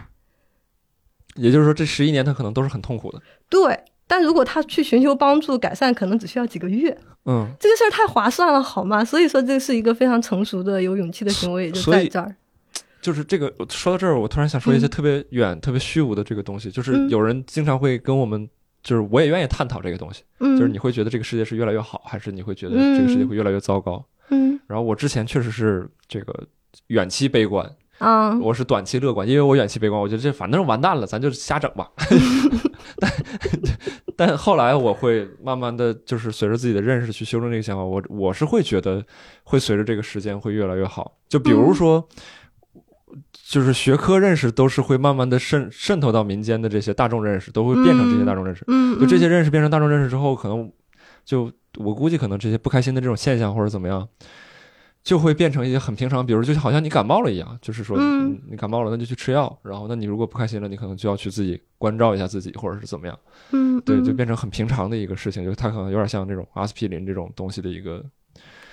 [1.36, 3.20] 也就是说，这十一年他可能都是很痛苦的。
[3.48, 6.96] 对，但如果他去寻求帮助改善，可能只需要几个月。
[7.26, 9.04] 嗯，这个事儿太划算了，好吗？
[9.04, 12.34] 所以说，这是一个非常成熟的、有勇气的行为，就在这儿。
[13.00, 16.70] 就是这个，说到这儿，我突然想说一些特别远、特别虚无的这个东西。
[16.70, 18.48] 就是有人经常会跟我们，
[18.82, 20.22] 就是我也愿意探讨这个东西。
[20.40, 24.04] 嗯，就是你会觉得这个世界是越来越好，还是你会觉得这个世界会越来越糟糕？
[24.30, 26.46] 嗯，然后我之前确实是这个
[26.88, 27.70] 远期悲观。
[27.98, 31.90] 啊，我是短期乐观，因为我远期悲观，我觉得这反正完蛋了，咱就瞎整吧。
[32.96, 33.12] 但
[34.14, 39.04] 但后来我会慢慢的就是随着自己的认识去修正这个想法，我我是会觉得
[39.42, 41.18] 会随着这个时间会越来越好。
[41.28, 42.08] 就比如说，
[43.48, 48.62] 就是学科认识都是会慢慢的渗渗透到民间的这些大众认识，都会变成这些大众认识。
[48.68, 50.70] 嗯，就这些认识变成大众认识之后，可能
[51.24, 54.06] 就我估计可能这些不开心的这种现象或者怎么样。
[55.04, 59.58] 就会变成一些很平常，比如就好像你感冒了一样，就是说，嗯，你感冒了，那就去吃药。
[59.62, 63.18] 然后，那你如果不开心了，你可能就要去自己关照一下自己，或者是怎么样。
[63.52, 68.04] 嗯，对，就变成很平常的一个事情，就它可能有点像这种阿司匹林这种东西的一个。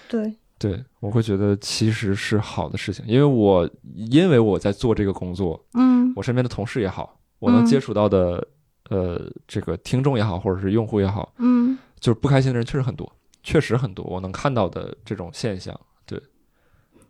[0.10, 8.48] 对，对我会觉得其实是好的事情，因为我因为我在做这个工作，嗯，我身边的同事也好，我能接触到的
[8.90, 13.12] 呃这个听众也好，或者是用户也好，嗯，就是不开心的人确实很多，
[13.44, 15.78] 确实很多，我能看到的这种现象。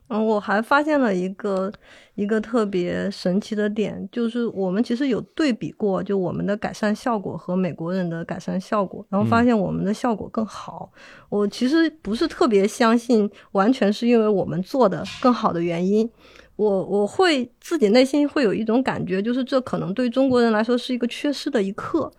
[0.08, 1.72] 嗯，我还发现了一个
[2.14, 10.92] 一个特别神奇的点，就是我们其实有对比过，就我们的改善效果和美国人的改善效果，然后发现我们的效果更好。
[11.28, 16.08] 我其实不是特别相信，完全是因为我们做的更好的原因。
[16.56, 22.12] 我我会自己内心会有一种感觉，就是这可能对中国人来说是一个缺失的一课，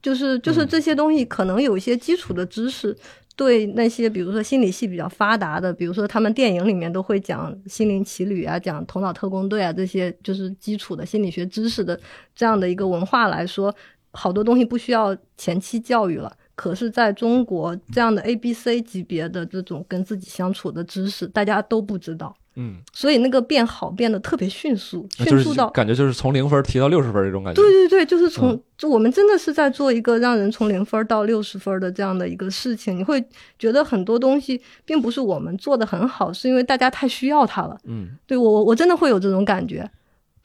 [0.00, 2.96] 就是就是这些东西可能有一些基础的知识。
[3.36, 12.00] 对那些比如说心理系比较发达的，比如说他们电影里面都会讲心灵奇旅啊，讲头脑特工队啊，这些就是基础的心理学知识的
[12.34, 13.72] 这样的一个文化来说，
[14.12, 16.34] 好多东西不需要前期教育了。
[16.56, 22.34] 可是在中国，这样的 A、B、C 级别的这种跟自己相处的知识，大家都不知道。
[22.58, 27.60] 嗯，所以那个变好变得特别迅速，迅速到感觉就是从零分提到六十分这种感觉。
[27.60, 32.96] 对对对，就是从就我们真的是在做一个让人从零分到六十分的这样的一个事情。
[32.96, 33.22] 你会
[33.58, 37.78] 觉得很多东西并不是我们做的很好，是因为大家太需要它了。
[37.84, 39.86] 嗯，对我我真的会有这种感觉。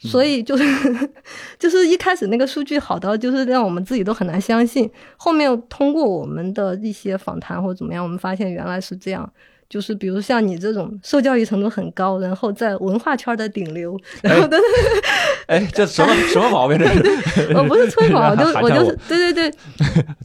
[0.02, 0.64] 所以就是
[1.60, 9.32] 就是一开始那个数据好到就是让我们自己都很难相信，后面通过我们的一些访谈或者怎么样，我们发现原来是这样。
[9.70, 14.58] 就是比如像你这种受教育程度很高，然后在文化圈的顶流，然后的，
[15.48, 16.78] 哎，这什么什么毛病？
[16.78, 16.86] 这
[17.48, 19.54] 是我 不是吹捧，我，就我就是对对对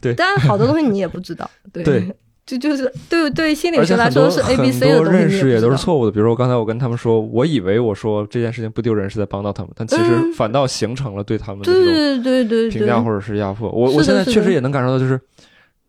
[0.01, 0.13] 对。
[0.15, 2.13] 当然，好多东西你也不知道，对，
[2.47, 6.11] 就就是对对心理学来说是 A B C 的东西，认识也都是错误的。
[6.11, 13.69] 比如说刚才我跟他们说，我以为我说这件事情不丢人是在帮到他们，但其实反倒形成了对他们的这种对对评价或者是压迫。
[13.69, 15.19] 我我现在确实也能感受到，就是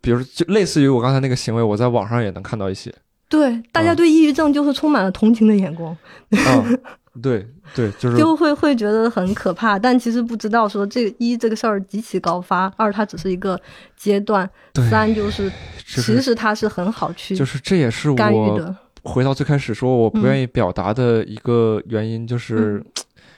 [0.00, 2.92] 比如就类似于我刚才那个行为，我在网上也能看到一些。
[3.28, 5.96] 对，大家对抑郁症就是充满了同情的眼光。
[6.30, 6.78] 嗯，
[7.20, 13.60] 对对，就是就会会觉得很可怕，但其实不知道说这一这个事儿极其高发，二它只是一个
[13.96, 14.48] 阶段，
[14.90, 15.50] 三就是
[15.86, 22.84] 其实它是很好去就是这也是我回到最开始说我不愿意表达的一个原因，就是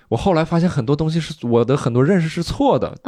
[0.08, 2.96] 我后来发现很多东西是我的很多认识是错的。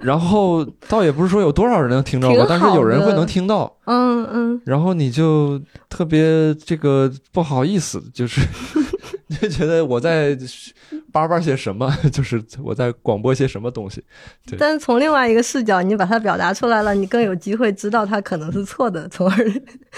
[0.00, 5.60] 然后倒也不是说有多少人能听着吧，但是有人会能听到，嗯嗯，然后你就
[5.90, 8.40] 特别这个不好意思，就是
[9.40, 10.36] 就觉得我在。
[11.12, 11.92] 叭叭些什么？
[12.12, 14.00] 就是我在广播些什么东西。
[14.46, 19.48] 对，但是从另外一个视角，你把它表达出来了，你更有机会知道它可能是错的，从而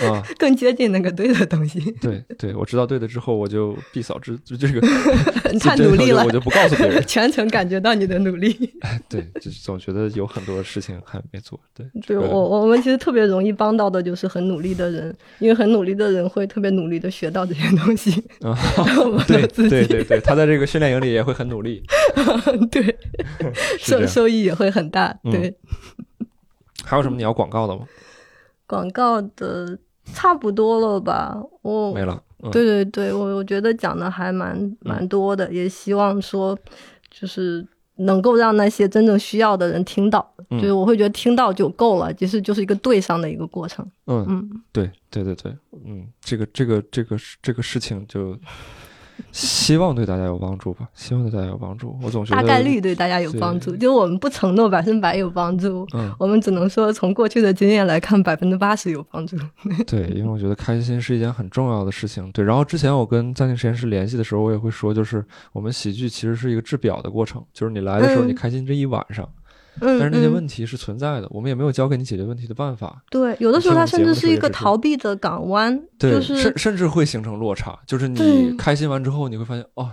[0.09, 1.79] 啊 更接近那个对的东西。
[2.01, 4.81] 对对，我知道对的之后，我就必扫之就这个
[5.61, 8.73] 太努力了，我就不告诉别人，全程感觉到你的努力。
[9.09, 11.61] 对，就是总觉得有很多事情还没做。
[11.75, 18.13] 对，对我我们其实特别容易帮到的就是很努力的人，因为很努力的人会特别努力的学到这些东西。
[18.41, 18.57] 啊，
[19.27, 21.13] 对对对对，他在这个训练营里。
[21.13, 21.83] 也会很努力，
[22.73, 22.99] 对，
[23.79, 25.55] 收收益也会很大，对。
[26.83, 27.87] 还有什么你要广告的吗？
[28.67, 29.79] 广告的
[30.15, 31.37] 差不多了吧？
[31.61, 32.23] 我没了。
[32.51, 36.59] 对对对，我我觉得讲的还蛮蛮多的，也希望说
[37.11, 37.63] 就是
[37.97, 43.87] 能够让那些真正需要的人听到，就是我会觉得听到就够了，其实就是一个对上的一个过程。
[44.07, 45.55] 嗯嗯，对对对对，
[45.85, 48.35] 嗯，这个这个这个这个事情就。
[49.33, 51.99] 希望对大家有帮助吧，希望对大家有帮助。
[52.03, 59.37] 我总觉得大概率对大家有帮助，就我们不承诺百分百有帮助，嗯，我们只能说从过去的经验来看，百分之八十有帮助。
[59.89, 62.31] 对，因为我觉得开心是一件很重要的事情。
[62.33, 69.42] 对，然后之前我跟暂停实验室联系的时候，我也会说，就是我们喜剧其实是一个制表的过程，就是你来的时候你开心这一晚上，嗯，
[69.81, 70.33] 但是那些嗯。
[70.35, 73.03] 问题是存在的，我们也没有教给你解决问题的办法。
[73.11, 79.91] 对，有的时候它甚至是一个逃避的港湾，对，就是甚甚至会形成落差，就是你开心完之后，你会发现，哦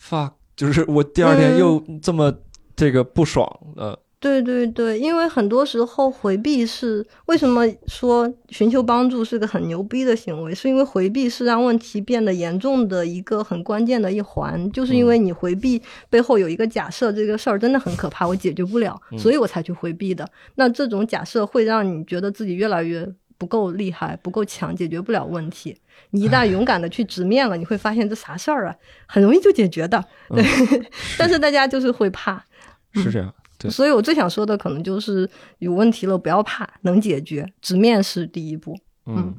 [0.00, 1.58] ，fuck，就是我第二天嗯。
[1.58, 2.32] 又这么
[2.76, 20.26] 这个不爽，呃，对对对，因为很多时候回避是为什么说寻求帮助是个很牛逼的行为，是因为回避是让问题变得严重的一个很关键的一环，就是因为你回避背后有一个假设，这个事儿真的很可怕，我解决不了，嗯所以我才去回避的。
[20.54, 23.06] 那这种假设会让你觉得自己越来越
[23.36, 25.76] 不够厉害、不够强，解决不了问题。
[26.10, 28.74] 你一旦勇敢的去直面了，你会发现这啥事儿啊，
[29.06, 30.02] 很容易就解决的。
[30.30, 30.42] 对，
[31.18, 32.42] 但是大家就是会怕。
[32.94, 33.32] 是这样。
[33.58, 35.28] 对所以我最想说的可能就是
[35.58, 38.76] 有问题了不要怕，能解决，直面是第一步。
[39.06, 39.34] 嗯，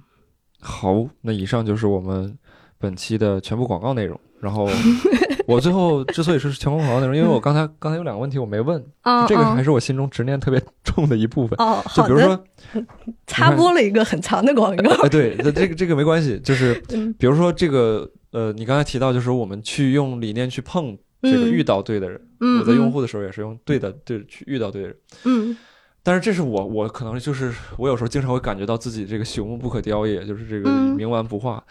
[0.59, 2.37] 好，那以上就是我们
[2.77, 4.19] 本期的全部广告内容。
[4.39, 4.69] 然后
[5.47, 11.57] 我最后之所以是全部广告内容，因为我刚才刚才有两个问题我没问， 啊，这个啊还是我心中执念特别 重的一部分。
[11.57, 12.43] 哦，就比如，说，
[13.25, 14.91] 插播了一个很长的广告。
[15.03, 20.95] 哎，对，这这个这个没关系，就是嗯比如说这个呃，你刚才提到就是我们去用理念去碰
[21.31, 24.97] 这个嗯遇到对的人，嗯，我在用户的时候也是用对的对去遇到对的人。
[25.25, 25.57] 嗯，
[26.03, 31.63] 但是这是我我可能就是我有时候经常会感觉到自己这个朽木不可雕也，就是这个嗯冥顽不化。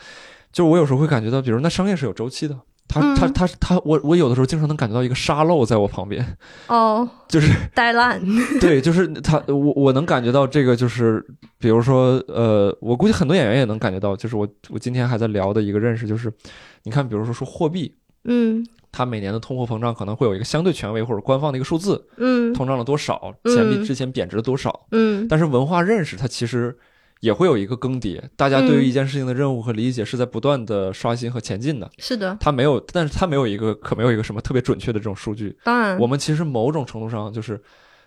[0.52, 2.58] 就是我有时候会感觉到，比如那商业是有周期的，
[2.88, 6.24] 它嗯它它它，我我有的时候经常能感觉到一个沙漏在我旁边，
[6.68, 8.18] 哦，就是呆烂。
[8.58, 11.22] 对，就是他，我我能感觉到这个，就是
[11.58, 16.32] 比如说，呃，我估计很多演员也能感觉到，就是我我今天还在聊的一个认识，就是
[16.84, 18.66] 你看，比如说说货币，嗯
[18.96, 22.54] 它每年的通货膨胀可能会有一个相对权威或者官方的一个数字，嗯。
[22.54, 23.84] 通胀了多少，钱比嗯。
[23.84, 25.28] 之前贬值了多少，嗯。
[25.28, 26.74] 但是文化认识它其实
[27.20, 28.88] 也会有一个更迭，大家对于嗯。
[28.88, 37.60] 一件事情的任务和理解是在不断的刷新和前进的，是的，它没有，但是它没有一个可没有一个什么特别准确的这种数据，当然，我们其实某种程度上就是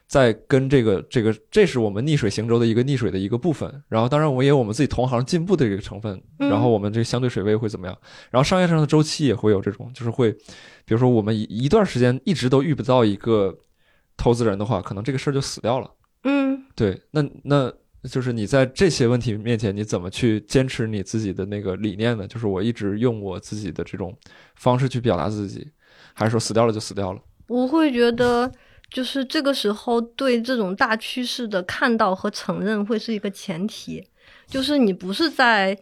[0.09, 3.71] 在跟这个这个，这是我们逆水行舟的一个逆水的一个部分。
[3.87, 6.19] 然后，当然我们也有我们自己同行进步的这个成分。
[6.39, 7.95] 嗯然后我们这个相对水位会怎么样？
[8.31, 13.55] 然后商业上的周期也会有这种，就是会，比如说我们一一段时间一直都遇不到一个
[14.17, 15.91] 投资人的话，可能这个事儿就死掉了。
[16.23, 17.71] 嗯对，那那
[18.09, 22.27] 就是你在这些问题面前，你怎么去坚持你自己的那个理念呢？
[22.27, 24.17] 就是我一直用我自己的这种
[24.55, 25.67] 方式去表达自己，
[26.13, 27.21] 还是说死掉了就死掉了？
[27.47, 28.51] 我会觉得，
[28.89, 34.03] 就是这个时候对这种大趋势的看到和承认会是一个前提，
[34.47, 35.77] 就是你不是在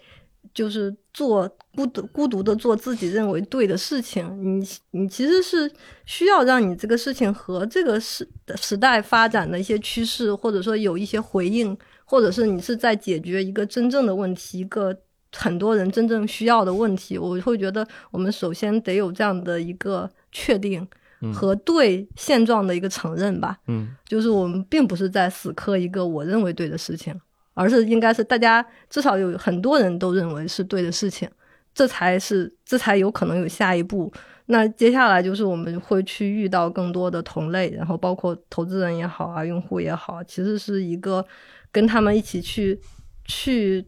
[0.53, 5.71] 就是做孤独孤独的做自己认为对的事情，你你其实是
[6.05, 14.97] 需要让你这个事情和这个时时代发展的一些趋势，或者说有一些回应，或者是你是在解决一个真正的问题，一个
[15.31, 17.17] 很多人真正需要的问题。
[17.17, 20.85] 我会觉得我们首先得有这样的一个确定。
[21.21, 21.33] 嗯。
[21.33, 23.95] 和对现状的一个承认吧，嗯。
[24.05, 27.13] 就是我们并不是在死磕一个我认为对的事情，
[27.53, 31.29] 而是应该是大家至少有很多人都认为是对的事情，
[31.73, 34.11] 这才是这才有可能有下一步。
[34.49, 41.25] 那接下来就是我们会去遇到更多的同类，然后包括投资人也好啊，用户也好，其实是一个
[41.69, 42.79] 跟他们一起去
[43.25, 43.85] 去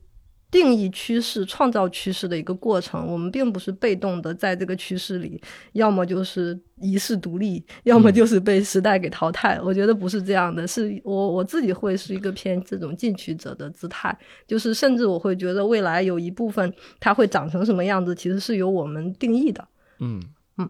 [0.51, 3.05] 定义趋势、创造趋势的一个过程。
[3.07, 5.41] 我们并不是被动的在这个趋势里，
[5.73, 9.59] 要么就是遗世独立，要么就是被时代给淘汰。
[9.61, 14.17] 我觉得不是这样的，是我我自己会是一个偏这种进取者的姿态，
[14.47, 19.67] 就是甚至我会觉得未来有一部分它会长成什么样子，其实是由我们定义的。
[19.99, 20.21] 嗯
[20.57, 20.69] 嗯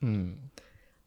[0.00, 0.36] 嗯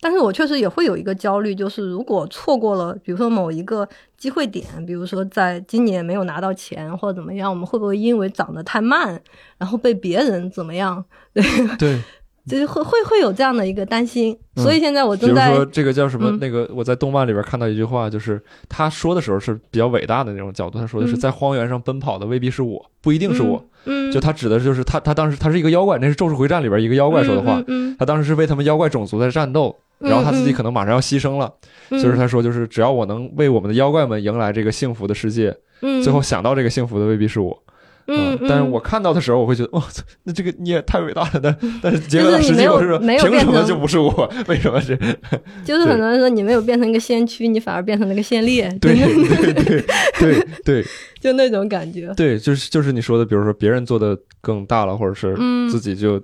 [0.06, 9.19] 但是我确实也会有一个焦虑，就是如果错过了，比如说某一个机会点，比如说在今年没有拿到钱或者怎么样，我们会不会因为涨得太慢，
[9.57, 11.03] 然后被别人怎么样？
[11.80, 11.99] 对，
[12.48, 14.38] 就是会会会有这样的一个担心。
[14.57, 16.30] 嗯所以现在我正在比如说这个叫什么？
[16.30, 23.61] 嗯那个我在动漫里边看到一句话，就是他说的时候是比较伟大的那种角度，他说的是嗯在荒原上奔跑的未必是我，不一定是我。
[23.88, 27.61] 嗯，就他指的就是他他当时他是一个妖怪，那是《咒术回战》里边一个妖怪说的话。
[27.99, 31.51] 他当时是为他们妖怪种族在战斗，嗯然后他自己可能马上要牺牲了，
[31.89, 37.61] 嗯就是他说就是只要我能为我们的妖怪们迎来这个幸福的世界，嗯最后想到这个幸福的未必是我。
[38.07, 41.39] 嗯，但是我看到的时候，我会觉得，哇、操那这个你也太伟大了。
[41.41, 44.31] 但但是结果实际我是凭什么就不是我？
[44.47, 44.95] 为什么是？
[45.65, 49.81] 就是很多人说你没有变成一个先驱，你反而变成了一个先烈，对就是对对
[50.19, 50.85] 对对
[51.19, 52.13] 就那种感觉。
[52.15, 56.22] 对，就是就是你说的，比如说别人做的更大了，或者是嗯自己就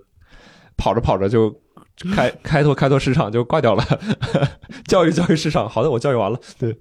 [0.77, 1.51] 跑着跑着就
[2.13, 3.83] 开 开拓开拓市场就挂掉了，
[4.87, 5.69] 教育教育市场。
[5.69, 6.39] 好的，我教育完了。
[6.57, 6.77] 对，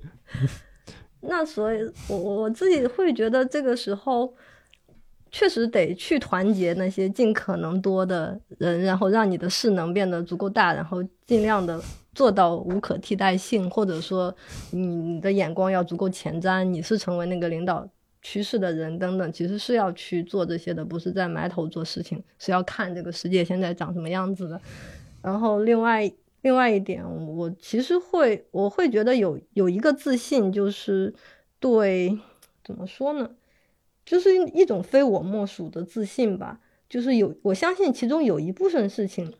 [1.21, 4.35] 那所以我我我自己会觉得这个时候。
[5.33, 11.81] 确实得去团结那些尽可能多的人，然后让你的势能变得足够大，然后尽量的
[12.13, 14.35] 做到无可替代性，或者说
[14.73, 17.89] 你的眼光要足够前瞻，你是成为那个领导
[18.23, 24.61] 趋势的人等等，其实是要去做这些的，不是在埋头做事情，是要看这个世界现在长什么样子的。
[25.23, 26.11] 然后另外
[26.43, 31.15] 另外一点，我其实会我会觉得有有一个自信，就是
[31.59, 32.19] 对
[32.65, 33.31] 怎么说呢，
[34.05, 36.61] 就是一种非我莫属的自信吧。
[36.89, 39.33] 就是有我相信其中有一部分事情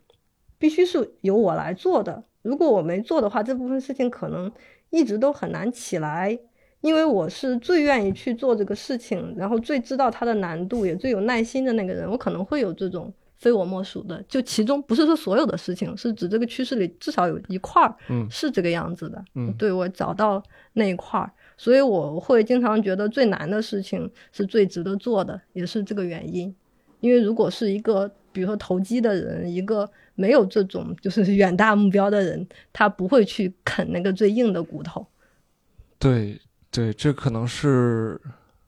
[0.57, 2.23] 必须是由我来做的。
[2.43, 4.53] 如果我没做的话，这部分事情可能
[4.91, 6.39] 一直都很难起来，
[6.81, 12.09] 因为我是最愿意去做这个事情，然后最知道它的难度，也最有耐心的那个人。
[12.09, 19.25] 我可能会有这种非我莫属的，就其中不是说所有的事情，是指这个趋势里至少有一块儿，嗯，是这个样子的。
[19.35, 20.41] 嗯，对我找到
[20.75, 26.55] 那一块儿，所以我会经常觉得最难的事情是最值得做的，也是这个原因。
[27.01, 29.91] 因为如果是一个比如说投机的人，一个。
[30.17, 35.07] 没有这种就是 远大目标的人，他不会去啃那个最硬的骨头。
[35.99, 36.39] 对
[36.71, 38.21] 对，这可能是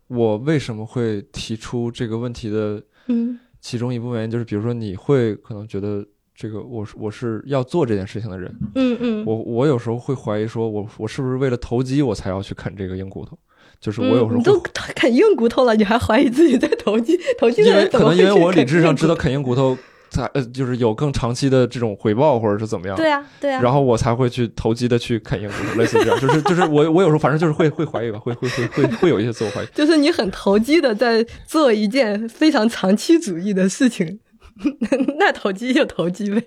[0.06, 13.38] 我为什么会提出这个问题的，嗯，其中一部分原因就是，比如说你会可能觉得这个我我是要做这件事情的人，嗯嗯，我我有时候会怀疑说，我我是不是为了投机我才要去啃这个硬骨头？
[13.80, 17.18] 就是我有时候你都啃硬骨头了，你还怀疑自己在投机？
[17.38, 19.78] 投机的人可能因为我理智上知道啃硬骨头。
[20.12, 22.96] 才呃，就是有更长期的这种回报，或者是怎么样？
[22.96, 23.60] 对啊，对啊。
[23.62, 26.20] 然后我才会去投机的去啃硬骨头，类似这样。
[26.20, 29.66] 就是就是我我有时候反正就是会会怀疑吧，会会会会会有一些自我怀疑。
[29.74, 34.20] 就是你很投机的在做一件非常长期主义的事情，
[35.18, 36.44] 那投机就投机呗。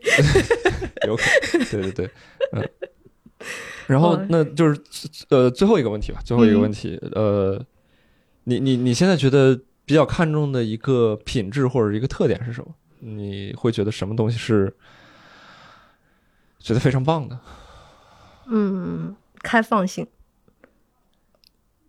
[1.07, 1.23] 有可
[1.57, 2.09] 能，对对对，
[2.51, 2.69] 嗯。
[3.87, 4.79] 然后那就是
[5.29, 7.63] 呃最后一个问题吧，最后一个问题，呃，
[8.45, 12.73] 你你你现在觉得比较看重的一个品质或者一个特点是什么？
[13.07, 14.75] 你会觉得什么东西是
[16.57, 17.39] 觉得非常棒的？
[18.47, 20.07] 嗯，开放性，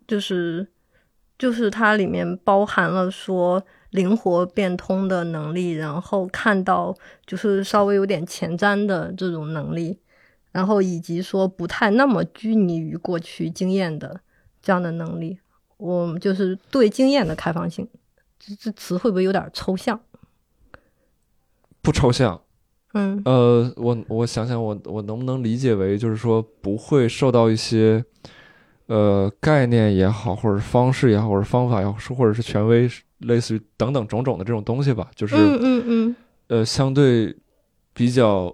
[0.07, 0.69] 就是
[1.39, 6.95] 就是它里面包含了说灵活变通的能力，然后看到
[7.25, 9.99] 就是稍微有点前瞻的这种能力，
[10.53, 14.21] 然后以及说不太那么拘泥于过去经验的
[14.61, 15.39] 这样的能力。
[15.79, 17.89] 我就是对经验的开放性，
[18.39, 19.99] 这这词会不会有点抽象？
[21.87, 22.41] 不抽象，
[22.95, 28.05] 嗯，呃，我我想想，我我能不能理解为，就是说不会受到一些，
[28.87, 36.17] 呃，概念也好，或者方式也好，或者方法也好，或者是权威，类似于等等种种的这种东西吧，就是，嗯嗯嗯，
[36.49, 37.37] 呃，相对
[37.95, 38.53] 比较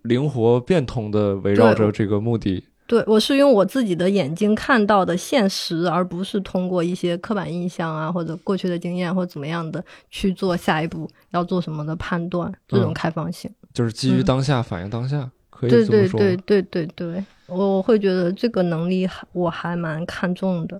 [0.00, 2.64] 灵活变通的围绕着这个目的。
[2.92, 12.52] 对，我是用我自己的眼睛看到的现实，而不是通过一些刻板印象啊，或者过去的经验或怎么样的去做下一步要做什么的判断。
[12.68, 16.20] 这种开放性就是基于当下反映当下，可以这么说。
[16.20, 20.78] 对对对对对，我会觉得这个能力我还蛮看重的。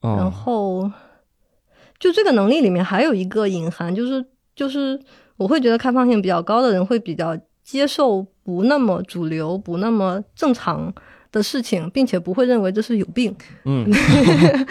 [0.00, 0.88] 然后，
[1.98, 4.24] 就这个能力里面还有一个隐含，就是
[4.54, 4.96] 就是
[5.36, 8.24] 我会觉得开放性比较高的人会比较接受。
[8.50, 10.92] 不那么主流，不那么正常
[11.30, 13.32] 的事情，并且不会认为这是有病。
[13.64, 13.88] 嗯，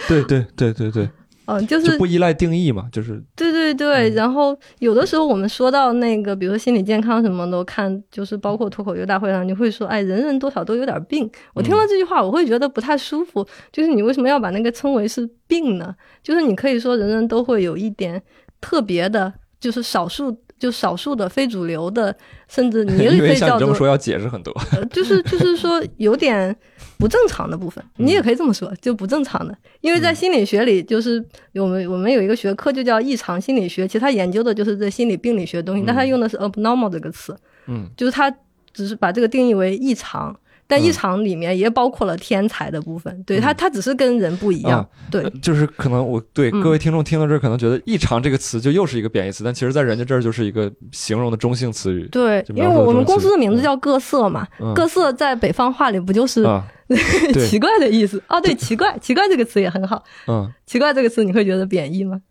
[0.06, 1.10] 对对对对对，
[1.45, 4.10] 嗯，就是不依赖定义嘛，就是对对对。
[4.10, 11.30] 然后有的时候我们说到那个，比如说心理健康什么的，看就是包括脱口秀大会上，你会说，哎，人人多少都有点病。
[11.53, 13.47] 我听了这句话，我会觉得不太舒服。
[13.72, 15.95] 就是你为什么要把那个称为是病呢？
[16.22, 18.22] 就是你可以说人人都会有一点
[18.60, 20.38] 特别的，就是少数。
[20.60, 22.15] 就少数的非主流的，
[22.48, 24.53] 甚至你也可以叫做，这么说要解释很多，
[24.91, 26.56] 就是就是说有点
[26.98, 29.57] 不正常的部分，你也可以这么说，就不正常的。
[29.80, 31.23] 因为在心理学里，就是
[31.53, 37.36] 我们我们有一个学科就叫异常心理学，其实它研究的就是这心理病理学的东西，但它用的是 abnormal 这个词，
[37.68, 38.30] 嗯，就是它
[38.73, 40.38] 只是把这个定义为异常。
[40.70, 52.08] 但异常里面也包括了天才的部分，对他，他只是跟人不一样，对，就是可能我对各位听众听到这儿，可能觉得异常这个词就又是一个贬义词，但其实在人家这儿就是一个形容的中性词语。
[52.12, 56.46] 对，因为我们公司的名字叫各色嘛，各色在北方话里不就是
[57.50, 58.22] 奇怪的意思？
[58.28, 60.04] 哦，对，奇怪，奇怪这个词也很好。
[60.28, 62.22] 嗯，奇怪这个词你会觉得贬义吗？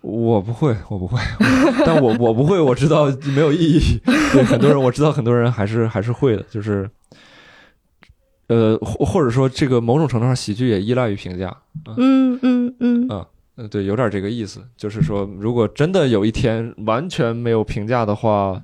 [0.00, 1.20] 我不会，我不会，
[1.86, 3.06] 但我我不会，我知道
[3.36, 4.00] 没有意义。
[4.32, 6.90] 对很多人，我知道很多人还是还是会的，就是。
[8.50, 11.56] 呃，或或者说，这个某种程度上，喜剧也依赖于评价。
[11.96, 13.08] 嗯嗯嗯。
[13.08, 13.24] 啊，
[13.56, 18.60] 嗯，对，有点这个意思，就是说，如果真的有一天完全没有评价的话，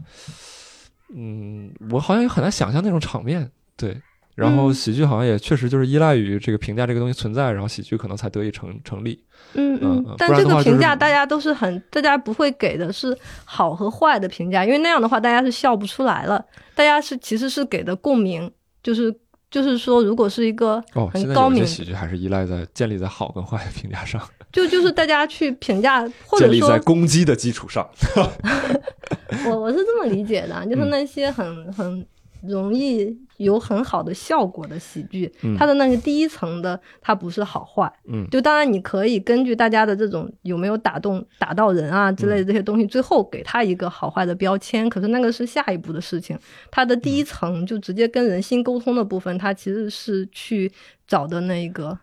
[1.15, 3.49] 嗯，我好像也很难想象那种场面。
[3.77, 3.97] 对，
[4.35, 9.23] 然后喜剧好像也确实就是依赖于这个评价这个东西存在，然后喜剧可能才得以成成立。
[9.55, 16.45] 嗯嗯嗯，但这个评价大家都是很，大家不会给的是好和坏的评价，因为那样的话大家是笑不出来了。
[16.75, 18.51] 大家是其实是给的共鸣，
[18.83, 19.15] 就是
[19.51, 20.83] 就是说，如果是一个
[21.13, 24.21] 很高明喜剧，还是依赖在建立在好跟坏的评价上。
[24.53, 27.89] 就就是大家去评价， 或者说建立在攻击的基础上。
[29.47, 32.07] 我我是这么理解的，就是那些很很。
[32.43, 44.89] 容易有很好的效果的喜剧，它的那个第一层的，它不是好坏，嗯，就当然你可以根据大家的这种有没有打动打到人啊之类的这些东西，最后给他一个好坏的标签。
[44.89, 46.39] 可是那个是下一步的事情，
[46.71, 50.71] 它的第一层就直接跟人心沟通的部分，它其实是去
[51.07, 51.99] 找的那个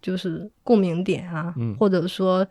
[0.00, 2.46] 就是共鸣点啊，或者说。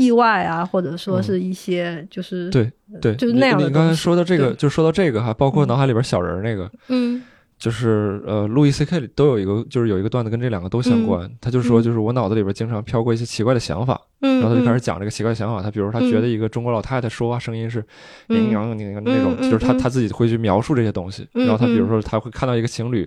[0.00, 2.72] 意外啊，或者说是一些就是对
[3.02, 3.66] 对，就是那样的。
[3.66, 7.22] 你刚才说到这个，就说到这个哈，包括脑海里边小人那个，嗯，
[7.58, 11.30] 就是呃，路易 C K 里都有一个，就是有一个段子跟这两个都相关。
[11.40, 15.62] 他就说，就是我脑子里边经常飘过一些奇怪的想法，然后他就开始讲这个奇怪的想法。
[15.62, 17.84] 他比如他觉得一个中国老太太说话声音是
[18.28, 21.28] 阴阳那个那种，就是他他自己会去描述这些东西。
[21.32, 23.06] 然后他比如说他会看到一个情侣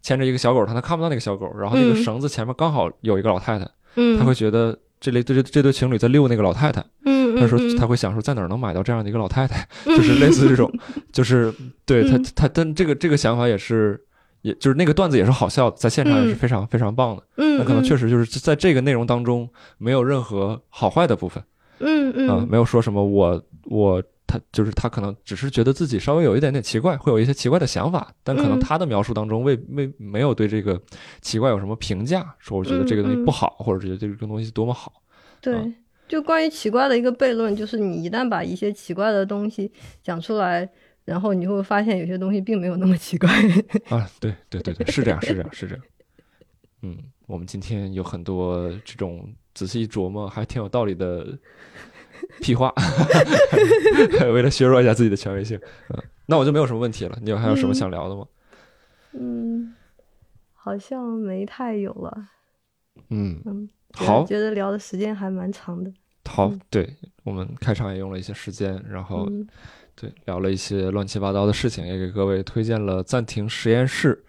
[0.00, 3.68] 牵着一个小狗，他他看不到那个小狗，然后那个绳子前面刚好有一个老太太，
[4.18, 4.78] 他会觉得。
[5.00, 10.70] 这类对这这对情侣在遛那个老太太，嗯，他说他会想说在哪儿能买到这样的一个老太太，就是类似这种，
[11.12, 11.52] 就是
[11.86, 14.00] 对他他但这个这个想法也是，
[14.42, 19.48] 也就是那个段子也是好笑的，在现场也是非常非常棒的，嗯，那可能确实就是在这个内容当中
[19.78, 21.42] 没有任何好坏的部分，
[21.80, 24.02] 嗯嗯，没有说什么我我。
[24.28, 30.78] 他就是他，可能只是觉得自己稍微有一点点奇怪，会有一些奇怪的想法，但可能他的描述当中未未没有对这个
[31.22, 35.02] 奇怪有什么评价，说我觉得这个东西不好，或者觉得这个东西多么好。
[35.40, 35.72] 对，
[36.06, 39.72] 就关于奇怪的一个悖论，就是你一旦把一些奇怪的东西
[40.02, 40.68] 讲出来，
[41.06, 43.30] 然后你会发现有些东西并没有那么奇怪。
[43.88, 45.84] 啊，对对对对，是这样，是这样，是这样。
[46.82, 51.26] 嗯，我们今天有很多这种仔细琢磨还挺有道理的。
[52.40, 52.72] 屁话，
[54.32, 55.58] 为了削弱一下自己的权威性，
[55.90, 57.18] 嗯，那我就没有什么问题了。
[57.22, 58.26] 你有还有什么想聊的吗？
[59.12, 59.74] 嗯，
[60.54, 62.28] 好像没太有了。
[63.10, 65.92] 嗯嗯，好，觉得聊的时间还蛮长的。
[66.26, 66.94] 好，对
[67.24, 69.26] 我们开场也用了一些时间，然后
[69.94, 74.24] 对聊了一些乱七八糟的事情，也给各位推荐了暂停实验室。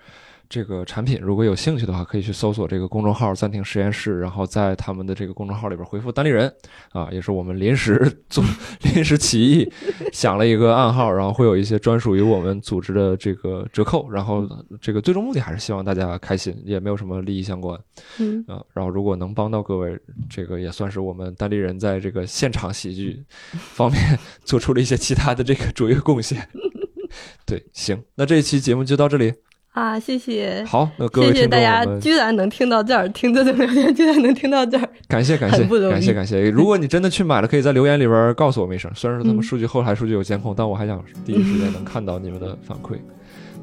[0.49, 6.51] 这个产品，如果有兴趣的话，可以去搜索这个公众号“暂停实验室”，然后在他们的这个公众号里边回复“单立人”，
[6.91, 8.43] 啊，也是我们临时 做、
[8.81, 9.71] 临时起意
[10.11, 14.43] 想了一个暗号，然后会有一些专属于我们组织的这个折扣，然后
[14.81, 17.79] 这个最终目的还是希望大家开心，也没有什么利益相关，
[18.17, 19.95] 嗯，啊，然后如果能帮到各位，
[20.27, 26.49] 这个也算是我们单立人在这个现场喜剧方面 做出了一些其他的这个卓越贡献。
[27.45, 29.31] 对，行，那这一期节目就到这里。
[29.71, 30.63] 啊，谢谢。
[30.67, 36.49] 好，那各位谢谢大家，居然能听到这儿，听这种聊天，居然能听到这儿，感谢感谢，感谢感谢。
[36.49, 38.91] 如果你真的去买了，可以在留言里边告诉我们一声。
[38.95, 42.97] 虽然说他们数据后台数据有监控，但我还想第一时间能看到你们的反馈。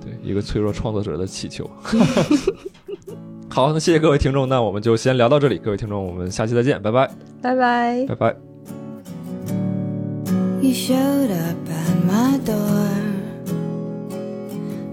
[0.01, 1.69] 对，一个脆弱创作者的祈求。
[3.49, 5.59] 好，那谢谢各位听众，那我们就先聊到这里。
[5.59, 7.11] 各位听众，我们下期再见，拜拜，
[7.43, 8.37] 拜拜，拜拜。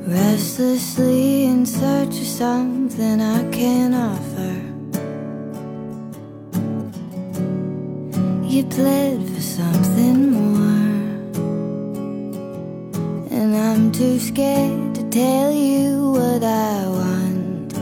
[0.06, 4.54] Restlessly in search of something I can offer.
[8.46, 11.00] You pled for something more.
[13.32, 17.74] And I'm too scared to tell you what I want.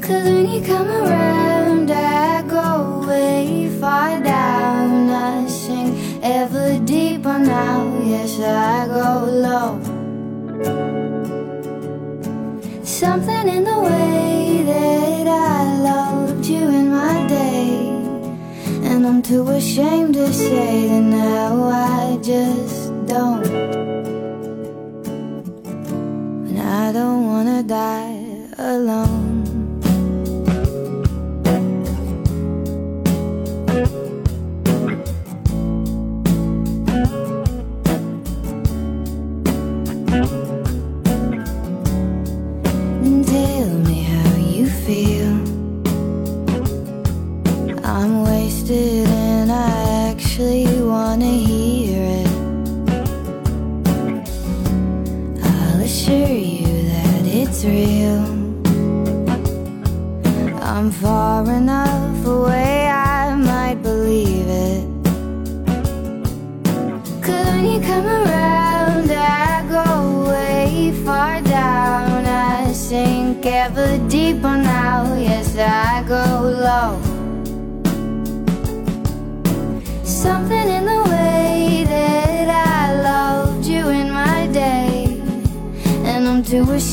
[0.00, 5.10] Cause when you come around, I go way far down.
[5.10, 8.00] I sink ever deeper now.
[8.04, 9.93] Yes, I go low.
[13.04, 17.68] Something in the way that I loved you in my day.
[18.88, 23.46] And I'm too ashamed to say that now I just don't.
[26.48, 29.33] And I don't wanna die alone.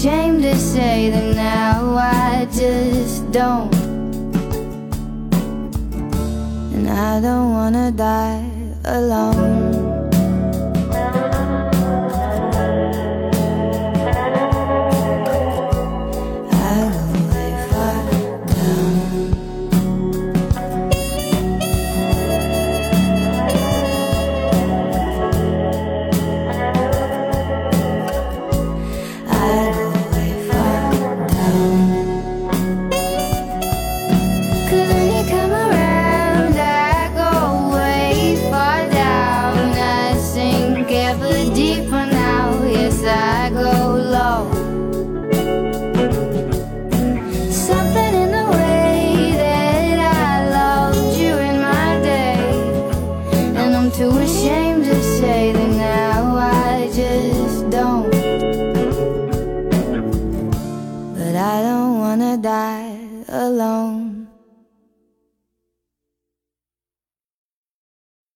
[0.02, 3.72] ashamed to say that now I just don't.
[6.73, 8.49] And I don't wanna die
[8.84, 9.61] alone.